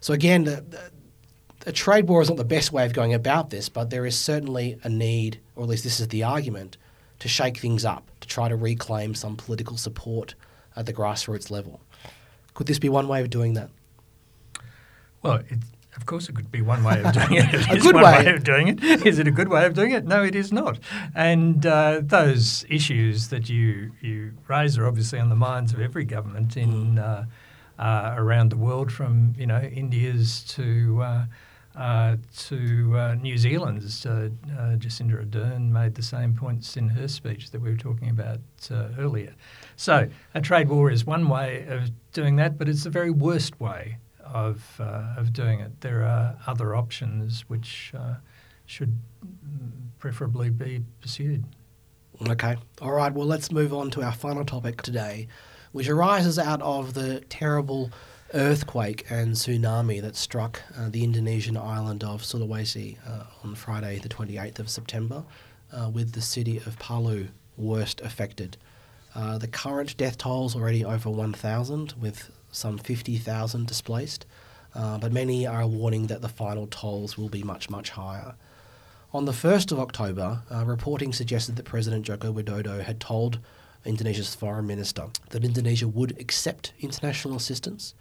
So 0.00 0.12
again, 0.12 0.44
the, 0.44 0.64
the, 0.68 0.90
a 1.66 1.72
trade 1.72 2.08
war 2.08 2.22
is 2.22 2.28
not 2.28 2.38
the 2.38 2.44
best 2.44 2.72
way 2.72 2.84
of 2.84 2.92
going 2.92 3.14
about 3.14 3.50
this, 3.50 3.68
but 3.68 3.90
there 3.90 4.04
is 4.04 4.18
certainly 4.18 4.78
a 4.82 4.88
need, 4.88 5.38
or 5.54 5.62
at 5.62 5.68
least 5.68 5.84
this 5.84 6.00
is 6.00 6.08
the 6.08 6.24
argument, 6.24 6.76
to 7.20 7.28
shake 7.28 7.58
things 7.58 7.84
up, 7.84 8.10
to 8.20 8.28
try 8.28 8.48
to 8.48 8.56
reclaim 8.56 9.14
some 9.14 9.36
political 9.36 9.76
support 9.76 10.34
at 10.74 10.86
the 10.86 10.92
grassroots 10.92 11.50
level. 11.50 11.80
Could 12.54 12.66
this 12.66 12.78
be 12.78 12.88
one 12.88 13.06
way 13.06 13.20
of 13.20 13.30
doing 13.30 13.54
that? 13.54 13.70
Well, 15.22 15.42
of 15.96 16.06
course, 16.06 16.28
it 16.28 16.34
could 16.34 16.50
be 16.50 16.62
one 16.62 16.82
way 16.84 17.02
of 17.02 17.12
doing 17.12 17.32
it. 17.32 17.70
a 17.70 17.78
good 17.78 17.94
one 17.94 18.04
way. 18.04 18.24
way. 18.24 18.34
of 18.34 18.44
doing 18.44 18.68
it. 18.68 18.82
Is 18.82 19.18
it 19.18 19.26
a 19.28 19.30
good 19.30 19.48
way 19.48 19.66
of 19.66 19.74
doing 19.74 19.90
it? 19.92 20.04
No, 20.06 20.22
it 20.22 20.34
is 20.34 20.52
not. 20.52 20.78
And 21.14 21.66
uh, 21.66 22.00
those 22.02 22.64
issues 22.68 23.28
that 23.28 23.48
you 23.48 23.92
you 24.00 24.32
raise 24.48 24.78
are 24.78 24.86
obviously 24.86 25.18
on 25.18 25.28
the 25.28 25.36
minds 25.36 25.72
of 25.72 25.80
every 25.80 26.04
government 26.04 26.56
in 26.56 26.98
uh, 26.98 27.26
uh, 27.78 28.14
around 28.16 28.50
the 28.50 28.56
world, 28.56 28.90
from 28.90 29.34
you 29.36 29.46
know 29.46 29.60
India's 29.60 30.42
to. 30.54 31.02
Uh, 31.02 31.24
uh, 31.74 32.18
to 32.36 32.98
uh, 32.98 33.14
New 33.14 33.38
Zealand's, 33.38 34.02
Jacinda 34.04 35.24
Ardern 35.24 35.70
made 35.70 35.94
the 35.94 36.02
same 36.02 36.34
points 36.34 36.76
in 36.76 36.90
her 36.90 37.08
speech 37.08 37.50
that 37.50 37.62
we 37.62 37.70
were 37.70 37.78
talking 37.78 38.10
about 38.10 38.40
earlier. 38.98 39.32
So, 39.76 40.06
a 40.34 40.42
trade 40.42 40.68
war 40.68 40.90
is 40.90 41.06
one 41.06 41.30
way 41.30 41.64
of 41.70 41.90
doing 42.12 42.36
that, 42.36 42.58
but 42.58 42.68
it's 42.68 42.84
the 42.84 42.90
very 42.90 43.10
worst 43.10 43.58
way 43.58 43.96
of 44.32 44.80
uh, 44.80 45.14
of 45.16 45.32
doing 45.32 45.60
it. 45.60 45.80
There 45.80 46.02
are 46.02 46.36
other 46.46 46.74
options 46.74 47.44
which 47.48 47.92
uh, 47.96 48.14
should 48.66 48.98
preferably 49.98 50.50
be 50.50 50.82
pursued. 51.00 51.44
Okay. 52.28 52.56
All 52.80 52.92
right. 52.92 53.12
Well, 53.12 53.26
let's 53.26 53.50
move 53.50 53.72
on 53.72 53.90
to 53.92 54.02
our 54.02 54.12
final 54.12 54.44
topic 54.44 54.82
today, 54.82 55.28
which 55.72 55.88
arises 55.88 56.38
out 56.38 56.62
of 56.62 56.94
the 56.94 57.20
terrible 57.28 57.90
earthquake 58.34 59.04
and 59.10 59.34
tsunami 59.34 60.00
that 60.00 60.16
struck 60.16 60.62
uh, 60.78 60.88
the 60.88 61.04
Indonesian 61.04 61.56
island 61.56 62.02
of 62.02 62.22
Sulawesi 62.22 62.96
uh, 63.06 63.24
on 63.44 63.54
Friday, 63.54 63.98
the 63.98 64.08
28th 64.08 64.58
of 64.58 64.70
September, 64.70 65.24
uh, 65.72 65.90
with 65.92 66.12
the 66.12 66.22
city 66.22 66.58
of 66.58 66.78
Palu 66.78 67.28
worst 67.56 68.00
affected. 68.00 68.56
Uh, 69.14 69.36
the 69.36 69.48
current 69.48 69.96
death 69.96 70.16
toll 70.16 70.46
is 70.46 70.54
already 70.54 70.84
over 70.84 71.10
1,000, 71.10 71.94
with 72.00 72.30
some 72.52 72.78
50,000 72.78 73.66
displaced, 73.66 74.24
uh, 74.74 74.98
but 74.98 75.12
many 75.12 75.46
are 75.46 75.66
warning 75.66 76.06
that 76.06 76.22
the 76.22 76.28
final 76.28 76.68
tolls 76.68 77.18
will 77.18 77.28
be 77.28 77.42
much, 77.42 77.68
much 77.68 77.90
higher. 77.90 78.34
On 79.12 79.24
the 79.24 79.32
1st 79.32 79.72
of 79.72 79.80
October, 79.80 80.42
uh, 80.50 80.64
reporting 80.64 81.12
suggested 81.12 81.56
that 81.56 81.64
President 81.64 82.06
Joko 82.06 82.32
Widodo 82.32 82.82
had 82.82 83.00
told 83.00 83.40
Indonesia's 83.84 84.34
foreign 84.34 84.66
minister 84.66 85.08
that 85.30 85.44
Indonesia 85.44 85.88
would 85.88 86.18
accept 86.20 86.72
international 86.80 87.36
assistance. 87.36 87.94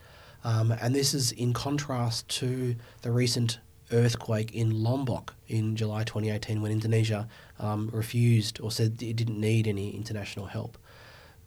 Um, 0.44 0.72
and 0.72 0.96
this 0.96 1.14
is 1.14 1.32
in 1.32 1.54
contrast 1.54 2.28
to 2.40 2.76
the 3.02 3.12
recent 3.12 3.60
earthquake 3.92 4.54
in 4.54 4.84
Lombok 4.84 5.34
in 5.48 5.76
July 5.76 6.04
2018 6.04 6.62
when 6.62 6.72
Indonesia 6.72 7.28
um, 7.60 7.90
refused 7.92 8.60
or 8.62 8.72
said 8.72 9.02
it 9.02 9.16
didn't 9.16 9.40
need 9.40 9.68
any 9.68 9.90
international 9.96 10.46
help. 10.46 10.78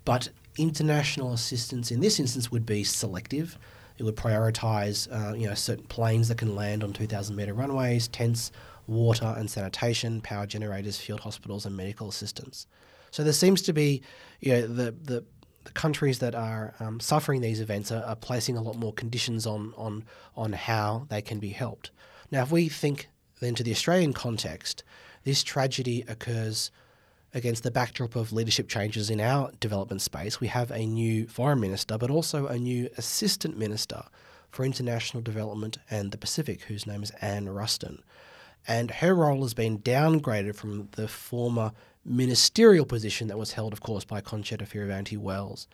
But 0.05 0.29
international 0.57 1.33
assistance 1.33 1.91
in 1.91 2.01
this 2.01 2.21
instance 2.21 2.51
would 2.51 2.67
be 2.67 2.85
selective. 2.85 3.59
It 3.99 4.03
would 4.03 4.17
prioritise, 4.17 5.09
uh, 5.11 5.35
you 5.35 5.47
know, 5.47 5.55
certain 5.55 5.87
planes 5.87 6.29
that 6.29 6.39
can 6.39 6.57
land 6.57 6.83
on 6.83 6.93
2,000 6.93 7.37
metre 7.37 7.55
runways, 7.55 8.09
tents, 8.09 8.51
water 8.87 9.35
and 9.37 9.51
sanitation, 9.51 10.21
power 10.21 10.47
generators, 10.47 10.99
field 10.99 11.21
hospitals, 11.21 11.65
and 11.65 11.77
medical 11.77 12.09
assistance. 12.09 12.67
So 13.11 13.23
there 13.23 13.33
seems 13.33 13.63
to 13.63 13.73
be, 13.73 14.03
you 14.41 14.53
know, 14.53 14.67
the 14.67 14.91
the, 14.91 15.25
the 15.65 15.73
countries 15.73 16.19
that 16.19 16.35
are 16.35 16.75
um, 16.81 17.01
suffering 17.01 17.41
these 17.41 17.61
events 17.61 17.91
are, 17.91 18.03
are, 18.05 18.17
placing 18.17 18.57
a 18.57 18.63
lot 18.63 18.77
more 18.77 18.93
conditions 18.93 19.47
on 19.47 19.73
on 19.77 20.05
on 20.37 20.53
how 20.53 21.07
they 21.09 21.23
can 21.23 21.39
be 21.39 21.51
helped. 21.51 21.91
Now, 22.31 22.43
if 22.43 22.51
we 22.51 22.69
think 22.69 23.09
then 23.41 23.55
to 23.55 23.63
the 23.63 23.71
Australian 23.71 24.13
context, 24.13 24.85
this 25.25 25.43
tragedy 25.43 26.05
occurs 26.09 26.71
against 27.35 27.65
the 27.65 27.71
backdrop 27.71 28.15
of 28.15 28.33
leadership 28.33 28.69
changes 28.69 29.11
in 29.11 29.21
our 29.21 29.51
development 29.61 30.01
space, 30.01 30.41
we 30.41 30.47
have 30.47 30.71
a 30.71 30.87
new 30.87 31.27
foreign 31.27 31.61
minister, 31.61 31.99
but 31.99 32.11
also 32.11 32.47
a 32.47 32.59
new 32.59 32.89
assistant 32.97 33.59
minister 33.59 34.05
for 34.51 34.65
international 34.65 35.23
development 35.23 35.79
and 35.91 36.13
the 36.13 36.19
Pacific, 36.19 36.63
whose 36.63 36.87
name 36.87 37.03
is 37.03 37.11
Anne 37.21 37.49
Ruston. 37.49 38.03
And 38.67 38.91
her 38.91 39.15
role 39.15 39.43
has 39.43 39.53
been 39.53 39.81
downgraded 39.81 40.55
from 40.55 40.89
the 40.93 41.09
former 41.09 41.73
ministerial 42.05 42.87
position 42.87 43.29
that 43.29 43.39
was 43.39 43.53
held, 43.53 43.73
of 43.73 43.81
course, 43.81 44.05
by 44.05 44.21
Concetta 44.21 44.67
Fierravanti 44.67 45.19
Wells. 45.19 45.67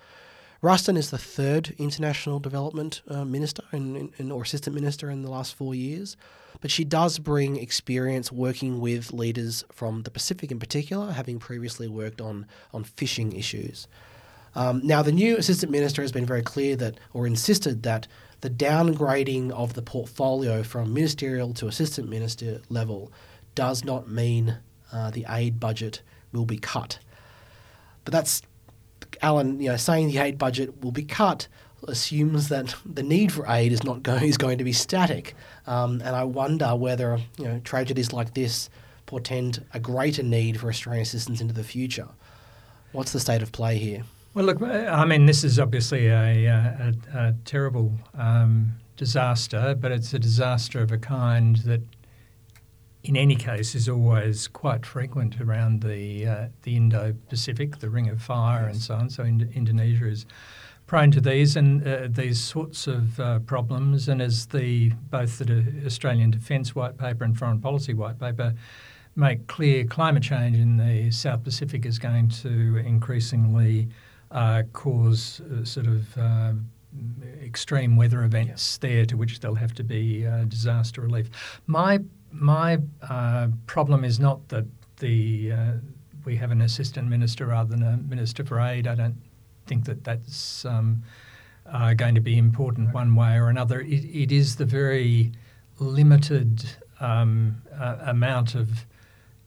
Ruston 0.62 0.96
is 0.96 1.10
the 1.10 1.18
third 1.18 1.74
international 1.78 2.38
development 2.38 3.00
uh, 3.08 3.24
minister 3.24 3.62
in, 3.72 4.12
in, 4.18 4.30
or 4.30 4.42
assistant 4.42 4.74
minister 4.74 5.10
in 5.10 5.22
the 5.22 5.30
last 5.30 5.54
four 5.54 5.74
years, 5.74 6.18
but 6.60 6.70
she 6.70 6.84
does 6.84 7.18
bring 7.18 7.56
experience 7.56 8.30
working 8.30 8.78
with 8.78 9.12
leaders 9.12 9.64
from 9.72 10.02
the 10.02 10.10
Pacific 10.10 10.50
in 10.50 10.58
particular, 10.58 11.12
having 11.12 11.38
previously 11.38 11.88
worked 11.88 12.20
on, 12.20 12.46
on 12.74 12.84
fishing 12.84 13.32
issues. 13.32 13.88
Um, 14.54 14.80
now, 14.84 15.00
the 15.00 15.12
new 15.12 15.36
assistant 15.36 15.72
minister 15.72 16.02
has 16.02 16.12
been 16.12 16.26
very 16.26 16.42
clear 16.42 16.76
that, 16.76 16.98
or 17.14 17.26
insisted 17.26 17.82
that, 17.84 18.06
the 18.42 18.50
downgrading 18.50 19.50
of 19.52 19.74
the 19.74 19.82
portfolio 19.82 20.62
from 20.62 20.92
ministerial 20.92 21.54
to 21.54 21.68
assistant 21.68 22.08
minister 22.08 22.60
level 22.68 23.12
does 23.54 23.84
not 23.84 24.08
mean 24.08 24.58
uh, 24.92 25.10
the 25.10 25.24
aid 25.28 25.60
budget 25.60 26.02
will 26.32 26.46
be 26.46 26.58
cut. 26.58 26.98
But 28.04 28.12
that's 28.12 28.42
Alan, 29.22 29.60
you 29.60 29.68
know, 29.70 29.76
saying 29.76 30.08
the 30.08 30.18
aid 30.18 30.38
budget 30.38 30.82
will 30.82 30.92
be 30.92 31.04
cut 31.04 31.48
assumes 31.88 32.48
that 32.48 32.74
the 32.84 33.02
need 33.02 33.32
for 33.32 33.46
aid 33.48 33.72
is 33.72 33.82
not 33.84 34.02
going 34.02 34.22
is 34.24 34.36
going 34.36 34.58
to 34.58 34.64
be 34.64 34.72
static, 34.72 35.34
um, 35.66 36.00
and 36.04 36.14
I 36.14 36.24
wonder 36.24 36.74
whether 36.76 37.18
you 37.38 37.44
know 37.44 37.60
tragedies 37.64 38.12
like 38.12 38.34
this 38.34 38.68
portend 39.06 39.64
a 39.74 39.80
greater 39.80 40.22
need 40.22 40.60
for 40.60 40.68
Australian 40.68 41.02
assistance 41.02 41.40
into 41.40 41.54
the 41.54 41.64
future. 41.64 42.08
What's 42.92 43.12
the 43.12 43.20
state 43.20 43.42
of 43.42 43.52
play 43.52 43.78
here? 43.78 44.04
Well, 44.34 44.44
look, 44.44 44.62
I 44.62 45.04
mean, 45.04 45.26
this 45.26 45.42
is 45.42 45.58
obviously 45.58 46.06
a, 46.06 46.46
a, 46.46 46.94
a 47.14 47.34
terrible 47.44 47.92
um, 48.16 48.74
disaster, 48.96 49.74
but 49.78 49.90
it's 49.90 50.14
a 50.14 50.20
disaster 50.20 50.80
of 50.80 50.92
a 50.92 50.98
kind 50.98 51.56
that 51.58 51.80
in 53.02 53.16
any 53.16 53.36
case, 53.36 53.74
is 53.74 53.88
always 53.88 54.46
quite 54.48 54.84
frequent 54.84 55.40
around 55.40 55.82
the 55.82 56.26
uh, 56.26 56.48
the 56.62 56.76
Indo-Pacific, 56.76 57.78
the 57.78 57.88
Ring 57.88 58.08
of 58.08 58.20
Fire, 58.20 58.66
yes. 58.66 58.74
and 58.74 58.82
so 58.82 58.94
on. 58.94 59.10
So 59.10 59.22
in- 59.22 59.50
Indonesia 59.54 60.06
is 60.06 60.26
prone 60.86 61.10
to 61.12 61.20
these 61.20 61.56
and 61.56 61.86
uh, 61.86 62.08
these 62.10 62.40
sorts 62.40 62.86
of 62.86 63.20
uh, 63.20 63.38
problems. 63.40 64.08
And 64.08 64.20
as 64.20 64.46
the 64.46 64.90
both 65.10 65.38
the 65.38 65.82
Australian 65.86 66.30
Defence 66.30 66.74
White 66.74 66.98
Paper 66.98 67.24
and 67.24 67.38
Foreign 67.38 67.60
Policy 67.60 67.94
White 67.94 68.18
Paper 68.18 68.54
make 69.16 69.46
clear, 69.46 69.84
climate 69.84 70.22
change 70.22 70.56
in 70.56 70.76
the 70.76 71.10
South 71.10 71.42
Pacific 71.42 71.86
is 71.86 71.98
going 71.98 72.28
to 72.28 72.76
increasingly 72.78 73.88
uh, 74.30 74.62
cause 74.72 75.40
uh, 75.40 75.64
sort 75.64 75.86
of 75.86 76.16
uh, 76.18 76.52
extreme 77.42 77.96
weather 77.96 78.24
events 78.24 78.78
yeah. 78.82 78.88
there 78.88 79.06
to 79.06 79.16
which 79.16 79.40
there'll 79.40 79.56
have 79.56 79.74
to 79.74 79.84
be 79.84 80.26
disaster 80.48 81.00
relief. 81.00 81.30
My 81.66 82.00
my 82.32 82.78
uh, 83.08 83.48
problem 83.66 84.04
is 84.04 84.18
not 84.18 84.48
that 84.48 84.66
the 84.98 85.52
uh, 85.52 85.72
we 86.24 86.36
have 86.36 86.50
an 86.50 86.60
assistant 86.60 87.08
minister 87.08 87.46
rather 87.46 87.70
than 87.70 87.82
a 87.82 87.96
minister 87.96 88.44
for 88.44 88.60
aid. 88.60 88.86
I 88.86 88.94
don't 88.94 89.16
think 89.66 89.84
that 89.86 90.04
that's 90.04 90.64
um, 90.64 91.02
uh, 91.66 91.94
going 91.94 92.14
to 92.14 92.20
be 92.20 92.36
important 92.36 92.92
one 92.92 93.14
way 93.14 93.36
or 93.36 93.48
another. 93.48 93.80
It, 93.80 94.04
it 94.04 94.32
is 94.32 94.56
the 94.56 94.64
very 94.64 95.32
limited 95.78 96.76
um, 97.00 97.62
uh, 97.78 97.96
amount 98.02 98.54
of 98.54 98.86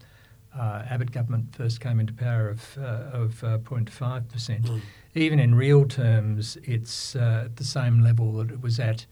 uh, 0.58 0.82
Abbott 0.88 1.12
government 1.12 1.54
first 1.54 1.80
came 1.80 2.00
into 2.00 2.12
power 2.12 2.48
of, 2.48 2.78
uh, 2.78 3.10
of 3.12 3.34
0.5%. 3.42 3.90
Mm. 3.90 4.80
Even 5.14 5.38
in 5.38 5.54
real 5.54 5.86
terms, 5.86 6.56
it's 6.64 7.14
uh, 7.14 7.42
at 7.46 7.56
the 7.56 7.64
same 7.64 8.00
level 8.00 8.32
that 8.34 8.50
it 8.50 8.60
was 8.60 8.80
at 8.80 9.06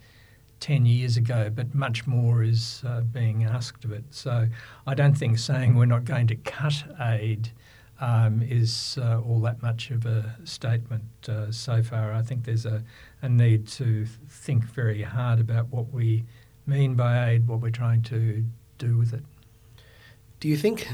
10 0.61 0.87
years 0.87 1.17
ago, 1.17 1.51
but 1.55 1.75
much 1.75 2.07
more 2.07 2.43
is 2.43 2.83
uh, 2.87 3.01
being 3.01 3.45
asked 3.45 3.85
of 3.85 3.93
it. 3.93 4.05
So 4.11 4.49
I 4.87 4.95
don't 4.95 5.15
think 5.15 5.39
saying 5.39 5.77
we're 5.77 5.87
not 5.87 6.05
going 6.05 6.27
to 6.29 6.37
cut 6.37 6.85
aid 7.01 7.53
um, 8.01 8.43
is 8.43 8.99
uh, 9.01 9.21
all 9.21 9.41
that 9.43 9.63
much 9.63 9.91
of 9.91 10.07
a 10.07 10.37
statement 10.45 11.05
uh, 11.29 11.51
so 11.51 11.83
far. 11.83 12.13
I 12.13 12.23
think 12.23 12.45
there's 12.45 12.67
a, 12.67 12.83
a 13.23 13.29
need 13.29 13.67
to 13.69 14.07
think 14.29 14.65
very 14.65 15.03
hard 15.03 15.41
about 15.41 15.69
what 15.71 15.93
we 15.93 16.25
mean 16.67 16.95
by 16.95 17.31
aid, 17.31 17.49
what 17.49 17.61
we're 17.61 17.71
trying 17.71 18.03
to 18.03 18.45
do 18.79 18.97
with 18.97 19.13
it. 19.13 19.25
Do 20.41 20.49
you 20.49 20.57
think 20.57 20.89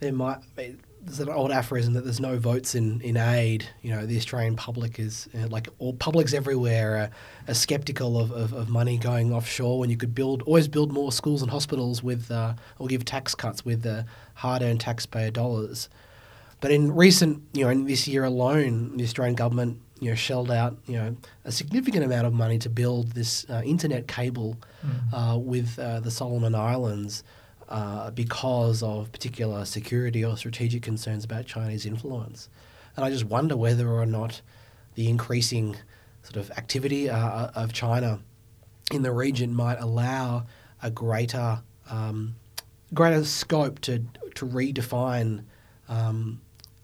there 0.00 0.12
might 0.12 0.38
be, 0.54 0.76
there's 1.00 1.20
an 1.20 1.28
old 1.28 1.50
aphorism 1.50 1.94
that 1.94 2.04
there's 2.04 2.20
no 2.20 2.36
votes 2.36 2.74
in, 2.74 3.00
in 3.00 3.16
aid. 3.16 3.66
You 3.80 3.92
know, 3.92 4.04
the 4.04 4.16
Australian 4.16 4.56
public 4.56 4.98
is 4.98 5.28
like 5.48 5.68
all 5.78 5.94
publics 5.94 6.34
everywhere 6.34 6.96
are, 6.98 7.10
are 7.50 7.54
skeptical 7.54 8.18
of, 8.18 8.32
of, 8.32 8.52
of, 8.52 8.68
money 8.68 8.98
going 8.98 9.32
offshore 9.32 9.78
when 9.78 9.88
you 9.88 9.96
could 9.96 10.14
build 10.14 10.42
always 10.42 10.68
build 10.68 10.92
more 10.92 11.12
schools 11.12 11.42
and 11.42 11.50
hospitals 11.50 12.02
with 12.02 12.30
uh, 12.30 12.54
or 12.78 12.88
give 12.88 13.04
tax 13.04 13.34
cuts 13.34 13.64
with 13.64 13.86
uh, 13.86 14.02
hard 14.34 14.62
earned 14.62 14.80
taxpayer 14.80 15.30
dollars. 15.30 15.88
But 16.60 16.72
in 16.72 16.94
recent, 16.94 17.42
you 17.52 17.64
know, 17.64 17.70
in 17.70 17.84
this 17.84 18.08
year 18.08 18.24
alone, 18.24 18.96
the 18.96 19.04
Australian 19.04 19.36
government, 19.36 19.80
you 20.00 20.10
know, 20.10 20.14
shelled 20.14 20.50
out, 20.50 20.76
you 20.86 20.94
know, 20.94 21.16
a 21.44 21.52
significant 21.52 22.04
amount 22.04 22.26
of 22.26 22.32
money 22.32 22.58
to 22.58 22.68
build 22.68 23.12
this 23.12 23.46
uh, 23.48 23.62
internet 23.64 24.06
cable 24.06 24.56
mm. 24.84 25.42
with 25.42 25.78
uh, 25.78 26.00
the 26.00 26.10
Solomon 26.10 26.54
Islands 26.54 27.24
uh, 27.68 28.10
because 28.10 28.82
of 28.82 29.10
particular 29.12 29.64
security 29.64 30.24
or 30.24 30.36
strategic 30.36 30.82
concerns 30.82 31.24
about 31.24 31.46
Chinese 31.46 31.86
influence. 31.86 32.48
And 32.96 33.04
I 33.04 33.10
just 33.10 33.24
wonder 33.24 33.56
whether 33.56 33.88
or 33.88 34.06
not 34.06 34.40
the 34.94 35.08
increasing 35.08 35.76
sort 36.22 36.36
of 36.36 36.50
activity 36.52 37.10
uh, 37.10 37.48
of 37.54 37.72
China 37.72 38.20
in 38.92 39.02
the 39.02 39.12
region 39.12 39.54
might 39.54 39.80
allow 39.80 40.46
a 40.82 40.90
greater 40.90 41.60
um, 41.90 42.36
greater 42.94 43.24
scope 43.24 43.80
to 43.80 44.04
to 44.34 44.46
redefine 44.46 45.44
um, 45.88 46.40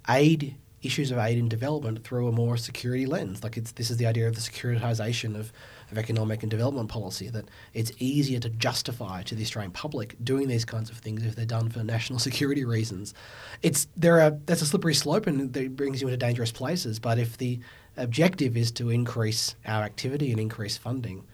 aid 0.08 0.56
issues 0.82 1.10
of 1.10 1.18
aid 1.18 1.38
and 1.38 1.48
development 1.48 2.02
through 2.04 2.28
a 2.28 2.32
more 2.32 2.56
security 2.56 3.06
lens. 3.06 3.42
Like 3.42 3.56
it's 3.56 3.72
this 3.72 3.90
is 3.90 3.96
the 3.96 4.06
idea 4.06 4.26
of 4.28 4.34
the 4.34 4.40
securitization 4.40 5.38
of, 5.38 5.52
of 5.90 5.98
economic 5.98 6.42
and 6.42 6.50
development 6.50 6.88
policy 6.88 7.28
that 7.30 7.46
it's 7.74 7.92
easier 7.98 8.40
to 8.40 8.48
justify 8.48 9.22
to 9.22 9.34
the 9.34 9.42
Australian 9.42 9.72
public 9.72 10.16
doing 10.22 10.48
these 10.48 10.64
kinds 10.64 10.90
of 10.90 10.98
things 10.98 11.24
if 11.24 11.36
they're 11.36 11.44
done 11.44 11.68
for 11.68 11.82
national 11.84 12.18
security 12.28 12.64
reasons. 12.64 13.14
It's 13.62 13.86
there 13.96 14.20
are 14.20 14.30
that's 14.46 14.62
a 14.62 14.66
slippery 14.66 14.94
slope 14.94 15.26
and 15.26 15.56
it 15.56 15.76
brings 15.76 16.00
you 16.00 16.08
into 16.08 16.16
dangerous 16.16 16.52
places. 16.52 16.98
But 16.98 17.18
if 17.18 17.38
the 17.38 17.60
objective 17.96 18.56
is 18.56 18.72
to 18.72 18.90
increase 18.90 19.54
our 19.66 19.82
activity 19.82 20.30
and 20.30 20.40
increase 20.40 20.76
funding, 20.76 21.24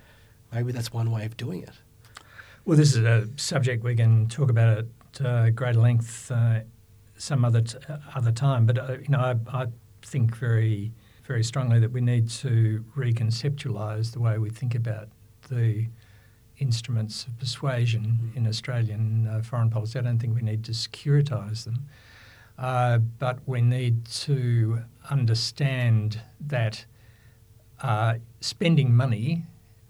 maybe 0.52 0.72
that's 0.72 0.92
one 0.92 1.10
way 1.10 1.24
of 1.24 1.36
doing 1.36 1.62
it. 1.62 1.72
Well, 2.64 2.76
this 2.76 2.94
is 2.94 3.04
a 3.04 3.28
subject 3.36 3.82
we 3.82 3.94
can 3.94 4.28
talk 4.28 4.50
about 4.50 4.78
at 4.78 5.24
uh, 5.24 5.50
greater 5.50 5.80
length 5.80 6.30
uh, 6.30 6.60
some 7.18 7.44
other 7.44 7.60
t- 7.60 7.78
other 8.14 8.32
time. 8.32 8.64
But 8.64 8.78
uh, 8.78 8.92
you 9.02 9.08
know, 9.08 9.18
I, 9.20 9.62
I, 9.62 9.66
think 10.00 10.36
very 10.36 10.92
very 11.24 11.42
strongly 11.42 11.80
that 11.80 11.90
we 11.90 12.00
need 12.00 12.30
to 12.30 12.84
reconceptualise 12.96 14.12
the 14.12 14.20
way 14.20 14.38
we 14.38 14.48
think 14.48 14.74
about 14.74 15.08
the 15.50 15.88
instruments 16.58 17.26
of 17.26 17.38
persuasion 17.38 18.18
mm. 18.22 18.36
in 18.36 18.46
Australian 18.46 19.26
uh, 19.26 19.42
foreign 19.42 19.68
policy. 19.70 19.98
I 19.98 20.02
don't 20.02 20.18
think 20.18 20.34
we 20.34 20.42
need 20.42 20.64
to 20.64 20.72
securitise 20.72 21.64
them, 21.64 21.88
uh, 22.58 22.98
but 22.98 23.40
we 23.46 23.60
need 23.60 24.06
to 24.06 24.80
understand 25.10 26.22
that 26.40 26.86
uh, 27.82 28.14
spending 28.40 28.94
money 28.94 29.44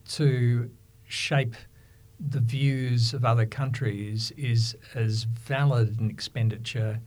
to 0.09 0.70
shape 1.07 1.55
the 2.18 2.41
views 2.41 3.14
of 3.14 3.24
other 3.24 3.47
countries 3.47 4.33
is 4.37 4.76
as 4.95 5.24
valid 5.24 6.01
an 6.01 6.11
expenditure 6.11 7.01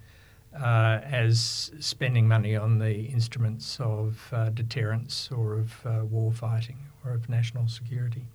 uh, 0.55 0.99
as 1.03 1.71
spending 1.79 2.27
money 2.27 2.55
on 2.55 2.79
the 2.79 3.05
instruments 3.05 3.77
of 3.79 4.29
uh, 4.31 4.49
deterrence 4.49 5.29
or 5.31 5.55
of 5.55 5.85
uh, 5.85 6.05
war 6.05 6.31
fighting 6.31 6.77
or 7.05 7.13
of 7.13 7.29
national 7.29 7.67
security. 7.67 8.25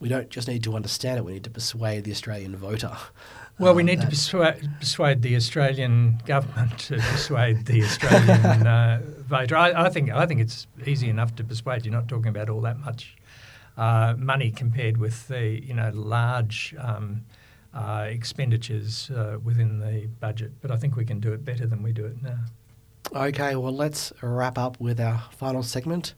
We 0.00 0.08
don't 0.08 0.30
just 0.30 0.48
need 0.48 0.64
to 0.64 0.74
understand 0.74 1.18
it, 1.18 1.24
we 1.24 1.34
need 1.34 1.44
to 1.44 1.50
persuade 1.50 2.04
the 2.04 2.10
Australian 2.10 2.56
voter. 2.56 2.96
Well, 3.58 3.74
we 3.74 3.82
uh, 3.82 3.86
need 3.86 4.00
to 4.00 4.08
persuade, 4.08 4.68
persuade 4.80 5.22
the 5.22 5.36
Australian 5.36 6.20
government 6.26 6.78
to 6.80 6.96
persuade 6.96 7.66
the 7.66 7.84
Australian 7.84 8.66
uh, 8.66 9.02
voter. 9.28 9.56
I, 9.56 9.84
I, 9.84 9.90
think, 9.90 10.10
I 10.10 10.26
think 10.26 10.40
it's 10.40 10.66
easy 10.84 11.08
enough 11.08 11.36
to 11.36 11.44
persuade. 11.44 11.84
You're 11.84 11.94
not 11.94 12.08
talking 12.08 12.28
about 12.28 12.48
all 12.48 12.62
that 12.62 12.78
much 12.78 13.16
uh, 13.76 14.14
money 14.18 14.50
compared 14.50 14.96
with 14.96 15.28
the 15.28 15.64
you 15.64 15.74
know 15.74 15.90
large 15.94 16.74
um, 16.78 17.22
uh, 17.74 18.06
expenditures 18.08 19.10
uh, 19.10 19.38
within 19.42 19.78
the 19.78 20.08
budget. 20.20 20.52
But 20.60 20.70
I 20.70 20.76
think 20.76 20.96
we 20.96 21.04
can 21.04 21.20
do 21.20 21.32
it 21.32 21.44
better 21.44 21.66
than 21.66 21.82
we 21.82 21.92
do 21.92 22.04
it 22.06 22.22
now. 22.22 22.38
Okay, 23.14 23.56
well, 23.56 23.72
let's 23.72 24.12
wrap 24.22 24.56
up 24.58 24.80
with 24.80 25.00
our 25.00 25.22
final 25.32 25.62
segment 25.62 26.14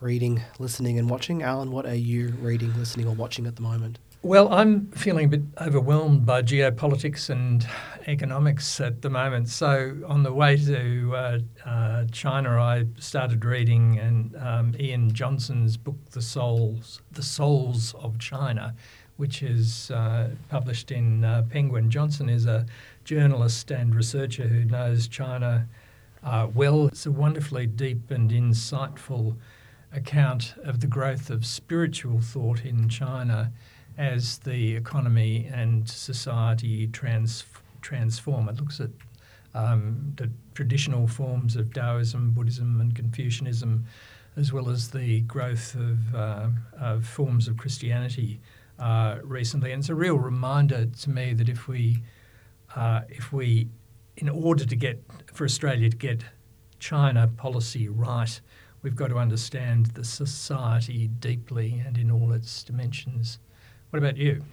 reading, 0.00 0.42
listening, 0.58 0.98
and 0.98 1.10
watching. 1.10 1.42
Alan, 1.42 1.70
what 1.72 1.84
are 1.86 1.94
you 1.94 2.28
reading, 2.40 2.76
listening, 2.78 3.06
or 3.06 3.14
watching 3.14 3.46
at 3.46 3.56
the 3.56 3.62
moment? 3.62 3.98
Well, 4.22 4.52
I'm 4.52 4.90
feeling 4.90 5.26
a 5.26 5.28
bit 5.28 5.42
overwhelmed 5.60 6.26
by 6.26 6.42
geopolitics 6.42 7.30
and 7.30 7.64
economics 8.08 8.80
at 8.80 9.00
the 9.00 9.10
moment. 9.10 9.48
So, 9.48 9.96
on 10.06 10.24
the 10.24 10.32
way 10.32 10.56
to 10.56 11.14
uh, 11.14 11.38
uh, 11.64 12.04
China, 12.10 12.50
I 12.60 12.86
started 12.98 13.44
reading 13.44 13.98
and 13.98 14.36
um, 14.36 14.74
Ian 14.78 15.12
Johnson's 15.12 15.76
book, 15.76 15.96
"The 16.10 16.22
Souls, 16.22 17.00
The 17.12 17.22
Souls 17.22 17.94
of 17.94 18.18
China," 18.18 18.74
which 19.18 19.42
is 19.42 19.90
uh, 19.90 20.30
published 20.48 20.90
in 20.90 21.24
uh, 21.24 21.44
Penguin. 21.50 21.90
Johnson 21.90 22.28
is 22.28 22.46
a 22.46 22.64
journalist 23.04 23.70
and 23.70 23.94
researcher 23.94 24.46
who 24.46 24.64
knows 24.64 25.08
China 25.08 25.68
uh, 26.22 26.46
well. 26.54 26.86
It's 26.86 27.04
a 27.04 27.10
wonderfully 27.10 27.66
deep 27.66 28.12
and 28.12 28.30
insightful 28.30 29.36
account 29.92 30.54
of 30.62 30.80
the 30.80 30.86
growth 30.86 31.30
of 31.30 31.44
spiritual 31.44 32.20
thought 32.20 32.64
in 32.64 32.88
China 32.88 33.52
as 33.96 34.38
the 34.38 34.76
economy 34.76 35.50
and 35.52 35.88
society 35.88 36.86
trans- 36.86 37.44
transform. 37.82 38.48
It 38.48 38.56
looks 38.56 38.78
at 38.78 38.90
um, 39.52 40.12
the 40.16 40.30
traditional 40.54 41.08
forms 41.08 41.56
of 41.56 41.72
Taoism, 41.72 42.30
Buddhism, 42.30 42.80
and 42.80 42.94
Confucianism, 42.94 43.84
as 44.36 44.52
well 44.52 44.68
as 44.68 44.92
the 44.92 45.22
growth 45.22 45.74
of, 45.74 46.14
uh, 46.14 46.48
of 46.78 47.04
forms 47.04 47.48
of 47.48 47.56
Christianity 47.56 48.38
uh, 48.78 49.18
recently, 49.22 49.72
and 49.72 49.80
it's 49.80 49.88
a 49.88 49.94
real 49.94 50.16
reminder 50.16 50.86
to 50.86 51.10
me 51.10 51.32
that 51.34 51.48
if 51.48 51.68
we, 51.68 52.02
uh, 52.76 53.02
if 53.08 53.32
we, 53.32 53.68
in 54.16 54.28
order 54.28 54.64
to 54.64 54.76
get 54.76 55.02
for 55.32 55.44
Australia 55.44 55.90
to 55.90 55.96
get 55.96 56.24
China 56.78 57.28
policy 57.36 57.88
right, 57.88 58.40
we've 58.82 58.96
got 58.96 59.08
to 59.08 59.18
understand 59.18 59.86
the 59.86 60.04
society 60.04 61.08
deeply 61.08 61.82
and 61.84 61.98
in 61.98 62.10
all 62.10 62.32
its 62.32 62.62
dimensions. 62.62 63.38
What 63.90 63.98
about 63.98 64.16
you? 64.16 64.44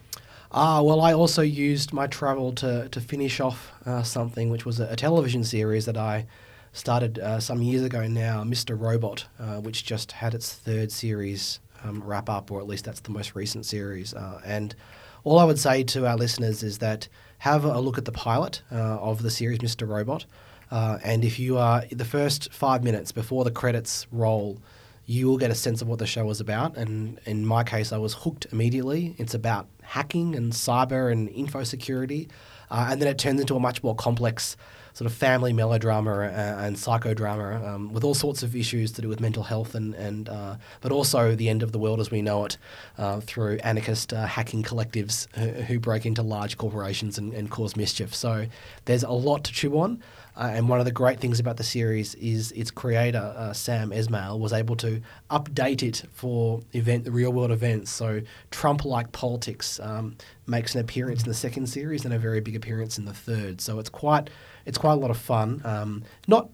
Ah, 0.51 0.81
well, 0.81 1.01
I 1.01 1.13
also 1.13 1.41
used 1.41 1.91
my 1.91 2.07
travel 2.07 2.53
to, 2.53 2.87
to 2.89 3.01
finish 3.01 3.39
off 3.39 3.71
uh, 3.85 4.03
something 4.03 4.49
which 4.49 4.65
was 4.65 4.79
a, 4.79 4.87
a, 4.87 4.95
television 4.95 5.43
series 5.43 5.85
that 5.85 5.97
I 5.97 6.27
started 6.71 7.19
uh, 7.19 7.39
some 7.39 7.61
years 7.61 7.81
ago 7.81 8.07
now, 8.07 8.43
Mr. 8.43 8.79
Robot, 8.79 9.25
uh, 9.39 9.59
which 9.59 9.85
just 9.85 10.13
had 10.13 10.33
its 10.33 10.53
third 10.53 10.91
series 10.91 11.59
um, 11.85 12.03
wrap 12.03 12.29
up, 12.29 12.51
or 12.51 12.59
at 12.59 12.67
least 12.67 12.85
that's 12.85 13.01
the 13.01 13.11
most 13.11 13.35
recent 13.35 13.65
series. 13.65 14.13
Uh, 14.13 14.41
and 14.45 14.75
all 15.23 15.39
I 15.39 15.43
would 15.43 15.59
say 15.59 15.83
to 15.83 16.07
our 16.07 16.17
listeners 16.17 16.63
is 16.63 16.79
that 16.79 17.07
have 17.39 17.65
a 17.65 17.79
look 17.79 17.97
at 17.97 18.05
the 18.05 18.11
pilot 18.11 18.61
uh, 18.71 18.75
of 18.75 19.21
the 19.21 19.29
series, 19.29 19.59
Mr. 19.59 19.87
Robot. 19.87 20.25
Uh, 20.71 20.97
and 21.03 21.23
if 21.23 21.39
you 21.39 21.57
are 21.57 21.83
the 21.91 22.05
first 22.05 22.51
five 22.51 22.83
minutes 22.83 23.11
before 23.11 23.43
the 23.43 23.51
credits 23.51 24.07
roll, 24.11 24.59
you 25.05 25.27
will 25.27 25.37
get 25.37 25.51
a 25.51 25.55
sense 25.55 25.81
of 25.81 25.87
what 25.87 25.99
the 25.99 26.07
show 26.07 26.27
is 26.29 26.39
about. 26.39 26.75
And 26.77 27.19
in 27.25 27.45
my 27.45 27.63
case, 27.63 27.91
I 27.91 27.97
was 27.97 28.13
hooked 28.13 28.47
immediately. 28.51 29.15
It's 29.17 29.35
about 29.35 29.67
hacking 29.83 30.35
and 30.35 30.51
cyber 30.51 31.11
and 31.11 31.29
info 31.29 31.63
security. 31.63 32.27
Uh, 32.71 32.87
and 32.89 33.01
then 33.01 33.07
it 33.07 33.19
turns 33.19 33.39
into 33.39 33.55
a 33.55 33.59
much 33.59 33.83
more 33.83 33.95
complex 33.95 34.57
sort 34.95 35.11
of 35.11 35.13
family 35.13 35.51
melodrama 35.51 36.19
uh, 36.19 36.63
and 36.63 36.77
psychodrama 36.77 37.67
um, 37.67 37.91
with 37.91 38.05
all 38.05 38.13
sorts 38.13 38.43
of 38.43 38.55
issues 38.55 38.93
to 38.93 39.01
do 39.01 39.09
with 39.09 39.19
mental 39.19 39.43
health 39.43 39.75
and, 39.75 39.93
and 39.95 40.29
uh, 40.29 40.55
but 40.79 40.89
also 40.89 41.35
the 41.35 41.49
end 41.49 41.61
of 41.61 41.73
the 41.73 41.77
world 41.77 41.99
as 41.99 42.09
we 42.09 42.21
know 42.21 42.45
it 42.45 42.57
uh, 42.97 43.19
through 43.19 43.57
anarchist 43.57 44.13
uh, 44.13 44.25
hacking 44.25 44.63
collectives 44.63 45.27
who, 45.35 45.49
who, 45.63 45.79
break 45.79 46.05
into 46.05 46.23
large 46.23 46.57
corporations 46.57 47.17
and, 47.17 47.33
and, 47.33 47.51
cause 47.51 47.75
mischief. 47.75 48.15
So 48.15 48.47
there's 48.85 49.03
a 49.03 49.11
lot 49.11 49.43
to 49.43 49.51
chew 49.51 49.77
on. 49.77 50.01
Uh, 50.37 50.51
and 50.53 50.67
one 50.67 50.79
of 50.79 50.85
the 50.85 50.91
great 50.91 51.19
things 51.19 51.39
about 51.39 51.57
the 51.57 51.63
series 51.63 52.15
is 52.15 52.51
its 52.53 52.69
creator, 52.71 53.33
uh, 53.37 53.53
Sam 53.53 53.91
Esmail, 53.91 54.39
was 54.39 54.51
able 54.51 54.75
to 54.77 55.01
update 55.31 55.81
it 55.81 56.03
for 56.13 56.61
event, 56.73 57.07
real 57.09 57.31
world 57.31 57.51
events. 57.51 57.91
So 57.91 58.21
Trump 58.51 58.83
like 58.83 59.11
politics 59.11 59.79
um, 59.81 60.17
makes 60.45 60.75
an 60.75 60.81
appearance 60.81 61.23
in 61.23 61.29
the 61.29 61.35
second 61.35 61.67
series 61.67 62.03
and 62.03 62.13
a 62.13 62.19
very 62.19 62.41
big 62.41 62.55
appearance 62.55 62.97
in 62.97 63.05
the 63.05 63.13
third. 63.13 63.61
So 63.61 63.79
it's 63.79 63.89
quite 63.89 64.29
it's 64.65 64.77
quite 64.77 64.93
a 64.93 64.97
lot 64.97 65.11
of 65.11 65.17
fun. 65.17 65.61
Um, 65.63 66.03
not 66.27 66.49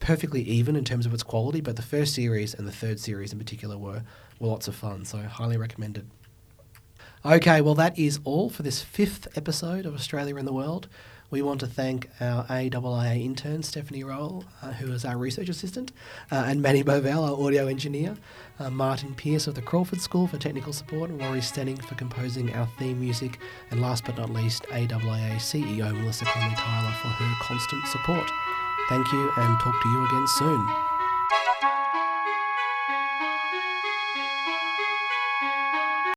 perfectly 0.00 0.42
even 0.42 0.74
in 0.74 0.84
terms 0.84 1.06
of 1.06 1.14
its 1.14 1.22
quality, 1.22 1.60
but 1.60 1.76
the 1.76 1.82
first 1.82 2.14
series 2.14 2.54
and 2.54 2.66
the 2.66 2.72
third 2.72 2.98
series 2.98 3.32
in 3.32 3.38
particular 3.38 3.78
were, 3.78 4.02
were 4.38 4.48
lots 4.48 4.68
of 4.68 4.74
fun. 4.74 5.04
So 5.04 5.18
highly 5.18 5.56
recommended. 5.56 6.10
Okay, 7.24 7.60
well, 7.60 7.76
that 7.76 7.96
is 7.96 8.18
all 8.24 8.50
for 8.50 8.64
this 8.64 8.82
fifth 8.82 9.28
episode 9.36 9.86
of 9.86 9.94
Australia 9.94 10.36
in 10.36 10.44
the 10.44 10.52
World. 10.52 10.88
We 11.32 11.40
want 11.40 11.60
to 11.60 11.66
thank 11.66 12.10
our 12.20 12.44
AIIA 12.44 13.24
intern, 13.24 13.62
Stephanie 13.62 14.04
Rowell, 14.04 14.44
uh, 14.60 14.72
who 14.72 14.92
is 14.92 15.06
our 15.06 15.16
research 15.16 15.48
assistant, 15.48 15.90
uh, 16.30 16.44
and 16.46 16.60
Manny 16.60 16.84
Bovell, 16.84 17.26
our 17.26 17.46
audio 17.46 17.68
engineer, 17.68 18.18
uh, 18.58 18.68
Martin 18.68 19.14
Pierce 19.14 19.46
of 19.46 19.54
the 19.54 19.62
Crawford 19.62 20.02
School 20.02 20.26
for 20.26 20.36
technical 20.36 20.74
support, 20.74 21.08
and 21.08 21.18
Rory 21.18 21.40
Stenning 21.40 21.82
for 21.82 21.94
composing 21.94 22.52
our 22.52 22.68
theme 22.78 23.00
music, 23.00 23.38
and 23.70 23.80
last 23.80 24.04
but 24.04 24.18
not 24.18 24.28
least, 24.28 24.64
AIIA 24.64 25.36
CEO 25.36 25.90
Melissa 25.94 26.26
Conley 26.26 26.54
Tyler 26.54 26.92
for 27.00 27.08
her 27.08 27.34
constant 27.40 27.86
support. 27.86 28.30
Thank 28.90 29.10
you 29.10 29.32
and 29.34 29.58
talk 29.58 29.82
to 29.82 29.88
you 29.88 30.04
again 30.04 30.26
soon. 30.36 30.68